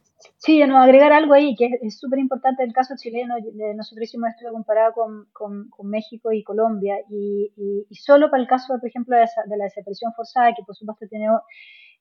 Sí, 0.44 0.58
no, 0.66 0.82
agregar 0.82 1.12
algo 1.12 1.34
ahí 1.34 1.54
que 1.54 1.70
es 1.82 2.00
súper 2.00 2.18
importante 2.18 2.64
el 2.64 2.72
caso 2.72 2.94
chileno. 2.96 3.36
Nosotros 3.76 4.08
hicimos 4.08 4.30
esto 4.30 4.50
comparado 4.50 4.92
con, 4.92 5.26
con, 5.32 5.70
con, 5.70 5.88
México 5.88 6.32
y 6.32 6.42
Colombia. 6.42 6.96
Y, 7.08 7.52
y, 7.88 7.94
solo 7.94 8.28
para 8.28 8.42
el 8.42 8.48
caso, 8.48 8.74
por 8.80 8.88
ejemplo, 8.88 9.16
de, 9.16 9.56
la 9.56 9.64
desaparición 9.64 10.12
forzada, 10.14 10.52
que 10.52 10.64
por 10.66 10.74
supuesto 10.74 11.06
tiene, 11.08 11.28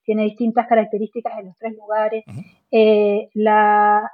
tiene 0.04 0.24
distintas 0.24 0.66
características 0.68 1.38
en 1.38 1.46
los 1.46 1.58
tres 1.58 1.76
lugares, 1.76 2.24
eh, 2.72 3.30
la, 3.36 4.12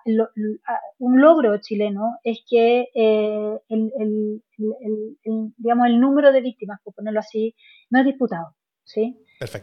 un 1.00 1.22
logro 1.22 1.58
chileno 1.60 2.18
es 2.22 2.44
que 2.50 2.90
eh, 2.94 3.60
el, 3.70 3.94
el, 3.98 4.44
el, 4.58 5.54
digamos, 5.56 5.88
el 5.88 6.02
número 6.02 6.34
de 6.34 6.42
víctimas, 6.42 6.82
por 6.84 6.94
ponerlo 6.94 7.22
así, 7.22 7.56
no 7.90 8.00
es 8.00 8.06
disputado. 8.06 8.58
¿Sí? 8.88 9.22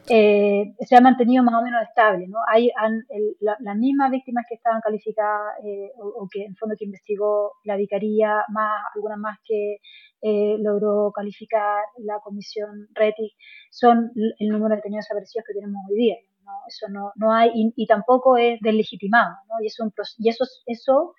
Eh, 0.09 0.75
se 0.87 0.97
ha 0.97 1.01
mantenido 1.01 1.43
más 1.43 1.61
o 1.61 1.64
menos 1.64 1.83
estable. 1.83 2.29
¿no? 2.29 2.39
Hay 2.47 2.70
las 3.41 3.77
mismas 3.77 4.11
víctimas 4.11 4.45
que 4.49 4.55
estaban 4.55 4.81
calificadas 4.81 5.59
eh, 5.64 5.91
o, 5.97 6.29
que 6.31 6.45
en 6.45 6.55
fondo 6.55 6.77
que 6.79 6.85
investigó 6.85 7.55
la 7.64 7.77
vicaría, 7.77 8.45
más 8.53 8.83
algunas 8.95 9.18
más 9.18 9.39
que 9.45 9.79
eh, 10.22 10.57
logró 10.61 11.11
calificar 11.12 11.83
la 11.99 12.20
comisión 12.22 12.89
RETI, 12.95 13.33
son 13.70 14.12
el 14.39 14.49
número 14.49 14.70
de 14.70 14.77
detenidos 14.77 15.07
desaparecidos 15.07 15.45
que 15.47 15.55
tenemos 15.55 15.83
hoy 15.91 15.97
día. 15.97 16.16
¿no? 16.45 16.53
Eso 16.68 16.87
no, 16.91 17.12
no 17.16 17.33
hay 17.33 17.51
y, 17.55 17.87
tampoco 17.87 18.37
es 18.37 18.61
deslegitimado. 18.61 19.35
¿no? 19.49 19.57
Y, 19.62 19.66
eso, 19.66 19.85
y 20.18 20.29
eso, 20.29 20.45
eso 20.66 21.14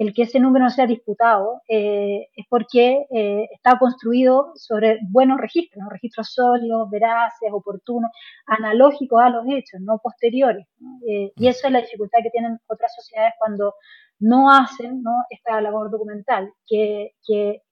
el 0.00 0.14
que 0.14 0.22
ese 0.22 0.40
número 0.40 0.64
no 0.64 0.70
sea 0.70 0.86
disputado 0.86 1.60
eh, 1.68 2.28
es 2.34 2.46
porque 2.48 3.04
eh, 3.10 3.48
está 3.52 3.78
construido 3.78 4.52
sobre 4.54 4.98
buenos 5.10 5.38
registros, 5.38 5.84
registros 5.90 6.32
sólidos, 6.32 6.88
veraces, 6.88 7.50
oportunos, 7.52 8.10
analógicos 8.46 9.20
a 9.20 9.28
los 9.28 9.44
hechos, 9.46 9.78
no 9.82 9.98
posteriores. 10.02 10.66
Eh, 11.06 11.32
y 11.36 11.48
eso 11.48 11.66
es 11.66 11.72
la 11.74 11.82
dificultad 11.82 12.20
que 12.22 12.30
tienen 12.30 12.58
otras 12.66 12.94
sociedades 12.94 13.34
cuando 13.38 13.74
no 14.20 14.50
hacen 14.50 15.02
esta 15.28 15.60
labor 15.60 15.90
documental, 15.90 16.50
que, 16.66 17.12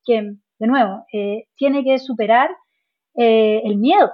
de 0.05 0.67
nuevo, 0.67 1.07
tiene 1.57 1.83
que 1.83 1.99
superar 1.99 2.51
el 3.15 3.77
miedo 3.79 4.11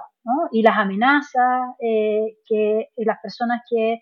y 0.53 0.61
las 0.61 0.77
amenazas 0.77 1.75
que 1.79 2.89
las 2.95 3.19
personas 3.21 3.61
que 3.69 3.99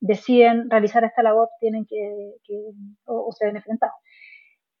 deciden 0.00 0.70
realizar 0.70 1.04
esta 1.04 1.22
labor 1.22 1.48
tienen 1.60 1.86
que, 1.86 2.32
o, 3.04 3.30
se 3.32 3.46
ven 3.46 3.56
enfrentados. 3.56 3.96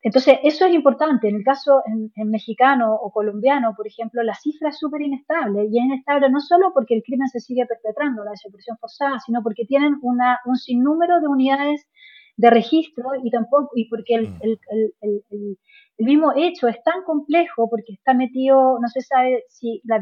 Entonces, 0.00 0.38
eso 0.44 0.66
es 0.66 0.74
importante. 0.74 1.28
En 1.28 1.36
el 1.36 1.44
caso 1.44 1.82
en, 1.86 2.30
mexicano 2.30 2.94
o 2.94 3.10
colombiano, 3.10 3.74
por 3.76 3.86
ejemplo, 3.88 4.22
la 4.22 4.34
cifra 4.34 4.68
es 4.68 4.78
súper 4.78 5.02
inestable. 5.02 5.64
Y 5.64 5.78
es 5.78 5.84
inestable 5.84 6.30
no 6.30 6.40
solo 6.40 6.72
porque 6.72 6.94
el 6.94 7.02
crimen 7.02 7.28
se 7.28 7.40
sigue 7.40 7.66
perpetrando, 7.66 8.24
la 8.24 8.30
desaparición 8.30 8.78
forzada, 8.78 9.18
sino 9.18 9.42
porque 9.42 9.64
tienen 9.64 9.98
una, 10.02 10.38
un 10.44 10.56
sinnúmero 10.56 11.20
de 11.20 11.26
unidades 11.26 11.88
de 12.36 12.50
registro 12.50 13.10
y 13.22 13.30
tampoco 13.32 13.70
y 13.74 13.88
porque 13.88 14.14
el, 14.14 14.28
mm. 14.28 14.38
el, 14.42 14.60
el, 15.00 15.22
el, 15.98 16.06
mismo 16.06 16.32
hecho 16.36 16.68
es 16.68 16.80
tan 16.84 17.02
complejo 17.02 17.68
porque 17.68 17.94
está 17.94 18.14
metido, 18.14 18.78
no 18.80 18.86
se 18.86 19.00
sabe 19.00 19.42
si 19.48 19.82
la, 19.84 20.00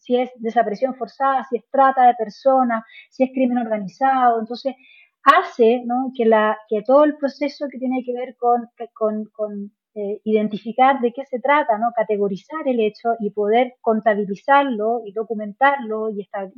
si 0.00 0.16
es 0.16 0.30
desaparición 0.36 0.94
forzada, 0.94 1.46
si 1.48 1.56
es 1.56 1.64
trata 1.70 2.06
de 2.06 2.14
personas, 2.14 2.84
si 3.10 3.24
es 3.24 3.30
crimen 3.30 3.58
organizado. 3.58 4.40
Entonces, 4.40 4.74
hace 5.22 5.82
¿no? 5.84 6.12
que, 6.16 6.24
la, 6.24 6.58
que 6.68 6.82
todo 6.82 7.04
el 7.04 7.16
proceso 7.16 7.66
que 7.70 7.78
tiene 7.78 8.02
que 8.04 8.12
ver 8.12 8.36
con, 8.36 8.68
con, 8.94 9.24
con 9.26 9.72
eh, 9.94 10.20
identificar 10.24 11.00
de 11.00 11.12
qué 11.12 11.24
se 11.24 11.40
trata, 11.40 11.76
¿no? 11.78 11.92
categorizar 11.94 12.66
el 12.66 12.80
hecho 12.80 13.10
y 13.18 13.30
poder 13.30 13.74
contabilizarlo 13.80 15.02
y 15.04 15.12
documentarlo 15.12 16.10
y, 16.10 16.22
estar, 16.22 16.50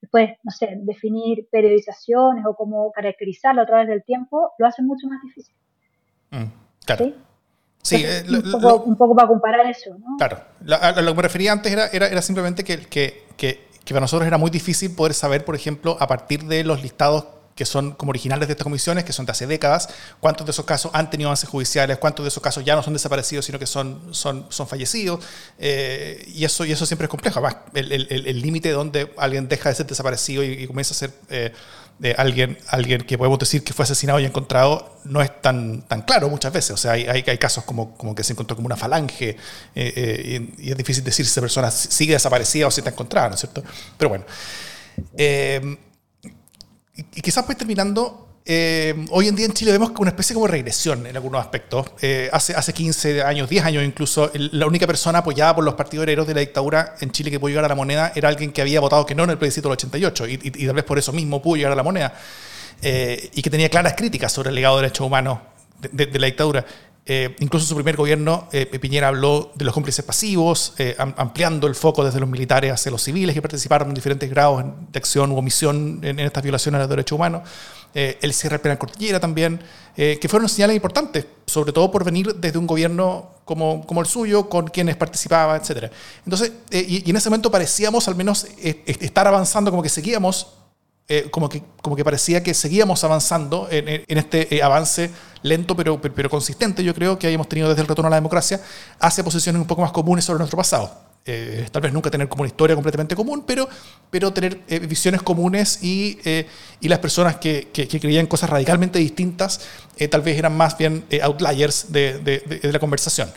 después, 0.00 0.30
no 0.42 0.50
sé, 0.50 0.78
definir 0.82 1.48
periodizaciones 1.50 2.44
o 2.44 2.54
cómo 2.54 2.92
caracterizarlo 2.92 3.62
a 3.62 3.66
través 3.66 3.88
del 3.88 4.04
tiempo, 4.04 4.52
lo 4.58 4.66
hace 4.66 4.82
mucho 4.82 5.08
más 5.08 5.22
difícil. 5.22 5.54
Mm, 6.30 6.52
claro. 6.84 7.04
¿Sí? 7.06 7.14
Eh, 7.92 8.24
un, 8.28 8.96
poco, 8.96 9.14
para 9.14 9.28
comparar 9.28 9.66
eso, 9.66 9.90
¿no? 9.98 10.16
Claro. 10.16 10.40
a, 10.80 11.00
lo 11.02 11.12
que 11.12 11.16
me 11.16 11.22
refería 11.22 11.52
antes 11.52 11.72
era, 11.72 11.86
era, 11.88 12.08
era 12.08 12.22
simplemente 12.22 12.64
que, 12.64 12.78
que, 12.86 13.26
que, 13.36 13.68
que, 13.84 13.94
para 13.94 14.00
nosotros 14.02 14.26
era 14.26 14.38
muy 14.38 14.50
difícil 14.50 14.94
poder 14.94 15.14
saber, 15.14 15.44
por 15.44 15.54
ejemplo, 15.54 15.96
a 16.00 16.06
partir 16.06 16.44
de 16.44 16.64
los 16.64 16.82
listados 16.82 17.26
que 17.56 17.64
son 17.64 17.92
como 17.92 18.10
originales 18.10 18.46
de 18.48 18.52
estas 18.52 18.64
comisiones, 18.64 19.02
que 19.04 19.14
son 19.14 19.24
de 19.24 19.32
hace 19.32 19.46
décadas, 19.46 19.88
cuántos 20.20 20.46
de 20.46 20.50
esos 20.50 20.66
casos 20.66 20.90
han 20.94 21.08
tenido 21.08 21.30
avances 21.30 21.48
judiciales, 21.48 21.96
cuántos 21.96 22.22
de 22.22 22.28
esos 22.28 22.42
casos 22.42 22.62
ya 22.62 22.76
no 22.76 22.82
son 22.82 22.92
desaparecidos, 22.92 23.46
sino 23.46 23.58
que 23.58 23.66
son, 23.66 24.14
son, 24.14 24.46
son 24.50 24.68
fallecidos. 24.68 25.24
Eh, 25.58 26.22
y, 26.28 26.44
eso, 26.44 26.66
y 26.66 26.72
eso 26.72 26.84
siempre 26.84 27.06
es 27.06 27.10
complejo. 27.10 27.40
Además, 27.40 27.56
el 27.74 28.42
límite 28.42 28.70
donde 28.70 29.10
alguien 29.16 29.48
deja 29.48 29.70
de 29.70 29.74
ser 29.74 29.86
desaparecido 29.86 30.44
y, 30.44 30.66
comienza 30.66 30.92
a 30.92 30.96
ser 30.98 31.12
eh, 31.30 31.52
alguien, 32.16 32.58
alguien 32.68 33.02
que 33.02 33.16
podemos 33.16 33.38
decir 33.38 33.64
que 33.64 33.72
fue 33.72 33.84
asesinado 33.84 34.20
y 34.20 34.24
encontrado 34.24 35.00
no 35.04 35.22
es 35.22 35.40
tan, 35.40 35.82
tan 35.82 36.02
claro 36.02 36.28
muchas 36.28 36.52
veces. 36.52 36.72
O 36.72 36.76
sea, 36.76 36.92
hay, 36.92 37.06
hay, 37.06 37.38
casos 37.38 37.64
como, 37.64 37.96
como 37.96 38.14
que 38.14 38.22
se 38.22 38.32
encontró 38.32 38.56
como 38.56 38.66
una 38.66 38.76
falange 38.76 39.36
eh, 39.74 40.52
y, 40.58 40.70
es 40.70 40.76
difícil 40.76 41.04
decir 41.04 41.24
si 41.24 41.32
esa 41.32 41.40
persona 41.40 41.70
sigue 41.70 42.12
desaparecida 42.12 42.66
o 42.66 42.70
si 42.70 42.80
está 42.80 42.90
encontrada, 42.90 43.28
¿no 43.28 43.34
es 43.34 43.40
cierto? 43.40 43.62
Pero 43.96 44.08
bueno. 44.10 44.24
Y, 46.96 47.20
quizás 47.20 47.44
pues 47.44 47.58
terminando, 47.58 48.25
eh, 48.46 48.94
hoy 49.10 49.26
en 49.26 49.34
día 49.34 49.46
en 49.46 49.52
Chile 49.52 49.72
vemos 49.72 49.90
una 49.98 50.10
especie 50.10 50.34
como 50.34 50.46
regresión 50.46 51.04
en 51.06 51.16
algunos 51.16 51.40
aspectos. 51.40 51.86
Eh, 52.00 52.30
hace, 52.32 52.54
hace 52.54 52.72
15 52.72 53.22
años, 53.22 53.48
10 53.48 53.64
años 53.64 53.84
incluso, 53.84 54.30
la 54.34 54.66
única 54.66 54.86
persona 54.86 55.18
apoyada 55.18 55.54
por 55.56 55.64
los 55.64 55.74
partidos 55.74 56.04
herederos 56.04 56.28
de 56.28 56.34
la 56.34 56.40
dictadura 56.40 56.94
en 57.00 57.10
Chile 57.10 57.30
que 57.30 57.40
pudo 57.40 57.48
llegar 57.48 57.64
a 57.64 57.68
la 57.68 57.74
moneda 57.74 58.12
era 58.14 58.28
alguien 58.28 58.52
que 58.52 58.62
había 58.62 58.80
votado 58.80 59.04
que 59.04 59.16
no 59.16 59.24
en 59.24 59.30
el 59.30 59.38
plebiscito 59.38 59.68
del 59.68 59.74
88 59.74 60.28
y, 60.28 60.32
y, 60.42 60.66
tal 60.66 60.76
vez 60.76 60.84
por 60.84 60.96
eso 60.96 61.12
mismo 61.12 61.42
pudo 61.42 61.56
llegar 61.56 61.72
a 61.72 61.76
la 61.76 61.82
moneda 61.82 62.14
eh, 62.82 63.30
y 63.34 63.42
que 63.42 63.50
tenía 63.50 63.68
claras 63.68 63.94
críticas 63.94 64.32
sobre 64.32 64.50
el 64.50 64.54
legado 64.54 64.76
de 64.76 64.82
derechos 64.82 65.06
humanos 65.06 65.40
de 65.90 66.18
la 66.18 66.26
dictadura. 66.26 66.64
Eh, 67.08 67.36
incluso 67.38 67.62
en 67.62 67.68
su 67.68 67.74
primer 67.76 67.94
gobierno, 67.94 68.48
eh, 68.50 68.66
Piñera 68.66 69.06
habló 69.06 69.52
de 69.54 69.64
los 69.64 69.72
cómplices 69.72 70.04
pasivos, 70.04 70.74
eh, 70.78 70.96
ampliando 70.98 71.68
el 71.68 71.76
foco 71.76 72.04
desde 72.04 72.18
los 72.18 72.28
militares 72.28 72.72
hacia 72.72 72.90
los 72.90 73.00
civiles 73.00 73.32
que 73.32 73.40
participaron 73.40 73.88
en 73.88 73.94
diferentes 73.94 74.28
grados 74.28 74.64
de 74.90 74.98
acción 74.98 75.30
u 75.30 75.36
omisión 75.36 76.00
en, 76.02 76.18
estas 76.18 76.42
violaciones 76.42 76.78
a 76.78 76.80
los 76.80 76.90
derechos 76.90 77.14
humanos. 77.14 77.42
El 77.96 78.34
cierre 78.34 78.58
penal 78.58 78.78
cordillera 78.78 79.18
también, 79.18 79.60
que 79.94 80.26
fueron 80.28 80.48
señales 80.48 80.76
importantes, 80.76 81.24
sobre 81.46 81.72
todo 81.72 81.90
por 81.90 82.04
venir 82.04 82.34
desde 82.34 82.58
un 82.58 82.66
gobierno 82.66 83.30
como, 83.44 83.86
como 83.86 84.02
el 84.02 84.06
suyo, 84.06 84.48
con 84.48 84.68
quienes 84.68 84.96
participaba, 84.96 85.56
etc. 85.56 85.90
Entonces, 86.24 86.52
y, 86.70 87.06
y, 87.06 87.10
en 87.10 87.16
ese 87.16 87.30
momento 87.30 87.50
parecíamos 87.50 88.06
al 88.08 88.14
menos 88.14 88.46
estar 88.60 89.26
avanzando, 89.26 89.70
como 89.70 89.82
que 89.82 89.88
seguíamos 89.88 90.48
eh, 91.08 91.28
como, 91.30 91.48
que, 91.48 91.62
como 91.82 91.94
que 91.94 92.02
parecía 92.02 92.42
que 92.42 92.52
seguíamos 92.52 93.04
avanzando 93.04 93.68
en, 93.70 94.02
este 94.08 94.56
eh, 94.56 94.60
avance 94.60 95.08
lento 95.42 95.76
pero, 95.76 96.00
pero, 96.00 96.28
consistente, 96.28 96.82
yo 96.82 96.92
creo, 96.96 97.16
que 97.16 97.28
habíamos 97.28 97.48
tenido 97.48 97.68
desde 97.68 97.82
el 97.82 97.86
retorno 97.86 98.08
a 98.08 98.10
la 98.10 98.16
democracia, 98.16 98.60
hacia 98.98 99.22
posiciones 99.22 99.60
un 99.60 99.68
poco 99.68 99.82
más 99.82 99.92
comunes 99.92 100.24
sobre 100.24 100.38
nuestro 100.38 100.56
pasado. 100.56 101.05
Eh, 101.26 101.66
tal 101.72 101.82
vez 101.82 101.92
nunca 101.92 102.10
tener 102.10 102.28
como 102.28 102.42
una 102.42 102.48
historia 102.48 102.76
completamente 102.76 103.16
común, 103.16 103.44
pero, 103.46 103.68
pero 104.10 104.32
tener 104.32 104.60
visiones 104.86 105.22
comunes 105.22 105.82
y, 105.82 106.18
y, 106.80 106.88
las 106.88 107.00
personas 107.00 107.36
que, 107.36 107.68
que, 107.72 107.88
creían 107.88 108.26
cosas 108.26 108.48
radicalmente 108.48 108.98
distintas 109.00 109.60
tal 110.10 110.22
vez 110.22 110.38
eran 110.38 110.56
más 110.56 110.78
bien 110.78 111.04
outliers 111.22 111.90
de, 111.90 112.18
de, 112.20 112.60
de, 112.62 112.72
la 112.72 112.78
conversación. 112.78 113.28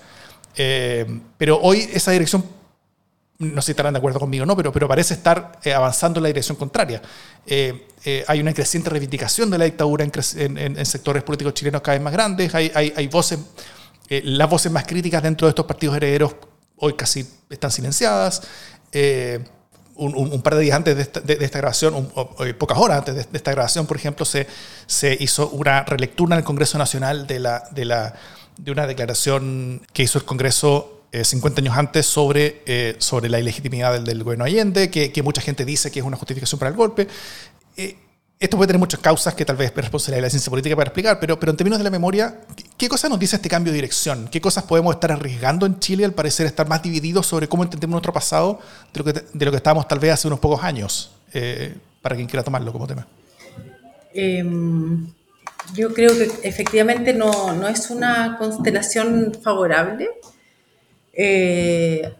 pero 1.38 1.60
hoy 1.62 1.90
esa 1.92 2.12
dirección 2.12 2.44
no 3.40 3.62
sé 3.62 3.68
si 3.68 3.72
estarán 3.72 3.94
de 3.94 4.00
acuerdo 4.00 4.20
conmigo 4.20 4.44
o 4.44 4.46
no, 4.46 4.56
pero, 4.56 4.72
pero 4.74 4.88
parece 4.88 5.14
estar 5.14 5.60
eh, 5.64 5.74
avanzando 5.74 6.20
en 6.20 6.24
la 6.24 6.28
dirección 6.28 6.58
contraria. 6.58 7.02
Eh, 7.46 7.88
eh, 8.04 8.26
hay 8.28 8.42
una 8.42 8.54
creciente 8.54 8.90
reivindicación 8.90 9.50
de 9.50 9.58
la 9.58 9.64
dictadura 9.66 10.04
en, 10.04 10.58
en, 10.58 10.86
sectores 10.86 11.24
políticos 11.24 11.54
chilenos 11.54 11.82
cada 11.82 11.98
vez 11.98 12.04
más 12.04 12.12
grandes, 12.12 12.54
hay, 12.54 12.70
hay, 12.76 12.94
hay 12.96 13.08
voces, 13.08 13.40
las 14.10 14.50
voces 14.50 14.72
más 14.72 14.86
críticas 14.86 15.24
dentro 15.24 15.48
de 15.48 15.52
estos 15.52 15.66
partidos 15.66 15.96
herederos 15.96 16.36
hoy 16.80 16.94
casi 16.94 17.28
están 17.50 17.72
silenciadas. 17.72 18.42
Un, 19.96 20.16
un, 20.16 20.42
par 20.42 20.56
de 20.56 20.62
días 20.62 20.78
antes 20.78 20.96
de 20.96 21.02
esta, 21.44 21.60
grabación, 21.60 22.10
pocas 22.58 22.78
horas 22.78 23.00
antes 23.00 23.16
de, 23.16 23.38
esta 23.38 23.52
grabación, 23.52 23.86
por 23.86 23.98
ejemplo, 23.98 24.26
se, 24.26 24.48
se 24.88 25.18
hizo 25.20 25.50
una 25.50 25.84
relectura 25.84 26.36
en 26.36 26.40
el 26.40 26.46
Congreso 26.46 26.78
Nacional 26.78 27.28
de, 27.28 27.40
la, 27.40 27.64
de, 27.72 27.84
la, 27.84 28.16
de 28.58 28.72
una 28.72 28.88
declaración 28.88 29.82
que 29.92 30.04
hizo 30.04 30.18
el 30.18 30.24
Congreso 30.24 31.00
50 31.12 31.60
eh, 31.60 31.64
años 31.64 31.78
antes 31.78 32.06
sobre, 32.06 32.62
eh, 32.66 32.96
sobre 33.00 33.30
la 33.30 33.40
ilegitimidad 33.40 33.94
del, 33.94 34.06
del 34.06 34.24
gobierno 34.24 34.46
Allende, 34.46 34.90
que, 34.90 35.12
que, 35.12 35.24
mucha 35.24 35.42
gente 35.42 35.66
dice 35.66 35.92
que 35.92 36.00
es 36.00 36.06
una 36.06 36.18
justificación 36.18 36.60
para 36.60 36.70
el 36.70 36.78
golpe. 36.78 37.08
Eh, 37.78 37.98
esto 38.40 38.56
puede 38.56 38.68
tener 38.68 38.80
muchas 38.80 39.02
causas 39.02 39.34
que 39.34 39.44
tal 39.44 39.58
vez 39.58 39.70
es 39.70 39.76
responsabilidad 39.76 40.20
de 40.20 40.22
la 40.22 40.30
ciencia 40.30 40.50
política 40.50 40.76
para 40.76 40.88
explicar, 40.88 41.20
pero, 41.20 41.38
pero 41.38 41.52
en 41.52 41.58
términos 41.58 41.78
de 41.78 41.84
la 41.84 41.90
memoria, 41.90 42.40
¿qué 42.78 42.88
cosas 42.88 43.10
nos 43.10 43.20
dice 43.20 43.36
este 43.36 43.50
cambio 43.50 43.74
de 43.74 43.78
dirección? 43.78 44.30
¿Qué 44.32 44.40
cosas 44.40 44.64
podemos 44.64 44.94
estar 44.94 45.12
arriesgando 45.12 45.66
en 45.66 45.80
Chile 45.80 46.06
al 46.06 46.14
parecer 46.14 46.46
estar 46.46 46.68
más 46.68 46.82
divididos 46.82 47.28
sobre 47.28 47.50
cómo 47.50 47.64
entendemos 47.64 47.94
nuestro 47.94 48.14
pasado 48.14 48.60
de 48.94 49.00
lo 49.00 49.04
que, 49.04 49.14
de 49.34 49.46
lo 49.46 49.52
que 49.52 49.58
estábamos 49.58 49.88
tal 49.90 50.00
vez 50.00 50.14
hace 50.14 50.28
unos 50.28 50.40
pocos 50.40 50.64
años? 50.64 51.12
para 52.02 52.16
quien 52.16 52.28
quiera 52.28 52.44
tomarlo 52.44 52.72
como 52.72 52.88
tema. 52.88 53.06
Em, 54.14 55.08
yo 55.76 55.94
creo 55.94 56.12
que 56.18 56.32
efectivamente 56.48 57.14
no, 57.14 57.54
no 57.54 57.68
es 57.68 57.90
una 57.90 58.38
constelación 58.38 59.38
favorable. 59.44 60.10
Eh, 61.14 62.14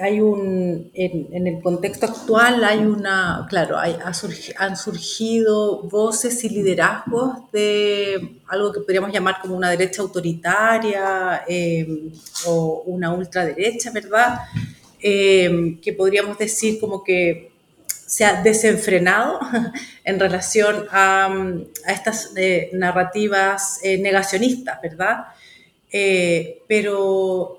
hay 0.00 0.20
un, 0.20 0.90
en, 0.94 1.46
el 1.46 1.60
contexto 1.60 2.06
actual 2.06 2.62
hay 2.64 2.78
una, 2.78 3.46
claro, 3.48 3.76
han 3.78 4.76
surgido 4.76 5.82
voces 5.82 6.44
y 6.44 6.48
liderazgos 6.50 7.50
de 7.52 8.40
algo 8.46 8.72
que 8.72 8.80
podríamos 8.80 9.12
llamar 9.12 9.40
como 9.40 9.56
una 9.56 9.70
derecha 9.70 10.02
autoritaria 10.02 11.42
eh, 11.48 12.10
o 12.46 12.82
una 12.86 13.12
ultraderecha, 13.12 13.90
¿verdad? 13.90 14.40
Eh, 15.00 15.78
que 15.82 15.92
podríamos 15.92 16.38
decir 16.38 16.78
como 16.80 17.02
que 17.02 17.52
se 17.86 18.24
ha 18.24 18.42
desenfrenado 18.42 19.40
en 20.04 20.18
relación 20.18 20.86
a, 20.90 21.26
a 21.86 21.92
estas 21.92 22.32
narrativas 22.72 23.80
negacionistas, 23.82 24.80
¿verdad? 24.80 25.26
Eh, 25.90 26.62
pero 26.68 27.57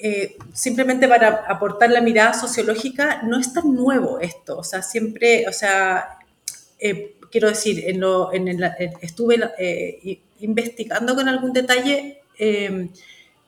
eh, 0.00 0.36
simplemente 0.52 1.08
para 1.08 1.44
aportar 1.48 1.90
la 1.90 2.00
mirada 2.00 2.34
sociológica, 2.34 3.22
no 3.22 3.38
es 3.38 3.52
tan 3.52 3.74
nuevo 3.74 4.20
esto, 4.20 4.58
o 4.58 4.64
sea, 4.64 4.82
siempre, 4.82 5.46
o 5.48 5.52
sea, 5.52 6.18
eh, 6.78 7.16
quiero 7.30 7.48
decir, 7.48 7.84
en 7.86 8.00
lo, 8.00 8.32
en 8.32 8.48
el, 8.48 8.62
estuve 9.00 9.40
investigando 10.40 11.14
con 11.14 11.28
algún 11.28 11.52
detalle, 11.52 12.22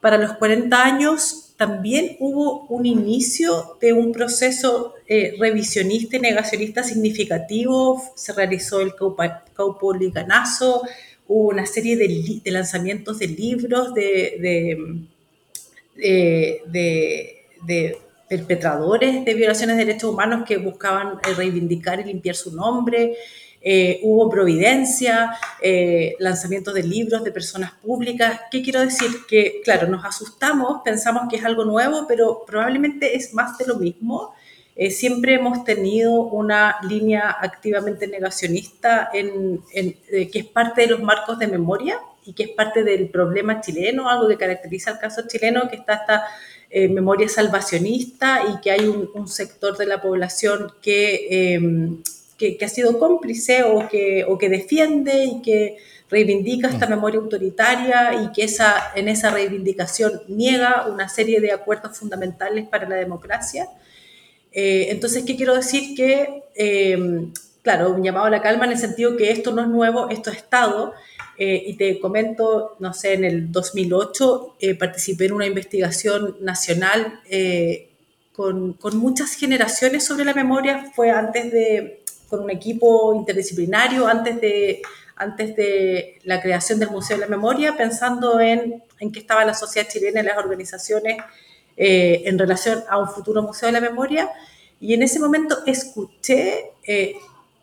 para 0.00 0.16
los 0.16 0.34
40 0.34 0.82
años 0.82 1.54
también 1.56 2.16
hubo 2.20 2.64
un 2.68 2.86
inicio 2.86 3.76
de 3.80 3.92
un 3.92 4.12
proceso 4.12 4.94
revisionista 5.38 6.16
y 6.16 6.20
negacionista 6.20 6.82
significativo, 6.82 8.02
se 8.14 8.32
realizó 8.32 8.80
el 8.80 8.94
Caupolicanazo, 9.54 10.82
hubo 11.28 11.50
una 11.50 11.66
serie 11.66 11.96
de, 11.96 12.50
lanzamientos 12.50 13.18
de 13.18 13.28
libros 13.28 13.94
de, 13.94 14.02
de, 14.40 15.08
perpetradores 18.28 19.24
de 19.24 19.34
violaciones 19.34 19.76
de 19.76 19.84
derechos 19.84 20.10
humanos 20.10 20.44
que 20.46 20.58
buscaban 20.58 21.18
eh, 21.26 21.34
reivindicar 21.34 22.00
y 22.00 22.04
limpiar 22.04 22.36
su 22.36 22.54
nombre. 22.54 23.16
Eh, 23.60 24.00
hubo 24.04 24.30
providencia, 24.30 25.36
eh, 25.60 26.14
lanzamientos 26.20 26.74
de 26.74 26.84
libros 26.84 27.24
de 27.24 27.32
personas 27.32 27.72
públicas. 27.72 28.40
¿Qué 28.50 28.62
quiero 28.62 28.80
decir? 28.80 29.08
Que, 29.28 29.60
claro, 29.64 29.88
nos 29.88 30.04
asustamos, 30.04 30.82
pensamos 30.84 31.24
que 31.28 31.36
es 31.36 31.44
algo 31.44 31.64
nuevo, 31.64 32.06
pero 32.06 32.44
probablemente 32.46 33.16
es 33.16 33.34
más 33.34 33.58
de 33.58 33.66
lo 33.66 33.76
mismo. 33.76 34.32
Eh, 34.76 34.92
siempre 34.92 35.34
hemos 35.34 35.64
tenido 35.64 36.22
una 36.22 36.76
línea 36.88 37.36
activamente 37.40 38.06
negacionista 38.06 39.10
en, 39.12 39.60
eh, 39.74 40.30
que 40.30 40.38
es 40.38 40.44
parte 40.44 40.82
de 40.82 40.86
los 40.86 41.02
marcos 41.02 41.36
de 41.40 41.48
memoria 41.48 41.98
y 42.28 42.34
que 42.34 42.42
es 42.42 42.50
parte 42.50 42.84
del 42.84 43.08
problema 43.08 43.62
chileno, 43.62 44.10
algo 44.10 44.28
que 44.28 44.36
caracteriza 44.36 44.90
al 44.90 44.98
caso 44.98 45.22
chileno, 45.26 45.66
que 45.70 45.76
está 45.76 45.94
esta 45.94 46.24
eh, 46.68 46.86
memoria 46.86 47.26
salvacionista 47.26 48.42
y 48.52 48.60
que 48.60 48.70
hay 48.70 48.86
un, 48.86 49.26
sector 49.26 49.78
de 49.78 49.86
la 49.86 50.02
población 50.02 50.70
em, 50.84 52.02
que, 52.36 52.58
que, 52.58 52.64
ha 52.66 52.68
sido 52.68 52.98
cómplice 52.98 53.62
o 53.62 53.88
que, 53.88 54.26
o 54.28 54.36
que 54.36 54.50
defiende 54.50 55.24
y 55.24 55.40
que 55.40 55.78
reivindica 56.10 56.68
esta 56.68 56.86
mm. 56.86 56.90
memoria 56.90 57.20
autoritaria 57.20 58.22
y 58.22 58.32
que 58.32 58.44
esa, 58.44 58.92
en 58.94 59.08
esa 59.08 59.30
reivindicación 59.30 60.20
niega 60.28 60.86
una 60.86 61.08
serie 61.08 61.40
de 61.40 61.52
acuerdos 61.52 61.96
fundamentales 61.96 62.68
para 62.68 62.86
la 62.86 62.96
democracia. 62.96 63.70
Eh, 64.52 64.88
entonces, 64.90 65.24
¿qué 65.24 65.34
quiero 65.34 65.54
decir? 65.54 65.96
Que 65.96 66.42
em, 66.54 67.32
claro, 67.62 67.90
un 67.90 68.02
llamado 68.02 68.26
a 68.26 68.30
la 68.30 68.42
calma 68.42 68.64
en 68.64 68.72
el 68.72 68.78
sentido 68.78 69.16
que 69.16 69.30
esto 69.30 69.52
no 69.52 69.62
es 69.62 69.68
nuevo, 69.68 70.08
esto 70.10 70.30
ha 70.30 70.34
estado. 70.34 70.94
Eh, 71.40 71.62
y 71.68 71.74
te 71.74 72.00
comento, 72.00 72.74
no 72.80 72.92
sé, 72.92 73.14
en 73.14 73.24
el 73.24 73.52
2008 73.52 74.56
eh, 74.58 74.74
participé 74.74 75.26
en 75.26 75.34
una 75.34 75.46
investigación 75.46 76.36
nacional 76.40 77.20
eh, 77.30 77.90
con, 78.32 78.72
con, 78.72 78.96
muchas 78.96 79.34
generaciones 79.34 80.04
sobre 80.04 80.24
la 80.24 80.34
memoria. 80.34 80.90
Fue 80.96 81.10
antes 81.12 81.52
de, 81.52 82.02
con 82.28 82.40
un 82.40 82.50
equipo 82.50 83.14
interdisciplinario, 83.14 84.08
antes 84.08 84.40
de, 84.40 84.82
antes 85.14 85.54
de 85.54 86.18
la 86.24 86.42
creación 86.42 86.80
del 86.80 86.90
Museo 86.90 87.16
de 87.16 87.20
la 87.20 87.28
Memoria, 87.28 87.76
pensando 87.76 88.40
en, 88.40 88.82
en 88.98 89.12
qué 89.12 89.20
estaba 89.20 89.44
la 89.44 89.54
sociedad 89.54 89.88
chilena 89.88 90.20
y 90.20 90.24
las 90.24 90.38
organizaciones 90.38 91.18
en 91.80 92.36
relación 92.36 92.82
a 92.88 92.98
un 92.98 93.08
futuro 93.08 93.40
Museo 93.40 93.68
de 93.68 93.72
la 93.74 93.80
Memoria. 93.80 94.28
Y 94.80 94.94
en 94.94 95.04
ese 95.04 95.20
momento 95.20 95.58
escuché 95.64 96.72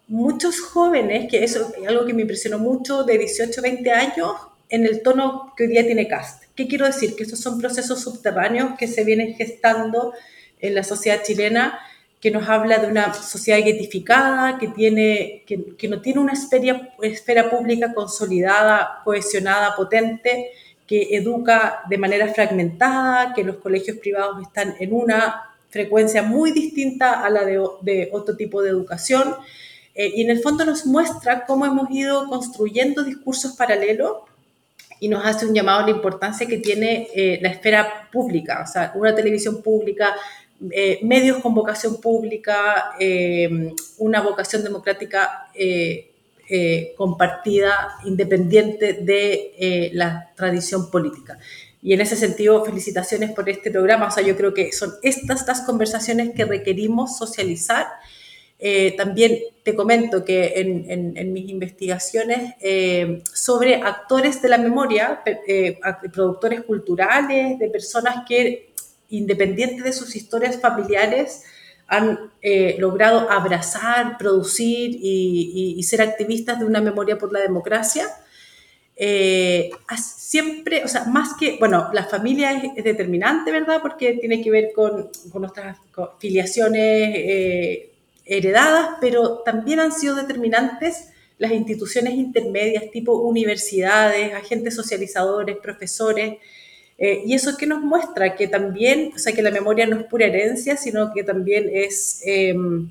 muchos 0.08 0.60
jóvenes, 0.62 1.30
que 1.30 1.44
eso 1.44 1.74
es 1.80 1.88
algo 1.88 2.06
que 2.06 2.14
me 2.14 2.22
impresionó 2.22 2.60
mucho, 2.60 3.04
de 3.04 3.18
18, 3.18 3.62
20 3.62 3.92
años, 3.92 4.32
en 4.70 4.86
el 4.86 5.02
tono 5.02 5.54
que 5.56 5.64
hoy 5.64 5.70
día 5.70 5.86
tiene 5.86 6.08
CAST. 6.08 6.44
¿Qué 6.56 6.68
quiero 6.68 6.86
decir? 6.86 7.16
Que 7.16 7.24
estos 7.24 7.40
son 7.40 7.60
procesos 7.60 8.02
subterráneos 8.02 8.78
que 8.78 8.88
se 8.88 9.04
vienen 9.04 9.36
gestando 9.36 10.14
en 10.60 10.76
la 10.76 10.84
sociedad 10.84 11.22
chilena, 11.24 11.80
que 12.20 12.32
nos 12.32 12.48
habla 12.50 12.80
de 12.80 12.88
una 12.88 13.14
sociedad 13.14 13.60
identificada, 13.60 14.58
que, 14.58 14.70
tiene, 14.70 15.44
que, 15.46 15.76
que 15.76 15.88
no 15.88 16.02
tiene 16.02 16.20
una 16.20 16.34
esfera, 16.34 16.94
esfera 17.02 17.50
pública 17.50 17.94
consolidada, 17.94 19.02
cohesionada, 19.04 19.76
potente, 19.76 20.52
que 20.88 21.16
educa 21.16 21.82
de 21.90 21.98
manera 21.98 22.28
fragmentada, 22.34 23.34
que 23.34 23.44
los 23.44 23.58
colegios 23.58 23.98
privados 23.98 24.42
están 24.42 24.76
en 24.80 24.94
una 24.94 25.56
frecuencia 25.70 26.24
muy 26.24 26.52
distinta 26.52 27.26
a 27.26 27.30
la 27.30 27.44
de 27.44 28.10
otro 28.12 28.36
tipo 28.36 28.62
de 28.62 28.70
educación 28.70 29.36
eh, 29.96 30.12
y 30.14 30.24
en 30.24 30.30
el 30.30 30.42
fondo 30.42 30.66
nos 30.66 30.86
muestra 30.86 31.46
cómo 31.46 31.66
hemos 31.66 31.90
ido 31.90 32.28
construyendo 32.28 33.02
discursos 33.02 33.54
paralelos 33.54 34.18
y 35.00 35.08
nos 35.08 35.26
hace 35.26 35.46
un 35.46 35.54
llamado 35.54 35.80
a 35.80 35.84
la 35.84 35.92
importancia 35.92 36.46
que 36.46 36.58
tiene 36.58 37.08
eh, 37.16 37.40
la 37.42 37.50
esfera 37.50 38.10
pública, 38.12 38.62
o 38.64 38.72
sea, 38.72 38.92
una 38.96 39.16
televisión 39.16 39.62
pública, 39.62 40.14
eh, 40.72 41.00
medios 41.02 41.38
con 41.40 41.54
vocación 41.54 42.00
pública, 42.02 42.96
una 43.98 44.22
vocación 44.22 44.64
democrática 44.64 45.48
compartida, 46.98 47.98
independiente 48.06 48.94
de 48.94 49.92
la 49.94 50.32
tradición 50.36 50.90
política. 50.90 51.38
Y 51.82 51.94
en 51.94 52.02
ese 52.02 52.16
sentido, 52.16 52.64
felicitaciones 52.66 53.32
por 53.32 53.50
este 53.50 53.70
programa. 53.70 54.08
O 54.08 54.12
sea, 54.12 54.24
yo 54.24 54.36
creo 54.36 54.54
que 54.54 54.72
son 54.72 54.94
estas 55.04 55.46
las 55.46 55.62
conversaciones 55.62 56.32
que 56.34 56.46
requerimos 56.46 57.18
socializar 57.18 57.86
eh, 58.68 58.96
también 58.98 59.42
te 59.62 59.76
comento 59.76 60.26
que 60.26 60.54
en, 60.56 61.34
mis 61.34 61.52
investigaciones 61.52 62.56
eh, 62.60 63.22
sobre 63.32 63.76
actores 63.76 64.42
de 64.42 64.50
la 64.50 64.58
memoria, 64.58 65.22
eh, 65.48 65.78
productores 66.12 66.64
culturales, 66.64 67.60
de 67.60 67.70
personas 67.70 68.26
que, 68.28 68.72
independientes 69.10 69.84
de 69.84 69.94
sus 69.94 70.16
historias 70.16 70.60
familiares, 70.60 71.44
han 71.86 72.32
logrado 72.80 73.30
abrazar, 73.30 74.18
producir 74.18 74.98
y, 75.00 75.80
ser 75.84 76.02
activistas 76.02 76.58
de 76.58 76.66
una 76.66 76.82
memoria 76.82 77.20
por 77.20 77.32
la 77.32 77.42
democracia. 77.42 78.08
siempre, 79.96 80.84
o 80.84 80.88
sea, 80.88 81.04
más 81.06 81.36
que, 81.40 81.58
bueno, 81.60 81.92
la 81.94 82.06
familia 82.06 82.54
es, 82.76 82.84
determinante, 82.84 83.52
¿verdad? 83.52 83.80
Porque 83.80 84.14
tiene 84.14 84.42
que 84.42 84.50
ver 84.50 84.72
con, 84.74 85.12
nuestras 85.36 85.78
filiaciones 86.18 87.94
heredadas, 88.26 88.98
pero 89.00 89.40
también 89.40 89.80
han 89.80 89.92
sido 89.92 90.16
determinantes 90.16 91.10
las 91.38 91.52
instituciones 91.52 92.14
intermedias 92.14 92.90
tipo 92.92 93.14
universidades, 93.20 94.34
agentes 94.34 94.76
socializadores, 94.76 95.58
profesores, 95.58 96.38
eh, 96.98 97.24
y 97.26 97.34
eso 97.34 97.58
que 97.58 97.68
nos 97.68 97.82
muestra 97.82 98.36
que 98.36 98.48
también, 98.48 99.12
o 99.14 99.20
sea, 99.20 99.34
que 99.34 99.42
la 99.42 99.52
memoria 99.52 99.86
no 99.86 99.98
es 100.00 100.06
pura 100.06 100.28
herencia, 100.28 100.78
sino 100.78 101.14
que 101.14 101.24
también 101.24 101.70
es, 101.72 102.22
em, 102.26 102.90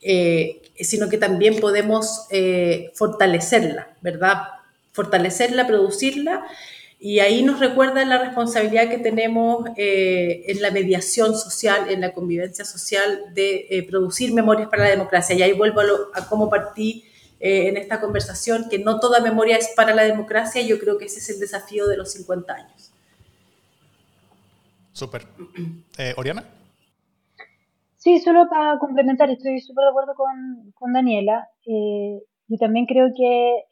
eh, 0.00 0.62
sino 0.80 1.08
que 1.08 1.18
también 1.18 1.60
podemos 1.60 2.26
eh, 2.30 2.92
fortalecerla, 2.94 3.94
¿verdad? 4.00 4.42
Fortalecerla, 4.92 5.66
producirla 5.66 6.46
y 7.08 7.20
ahí 7.20 7.44
nos 7.44 7.60
recuerda 7.60 8.04
la 8.04 8.18
responsabilidad 8.18 8.88
que 8.88 8.98
tenemos 8.98 9.64
eh, 9.76 10.42
en 10.48 10.60
la 10.60 10.72
mediación 10.72 11.36
social, 11.36 11.88
en 11.88 12.00
la 12.00 12.12
convivencia 12.12 12.64
social, 12.64 13.32
de 13.32 13.68
eh, 13.70 13.86
producir 13.88 14.34
memorias 14.34 14.68
para 14.68 14.82
la 14.82 14.90
democracia. 14.90 15.36
Y 15.36 15.42
ahí 15.42 15.52
vuelvo 15.52 15.82
a, 16.12 16.28
cómo 16.28 16.50
partí 16.50 17.04
eh, 17.38 17.68
en 17.68 17.76
esta 17.76 18.00
conversación, 18.00 18.68
que 18.68 18.80
no 18.80 18.98
toda 18.98 19.20
memoria 19.20 19.56
es 19.56 19.72
para 19.76 19.94
la 19.94 20.02
democracia. 20.02 20.60
Y 20.60 20.66
yo 20.66 20.80
creo 20.80 20.98
que 20.98 21.04
ese 21.04 21.20
es 21.20 21.30
el 21.30 21.38
desafío 21.38 21.86
de 21.86 21.96
los 21.96 22.10
50 22.10 22.52
años. 22.52 22.92
Súper. 24.90 25.28
Oriana. 26.16 26.42
Sí, 27.98 28.18
solo 28.18 28.48
para 28.50 28.80
complementar, 28.80 29.30
estoy 29.30 29.60
súper 29.60 29.84
de 29.84 29.90
acuerdo 29.90 30.14
con, 30.16 30.72
con 30.74 30.92
Daniela. 30.92 31.46
yo 31.64 32.58
también 32.58 32.86
creo 32.86 33.10
que 33.16 33.62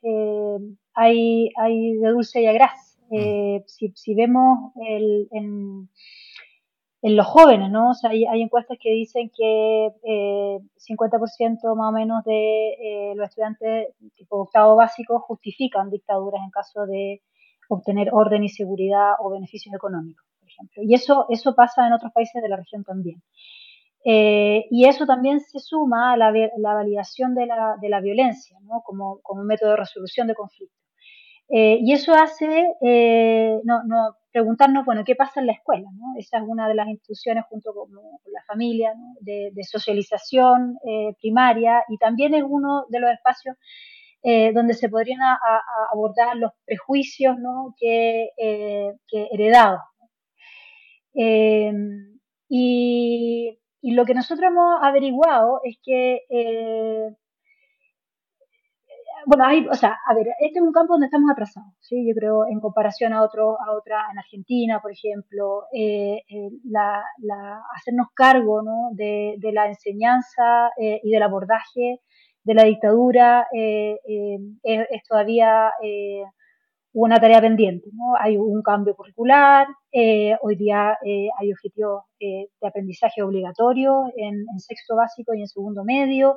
hay, 0.95 1.51
hay 1.57 1.95
de 1.95 2.09
dulce 2.11 2.41
y 2.41 2.47
a 2.47 2.53
gras 2.53 2.94
eh, 3.11 3.65
si, 3.67 4.15
vemos 4.15 4.73
en, 5.33 5.89
los 7.03 7.27
jóvenes, 7.27 7.71
¿no? 7.71 7.91
O 7.91 7.95
sea, 7.95 8.11
hay, 8.11 8.43
encuestas 8.43 8.79
que 8.81 8.91
dicen 8.91 9.31
que 9.37 9.87
eh, 10.03 10.59
50% 10.79 11.77
más 11.77 11.89
o 11.89 11.93
menos 11.93 12.25
de 12.25 12.69
eh, 12.71 13.15
los 13.15 13.29
estudiantes 13.29 13.89
tipo 14.17 14.43
octavo 14.43 14.77
básico 14.77 15.21
justifican 15.21 15.91
dictaduras 15.91 16.41
en 16.43 16.51
caso 16.51 16.87
de 16.87 17.23
obtener 17.69 18.09
orden 18.13 18.45
y 18.45 18.49
seguridad 18.49 19.13
o 19.21 19.31
beneficios 19.31 19.75
económicos, 19.75 20.25
por 20.41 20.49
ejemplo. 20.49 20.83
Y 20.83 20.95
eso, 20.95 21.27
eso 21.29 21.55
pasa 21.55 21.87
en 21.87 21.93
otros 21.93 22.13
países 22.13 22.43
de 22.43 22.49
la 22.49 22.57
región 22.57 22.85
también. 22.85 23.23
Eh, 24.07 24.67
y 24.71 24.87
eso 24.87 25.07
también 25.07 25.41
se 25.41 25.59
suma 25.59 26.13
a 26.13 26.17
la, 26.17 26.31
validación 26.75 27.35
de 27.35 27.47
la, 27.47 27.77
de 27.81 27.89
la 27.89 28.01
violencia 28.01 28.59
¿no? 28.61 28.83
como, 28.85 29.21
como 29.23 29.45
método 29.45 29.71
de 29.71 29.77
resolución 29.77 30.27
de 30.27 30.35
conflictos. 30.35 30.84
Eh, 31.49 31.79
y 31.83 31.93
eso 31.93 32.15
hace 32.15 32.75
eh, 32.81 33.61
no, 33.65 33.83
no, 33.85 34.17
preguntarnos, 34.33 34.85
bueno, 34.87 35.05
¿qué 35.05 35.15
pasa 35.15 35.41
en 35.41 35.47
la 35.47 35.53
escuela? 35.53 35.89
¿no? 35.93 36.19
Esa 36.19 36.39
es 36.39 36.45
una 36.47 36.67
de 36.69 36.75
las 36.75 36.89
instituciones 36.89 37.45
junto 37.49 37.75
con, 37.75 37.91
la 37.93 38.43
familia 38.47 38.95
de, 39.21 39.53
socialización 39.63 40.79
eh, 40.87 41.15
primaria 41.21 41.85
y 41.89 41.99
también 41.99 42.35
es 42.35 42.45
uno 42.47 42.87
de 42.89 43.01
los 43.01 43.11
espacios 43.11 43.57
donde 44.55 44.73
se 44.73 44.89
podrían 44.89 45.21
abordar 45.93 46.35
los 46.37 46.53
prejuicios 46.65 47.37
¿no? 47.39 47.75
que, 47.79 48.31
que 49.07 49.29
heredados. 49.31 49.83
Y, 52.49 53.59
y, 53.83 53.91
lo 53.93 54.07
que 54.07 54.15
nosotros 54.15 54.49
hemos 54.51 54.79
averiguado 54.83 55.61
es 55.63 55.77
que 55.85 56.21
bueno, 59.27 59.45
hay, 59.45 59.67
o 59.67 59.75
sea, 59.75 59.99
a 60.07 60.15
ver, 60.15 60.27
este 60.41 60.59
es 60.59 60.63
un 60.63 60.73
campo 60.73 60.95
donde 60.95 61.07
estamos 61.07 61.31
atrasados, 61.31 61.73
¿sí? 61.81 62.07
Yo 62.07 62.15
creo, 62.15 62.47
en 62.47 62.61
comparación 62.61 63.13
a 63.13 63.23
otro, 63.23 63.61
a 63.61 63.73
otra, 63.73 64.07
en 64.13 64.19
Argentina, 64.19 64.81
por 64.81 64.93
ejemplo, 64.93 65.65
eh, 65.73 66.23
eh, 66.29 66.51
la, 66.65 67.03
hacernos 67.75 68.09
cargo, 68.15 68.63
¿no? 68.63 68.91
de, 68.93 69.37
la 69.53 69.69
enseñanza 69.69 70.71
eh, 70.79 71.01
y 71.03 71.11
del 71.11 71.23
abordaje 71.23 72.01
de 72.43 72.55
la 72.55 72.65
dictadura 72.65 73.47
es, 73.53 75.03
todavía 75.09 75.71
una 76.95 77.21
tarea 77.21 77.41
pendiente, 77.41 77.91
¿no? 77.93 78.15
Hay 78.19 78.37
un 78.37 78.63
cambio 78.63 78.95
curricular, 78.95 79.67
hoy 80.43 80.57
día 80.57 80.97
hay 81.39 81.53
objetivos 81.53 82.05
de 82.19 82.49
aprendizaje 82.67 83.23
obligatorio 83.23 84.05
en, 84.17 84.47
sexto 84.59 84.97
básico 84.97 85.35
y 85.35 85.41
en 85.41 85.49
segundo 85.49 85.85
medio, 85.85 86.37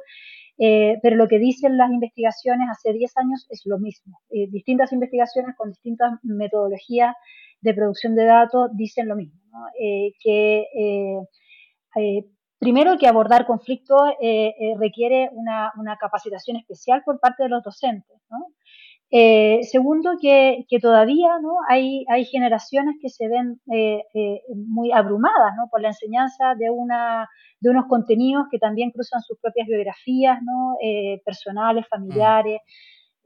eh, 0.59 0.97
pero 1.03 1.15
lo 1.15 1.27
que 1.27 1.37
dicen 1.37 1.77
las 1.77 1.91
investigaciones 1.91 2.67
hace 2.71 2.91
10 2.91 3.17
años 3.17 3.45
es 3.49 3.61
lo 3.65 3.77
mismo. 3.77 4.19
Eh, 4.29 4.47
distintas 4.49 4.91
investigaciones 4.91 5.55
con 5.55 5.69
distintas 5.69 6.13
metodologías 6.23 7.15
de 7.61 7.73
producción 7.73 8.15
de 8.15 8.25
datos 8.25 8.69
dicen 8.73 9.07
lo 9.07 9.15
mismo, 9.15 9.39
eh, 9.79 10.13
que 10.19 10.65
primero 12.59 12.97
que 12.97 13.07
abordar 13.07 13.45
conflictos 13.45 14.01
requiere 14.79 15.29
una, 15.33 15.71
capacitación 15.99 16.57
especial 16.57 17.03
por 17.03 17.19
parte 17.19 17.43
de 17.43 17.49
los 17.49 17.63
docentes. 17.63 18.17
Segundo, 19.09 20.11
que, 20.21 20.65
todavía 20.81 21.39
¿no? 21.41 21.55
hay, 21.69 22.05
hay 22.09 22.25
generaciones 22.25 22.95
que 23.01 23.09
se 23.09 23.27
ven 23.27 23.61
muy 24.55 24.91
abrumadas 24.91 25.53
¿no? 25.57 25.69
por 25.69 25.81
la 25.81 25.89
enseñanza 25.89 26.55
de 26.55 26.69
una 26.69 27.27
de 27.59 27.69
unos 27.69 27.85
contenidos 27.87 28.47
que 28.51 28.59
también 28.59 28.91
cruzan 28.91 29.21
sus 29.21 29.39
propias 29.39 29.67
biografías, 29.67 30.39
¿no? 30.43 30.75
Eh, 30.81 31.21
personales, 31.25 31.87
familiares. 31.87 32.61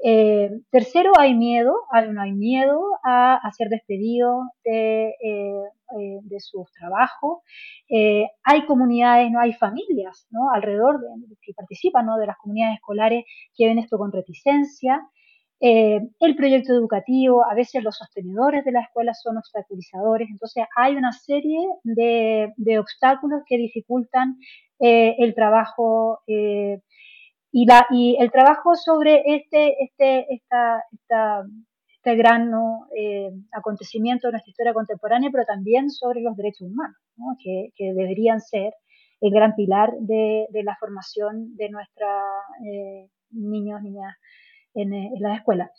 Eh, 0.03 0.49
tercero, 0.71 1.11
hay 1.19 1.35
miedo, 1.35 1.75
hay, 1.91 2.09
no 2.09 2.21
hay 2.21 2.31
miedo 2.31 2.81
a, 3.03 3.39
ser 3.55 3.69
despedido, 3.69 4.49
de, 4.63 5.09
eh, 5.09 5.63
eh, 5.99 6.19
de 6.23 6.39
sus 6.39 6.71
trabajos. 6.71 7.39
Eh, 7.87 8.25
hay 8.43 8.65
comunidades, 8.65 9.29
no 9.29 9.39
hay 9.39 9.53
familias 9.53 10.27
¿no? 10.31 10.49
alrededor 10.51 11.01
de, 11.01 11.35
que 11.41 11.53
participan 11.53 12.07
¿no? 12.07 12.17
de 12.17 12.25
las 12.25 12.37
comunidades 12.37 12.77
escolares 12.77 13.25
que 13.55 13.67
ven 13.67 13.77
esto 13.77 13.97
con 13.97 14.11
reticencia. 14.11 15.07
El 15.61 16.35
proyecto 16.35 16.73
educativo, 16.73 17.45
a 17.45 17.53
veces 17.53 17.83
los 17.83 17.95
sostenedores 17.95 18.65
de 18.65 18.71
la 18.71 18.81
escuela 18.81 19.13
son 19.13 19.37
obstaculizadores, 19.37 20.27
entonces 20.29 20.65
hay 20.75 20.95
una 20.95 21.11
serie 21.11 21.59
de, 21.83 22.79
obstáculos 22.79 23.43
que 23.45 23.57
dificultan 23.57 24.37
el 24.79 25.35
trabajo 25.35 26.21
y, 26.25 27.65
la, 27.67 27.85
y 27.91 28.17
el 28.19 28.31
trabajo 28.31 28.73
sobre 28.75 29.21
este, 29.35 29.75
este, 29.83 30.33
esta, 30.33 30.83
esta 30.91 31.43
este 32.03 32.15
gran 32.15 32.51
eh, 32.97 33.29
acontecimiento 33.51 34.27
de 34.27 34.31
nuestra 34.31 34.49
historia 34.49 34.73
contemporánea, 34.73 35.29
pero 35.31 35.45
también 35.45 35.91
sobre 35.91 36.21
los 36.21 36.35
derechos 36.35 36.67
humanos, 36.67 36.97
que, 37.43 37.71
deberían 37.77 38.41
ser 38.41 38.73
el 39.19 39.31
gran 39.31 39.53
pilar 39.53 39.93
de, 39.99 40.47
la 40.63 40.75
formación 40.79 41.55
de 41.55 41.69
nuestros 41.69 42.09
eh, 42.65 43.07
niños, 43.29 43.83
niñas 43.83 44.15
en, 44.73 44.93
en 44.93 45.21
las 45.21 45.37
escuelas. 45.37 45.71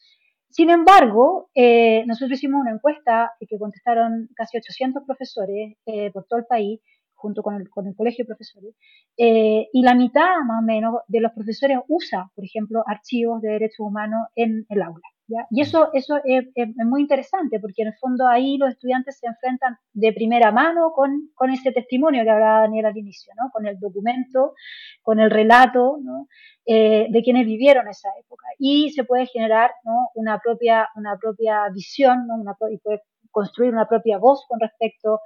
Sin 0.50 0.70
embargo, 0.70 1.50
eh, 1.54 2.04
nosotros 2.06 2.38
hicimos 2.38 2.60
una 2.60 2.72
encuesta 2.72 3.32
que 3.40 3.58
contestaron 3.58 4.28
casi 4.34 4.58
800 4.58 5.02
profesores 5.06 5.76
por 6.12 6.26
todo 6.26 6.40
el 6.40 6.46
país, 6.46 6.80
junto 7.14 7.42
con 7.42 7.54
el, 7.54 7.70
con 7.70 7.86
el 7.86 7.96
colegio 7.96 8.24
de 8.24 8.26
profesores, 8.26 8.74
y 9.16 9.82
la 9.82 9.94
mitad 9.94 10.40
más 10.46 10.62
o 10.62 10.66
menos 10.66 10.96
de 11.08 11.20
los 11.20 11.32
profesores 11.32 11.78
usa, 11.88 12.30
por 12.34 12.44
ejemplo, 12.44 12.82
archivos 12.86 13.40
de 13.40 13.50
derechos 13.50 13.80
humanos 13.80 14.26
en 14.34 14.66
el 14.68 14.82
aula. 14.82 15.11
Y 15.50 15.60
eso, 15.60 15.90
eso 15.92 16.20
es, 16.24 16.46
muy 16.84 17.02
interesante 17.02 17.58
porque 17.60 17.82
en 17.82 17.88
el 17.88 17.94
fondo 17.94 18.26
ahí 18.26 18.58
los 18.58 18.70
estudiantes 18.70 19.18
se 19.18 19.26
enfrentan 19.26 19.78
de 19.92 20.12
primera 20.12 20.50
mano 20.50 20.92
con, 20.92 21.30
con 21.34 21.50
ese 21.50 21.72
testimonio 21.72 22.24
que 22.24 22.30
hablaba 22.30 22.62
Daniel 22.62 22.86
al 22.86 22.96
inicio, 22.96 23.32
¿no? 23.40 23.50
con 23.50 23.66
el 23.66 23.78
documento, 23.78 24.54
con 25.02 25.20
el 25.20 25.30
relato 25.30 25.98
¿no? 26.02 26.28
eh, 26.66 27.06
de 27.08 27.22
quienes 27.22 27.46
vivieron 27.46 27.88
esa 27.88 28.10
época. 28.20 28.46
Y 28.58 28.90
se 28.90 29.04
puede 29.04 29.26
generar 29.26 29.72
¿no? 29.84 30.10
una, 30.14 30.38
propia, 30.38 30.88
una 30.96 31.16
propia 31.18 31.68
visión 31.72 32.26
¿no? 32.26 32.34
una, 32.34 32.56
y 32.70 32.78
puede 32.78 33.02
construir 33.30 33.72
una 33.72 33.88
propia 33.88 34.18
voz 34.18 34.44
con 34.48 34.60
respecto 34.60 35.20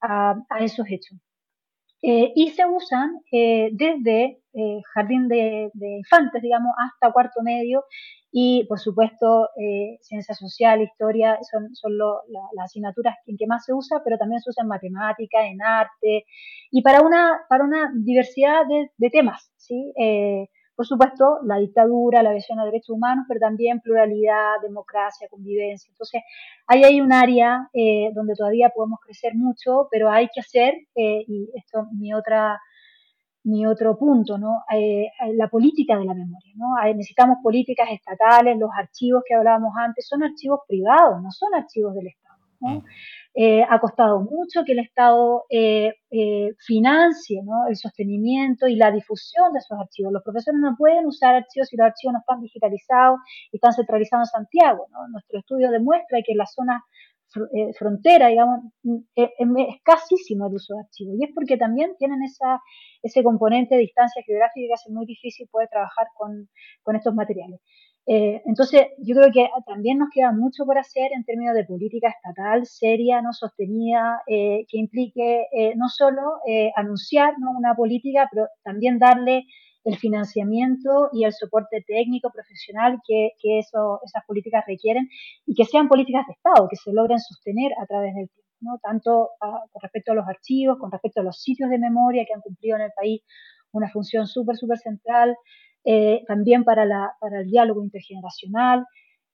a, 0.00 0.34
a 0.48 0.64
esos 0.64 0.86
hechos. 0.90 1.18
Eh, 2.04 2.32
y 2.34 2.50
se 2.50 2.66
usan 2.66 3.20
eh, 3.30 3.70
desde 3.72 4.42
eh, 4.54 4.82
jardín 4.92 5.28
de, 5.28 5.70
de, 5.72 5.98
infantes, 5.98 6.42
digamos, 6.42 6.72
hasta 6.76 7.12
cuarto 7.12 7.42
medio 7.42 7.84
y 8.32 8.64
por 8.64 8.80
supuesto 8.80 9.50
eh, 9.56 9.98
ciencia 10.00 10.34
social, 10.34 10.82
historia, 10.82 11.38
son, 11.48 11.74
son 11.76 11.96
las 11.96 12.64
asignaturas 12.64 13.16
en 13.26 13.36
que 13.36 13.46
más 13.46 13.64
se 13.64 13.72
usa, 13.72 14.02
pero 14.04 14.18
también 14.18 14.40
se 14.40 14.50
usa 14.50 14.62
en 14.62 14.68
matemática, 14.68 15.46
en 15.46 15.62
arte 15.62 16.24
y 16.72 16.82
para 16.82 17.02
una, 17.02 17.42
para 17.48 17.62
una 17.62 17.92
diversidad 17.94 18.62
de, 18.98 19.10
temas, 19.10 19.52
¿sí? 19.56 19.92
Eh, 20.72 20.76
por 20.76 20.86
supuesto, 20.86 21.38
la 21.44 21.58
dictadura, 21.58 22.22
la 22.22 22.32
visión 22.32 22.58
de 22.58 22.64
derechos 22.64 22.90
humanos, 22.90 23.24
pero 23.28 23.40
también 23.40 23.80
pluralidad, 23.80 24.60
democracia, 24.62 25.28
convivencia. 25.30 25.90
Entonces, 25.90 26.22
ahí 26.66 26.84
hay 26.84 27.00
un 27.00 27.12
área 27.12 27.68
eh, 27.72 28.10
donde 28.14 28.34
todavía 28.34 28.70
podemos 28.74 29.00
crecer 29.00 29.34
mucho, 29.34 29.88
pero 29.90 30.10
hay 30.10 30.28
que 30.34 30.40
hacer, 30.40 30.74
y 30.94 31.50
esto 31.54 31.80
es 31.80 31.98
mi 31.98 32.14
otra 32.14 32.58
mi 33.44 33.66
otro 33.66 33.98
punto, 33.98 34.38
¿no? 34.38 34.62
Eh, 34.72 35.04
eh, 35.06 35.34
la 35.34 35.48
política 35.48 35.98
de 35.98 36.04
la 36.04 36.14
memoria, 36.14 36.52
¿no? 36.54 36.74
necesitamos 36.94 37.38
políticas 37.42 37.88
estatales, 37.90 38.56
los 38.56 38.70
archivos 38.72 39.24
que 39.26 39.34
hablábamos 39.34 39.72
antes 39.76 40.06
son 40.06 40.22
archivos 40.22 40.60
privados, 40.68 41.20
no 41.20 41.30
son 41.32 41.52
archivos 41.54 41.92
del 41.94 42.06
Estado, 42.06 42.38
¿no? 42.60 42.84
Eh, 43.34 43.62
ha 43.62 43.80
costado 43.80 44.20
mucho 44.20 44.62
que 44.64 44.72
el 44.72 44.80
Estado 44.80 45.44
financie 46.66 47.42
¿no? 47.42 47.66
el 47.68 47.76
sostenimiento 47.76 48.68
y 48.68 48.76
la 48.76 48.90
difusión 48.90 49.52
de 49.52 49.58
esos 49.58 49.78
archivos. 49.78 50.12
Los 50.12 50.22
profesores 50.22 50.60
no 50.60 50.76
pueden 50.76 51.06
usar 51.06 51.34
archivos 51.34 51.68
si 51.68 51.76
los 51.76 51.86
archivos 51.86 52.12
no 52.12 52.20
están 52.20 52.40
digitalizados 52.42 53.20
y 53.50 53.56
están 53.56 53.72
centralizados 53.72 54.28
en 54.28 54.40
Santiago. 54.40 54.86
¿no? 54.90 55.08
Nuestro 55.08 55.38
estudio 55.38 55.70
demuestra 55.70 56.18
que 56.24 56.32
en 56.32 56.38
las 56.38 56.52
zonas 56.52 56.82
eh, 57.54 57.72
frontera, 57.78 58.28
digamos, 58.28 58.60
mm, 58.82 58.96
eh, 59.16 59.32
es 59.38 59.48
escasísimo 59.76 60.48
el 60.48 60.54
uso 60.54 60.74
de 60.74 60.80
archivos. 60.80 61.16
Y 61.18 61.24
es 61.24 61.30
porque 61.34 61.56
también 61.56 61.96
tienen 61.98 62.22
esa, 62.22 62.60
ese 63.02 63.22
componente 63.22 63.74
de 63.74 63.80
distancia 63.82 64.22
geográfica 64.22 64.66
que 64.68 64.74
hace 64.74 64.90
muy 64.90 65.06
difícil 65.06 65.48
poder 65.48 65.68
trabajar 65.70 66.08
con 66.16 66.96
estos 66.96 67.14
materiales. 67.14 67.60
Eh, 68.06 68.42
entonces, 68.46 68.88
yo 68.98 69.14
creo 69.14 69.30
que 69.32 69.48
también 69.66 69.98
nos 69.98 70.08
queda 70.12 70.32
mucho 70.32 70.64
por 70.64 70.76
hacer 70.78 71.12
en 71.14 71.24
términos 71.24 71.54
de 71.54 71.64
política 71.64 72.08
estatal 72.08 72.66
seria, 72.66 73.22
no 73.22 73.32
sostenida, 73.32 74.22
que 74.26 74.66
implique 74.72 75.46
no 75.76 75.88
solo 75.88 76.40
anunciar 76.74 77.34
¿no? 77.38 77.52
una 77.52 77.74
política, 77.74 78.28
pero 78.32 78.48
también 78.64 78.98
darle 78.98 79.44
el 79.84 79.96
financiamiento 79.96 81.10
y 81.12 81.24
el 81.24 81.32
soporte 81.32 81.84
técnico, 81.86 82.30
profesional 82.30 83.00
que, 83.06 83.30
que 83.40 83.58
eso, 83.58 84.00
esas 84.04 84.24
políticas 84.26 84.64
requieren 84.66 85.08
y 85.46 85.54
que 85.54 85.64
sean 85.64 85.88
políticas 85.88 86.26
de 86.26 86.34
Estado, 86.34 86.68
que 86.68 86.76
se 86.76 86.92
logren 86.92 87.18
sostener 87.18 87.72
a 87.80 87.86
través 87.86 88.14
del 88.14 88.28
tiempo, 88.28 88.50
¿no? 88.60 88.78
tanto 88.78 89.30
con 89.40 89.82
respecto 89.82 90.12
a 90.12 90.14
los 90.14 90.28
archivos, 90.28 90.78
con 90.78 90.90
respecto 90.90 91.20
a 91.20 91.24
los 91.24 91.42
sitios 91.42 91.68
de 91.70 91.78
memoria 91.78 92.24
que 92.26 92.34
han 92.34 92.40
cumplido 92.40 92.76
en 92.76 92.82
el 92.82 92.92
país 92.94 93.22
una 93.72 93.90
función 93.90 94.26
súper, 94.26 94.56
súper 94.56 94.78
central, 94.78 95.36
eh, 95.84 96.22
también 96.26 96.64
para, 96.64 96.84
la, 96.84 97.14
para 97.20 97.40
el 97.40 97.50
diálogo 97.50 97.82
intergeneracional. 97.82 98.86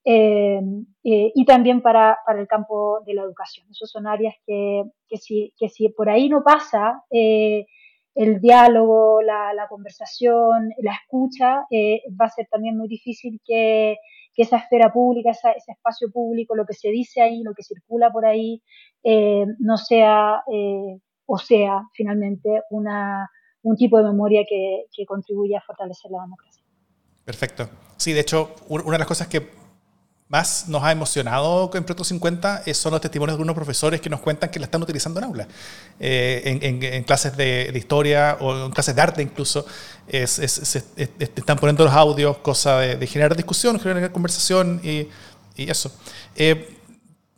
Eh, 0.04 0.60
eh, 1.04 1.32
y 1.34 1.44
también 1.44 1.82
para, 1.82 2.18
para, 2.24 2.40
el 2.40 2.46
campo 2.46 3.00
de 3.04 3.14
la 3.14 3.22
educación. 3.22 3.66
Esas 3.70 3.90
son 3.90 4.06
áreas 4.06 4.34
que, 4.46 4.84
que, 5.06 5.18
si, 5.18 5.52
que 5.58 5.68
si 5.68 5.90
por 5.90 6.08
ahí 6.08 6.28
no 6.28 6.42
pasa, 6.42 7.04
el 7.10 8.40
diálogo, 8.40 9.20
la, 9.22 9.66
conversación, 9.68 10.70
la 10.78 10.94
escucha, 10.94 11.66
va 12.20 12.24
a 12.24 12.30
ser 12.30 12.46
también 12.50 12.76
muy 12.78 12.88
difícil 12.88 13.40
que, 13.44 13.96
esa 14.36 14.58
esfera 14.58 14.92
pública, 14.92 15.32
ese 15.32 15.72
espacio 15.72 16.12
público, 16.12 16.54
lo 16.54 16.64
que 16.64 16.72
se 16.72 16.90
dice 16.90 17.20
ahí, 17.20 17.42
lo 17.42 17.54
que 17.54 17.64
circula 17.64 18.12
por 18.12 18.24
ahí, 18.24 18.62
no 19.58 19.76
sea 19.76 20.44
o 21.26 21.38
sea 21.38 21.82
finalmente 21.92 22.62
una, 22.70 23.28
un 23.62 23.76
tipo 23.76 23.98
de 23.98 24.04
memoria 24.04 24.42
que, 24.48 24.86
que 24.92 25.04
contribuya 25.06 25.58
a 25.58 25.62
fortalecer 25.62 26.10
la 26.10 26.22
democracia. 26.22 26.62
Perfecto. 27.24 27.68
Sí, 27.96 28.12
de 28.12 28.20
hecho, 28.20 28.54
una 28.68 28.92
de 28.92 28.98
las 28.98 29.06
cosas 29.06 29.26
que 29.26 29.50
más 30.28 30.68
nos 30.68 30.82
ha 30.82 30.92
emocionado 30.92 31.70
en 31.74 31.84
Proto 31.84 32.04
50 32.04 32.62
son 32.74 32.92
los 32.92 33.00
testimonios 33.00 33.32
de 33.32 33.36
algunos 33.36 33.54
profesores 33.54 34.00
que 34.00 34.10
nos 34.10 34.20
cuentan 34.20 34.50
que 34.50 34.58
la 34.58 34.66
están 34.66 34.82
utilizando 34.82 35.20
en 35.20 35.24
aula, 35.24 35.48
eh, 35.98 36.58
en, 36.62 37.04
clases 37.04 37.36
de, 37.36 37.72
historia 37.74 38.36
o 38.40 38.66
en 38.66 38.70
clases 38.70 38.94
de 38.94 39.00
arte 39.00 39.22
incluso. 39.22 39.64
están 40.06 41.58
poniendo 41.58 41.84
los 41.84 41.94
audios, 41.94 42.38
cosa 42.38 42.78
de, 42.78 43.06
generar 43.06 43.34
discusión, 43.36 43.80
generar 43.80 44.12
conversación 44.12 44.80
y, 44.84 45.08
eso. 45.56 45.90
Eh, 46.36 46.77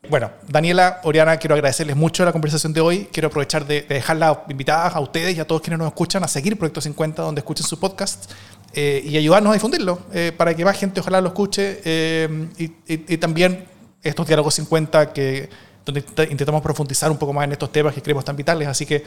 bueno, 0.09 0.31
Daniela, 0.49 1.01
Oriana, 1.05 1.37
quiero 1.37 1.55
agradecerles 1.55 1.95
mucho 1.95 2.25
la 2.25 2.33
conversación 2.33 2.73
de 2.73 2.81
hoy. 2.81 3.09
Quiero 3.13 3.29
aprovechar 3.29 3.67
de, 3.67 3.83
de 3.83 3.95
dejarlas 3.97 4.39
invitadas 4.49 4.97
a 4.97 5.01
ustedes 5.01 5.37
y 5.37 5.41
a 5.41 5.47
todos 5.47 5.61
quienes 5.61 5.79
nos 5.79 5.89
escuchan 5.89 6.25
a 6.25 6.29
seguir 6.29 6.57
Proyecto 6.57 6.81
50, 6.81 7.23
donde 7.23 7.41
escuchen 7.41 7.67
su 7.67 7.79
podcast 7.79 8.31
eh, 8.73 9.03
y 9.05 9.17
ayudarnos 9.17 9.51
a 9.51 9.55
difundirlo 9.55 9.99
eh, 10.13 10.33
para 10.37 10.55
que 10.55 10.65
más 10.65 10.79
gente 10.79 11.01
ojalá 11.01 11.21
lo 11.21 11.29
escuche 11.29 11.81
eh, 11.85 12.49
y, 12.57 13.17
también 13.17 13.65
estos 14.01 14.29
diálogos 14.29 14.55
50 14.55 15.13
que 15.13 15.51
donde 15.85 16.05
intentamos 16.31 16.63
profundizar 16.63 17.11
un 17.11 17.19
poco 17.19 17.33
más 17.33 17.45
en 17.47 17.53
estos 17.53 17.73
temas 17.73 17.93
que 17.93 18.01
creemos 18.01 18.25
tan 18.25 18.37
vitales. 18.37 18.69
Así 18.69 18.87
que, 18.87 19.03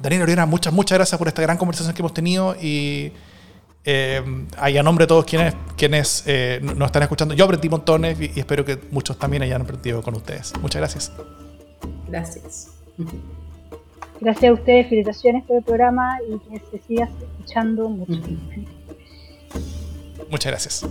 Daniel 0.00 0.22
Oriana, 0.22 0.46
muchas, 0.46 0.72
muchas 0.72 0.96
gracias 0.96 1.18
por 1.18 1.26
esta 1.26 1.42
gran 1.42 1.56
conversación 1.56 1.92
que 1.92 2.02
hemos 2.02 2.14
tenido 2.14 2.54
y 2.60 3.12
ahí 3.84 4.78
a 4.78 4.82
nombre 4.82 5.04
de 5.04 5.08
todos 5.08 5.24
quienes, 5.24 5.54
quienes 5.76 6.24
nos 6.62 6.86
están 6.86 7.02
escuchando, 7.02 7.34
yo 7.34 7.44
aprendí 7.44 7.68
montones 7.68 8.20
y, 8.20 8.30
y 8.34 8.40
espero 8.40 8.64
que 8.64 8.78
muchos 8.90 9.18
también 9.18 9.42
hayan 9.42 9.62
aprendido 9.62 10.02
con 10.02 10.14
ustedes. 10.14 10.52
Muchas 10.60 10.80
gracias. 10.80 11.12
Gracias. 12.08 12.68
Gracias 14.20 14.50
a 14.50 14.52
ustedes, 14.52 14.88
felicitaciones 14.88 15.44
por 15.44 15.56
el 15.56 15.64
programa 15.64 16.18
y 16.28 16.38
que 16.38 16.62
se 16.70 16.78
siga 16.86 17.08
escuchando 17.20 17.88
mucho. 17.88 18.20
Muchas 20.30 20.52
gracias. 20.52 20.86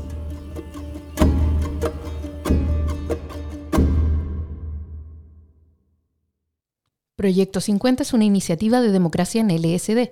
Proyecto 7.15 7.61
50 7.61 8.03
es 8.03 8.13
una 8.13 8.25
iniciativa 8.25 8.81
de 8.81 8.91
democracia 8.91 9.39
en 9.39 9.49
LSD, 9.49 10.11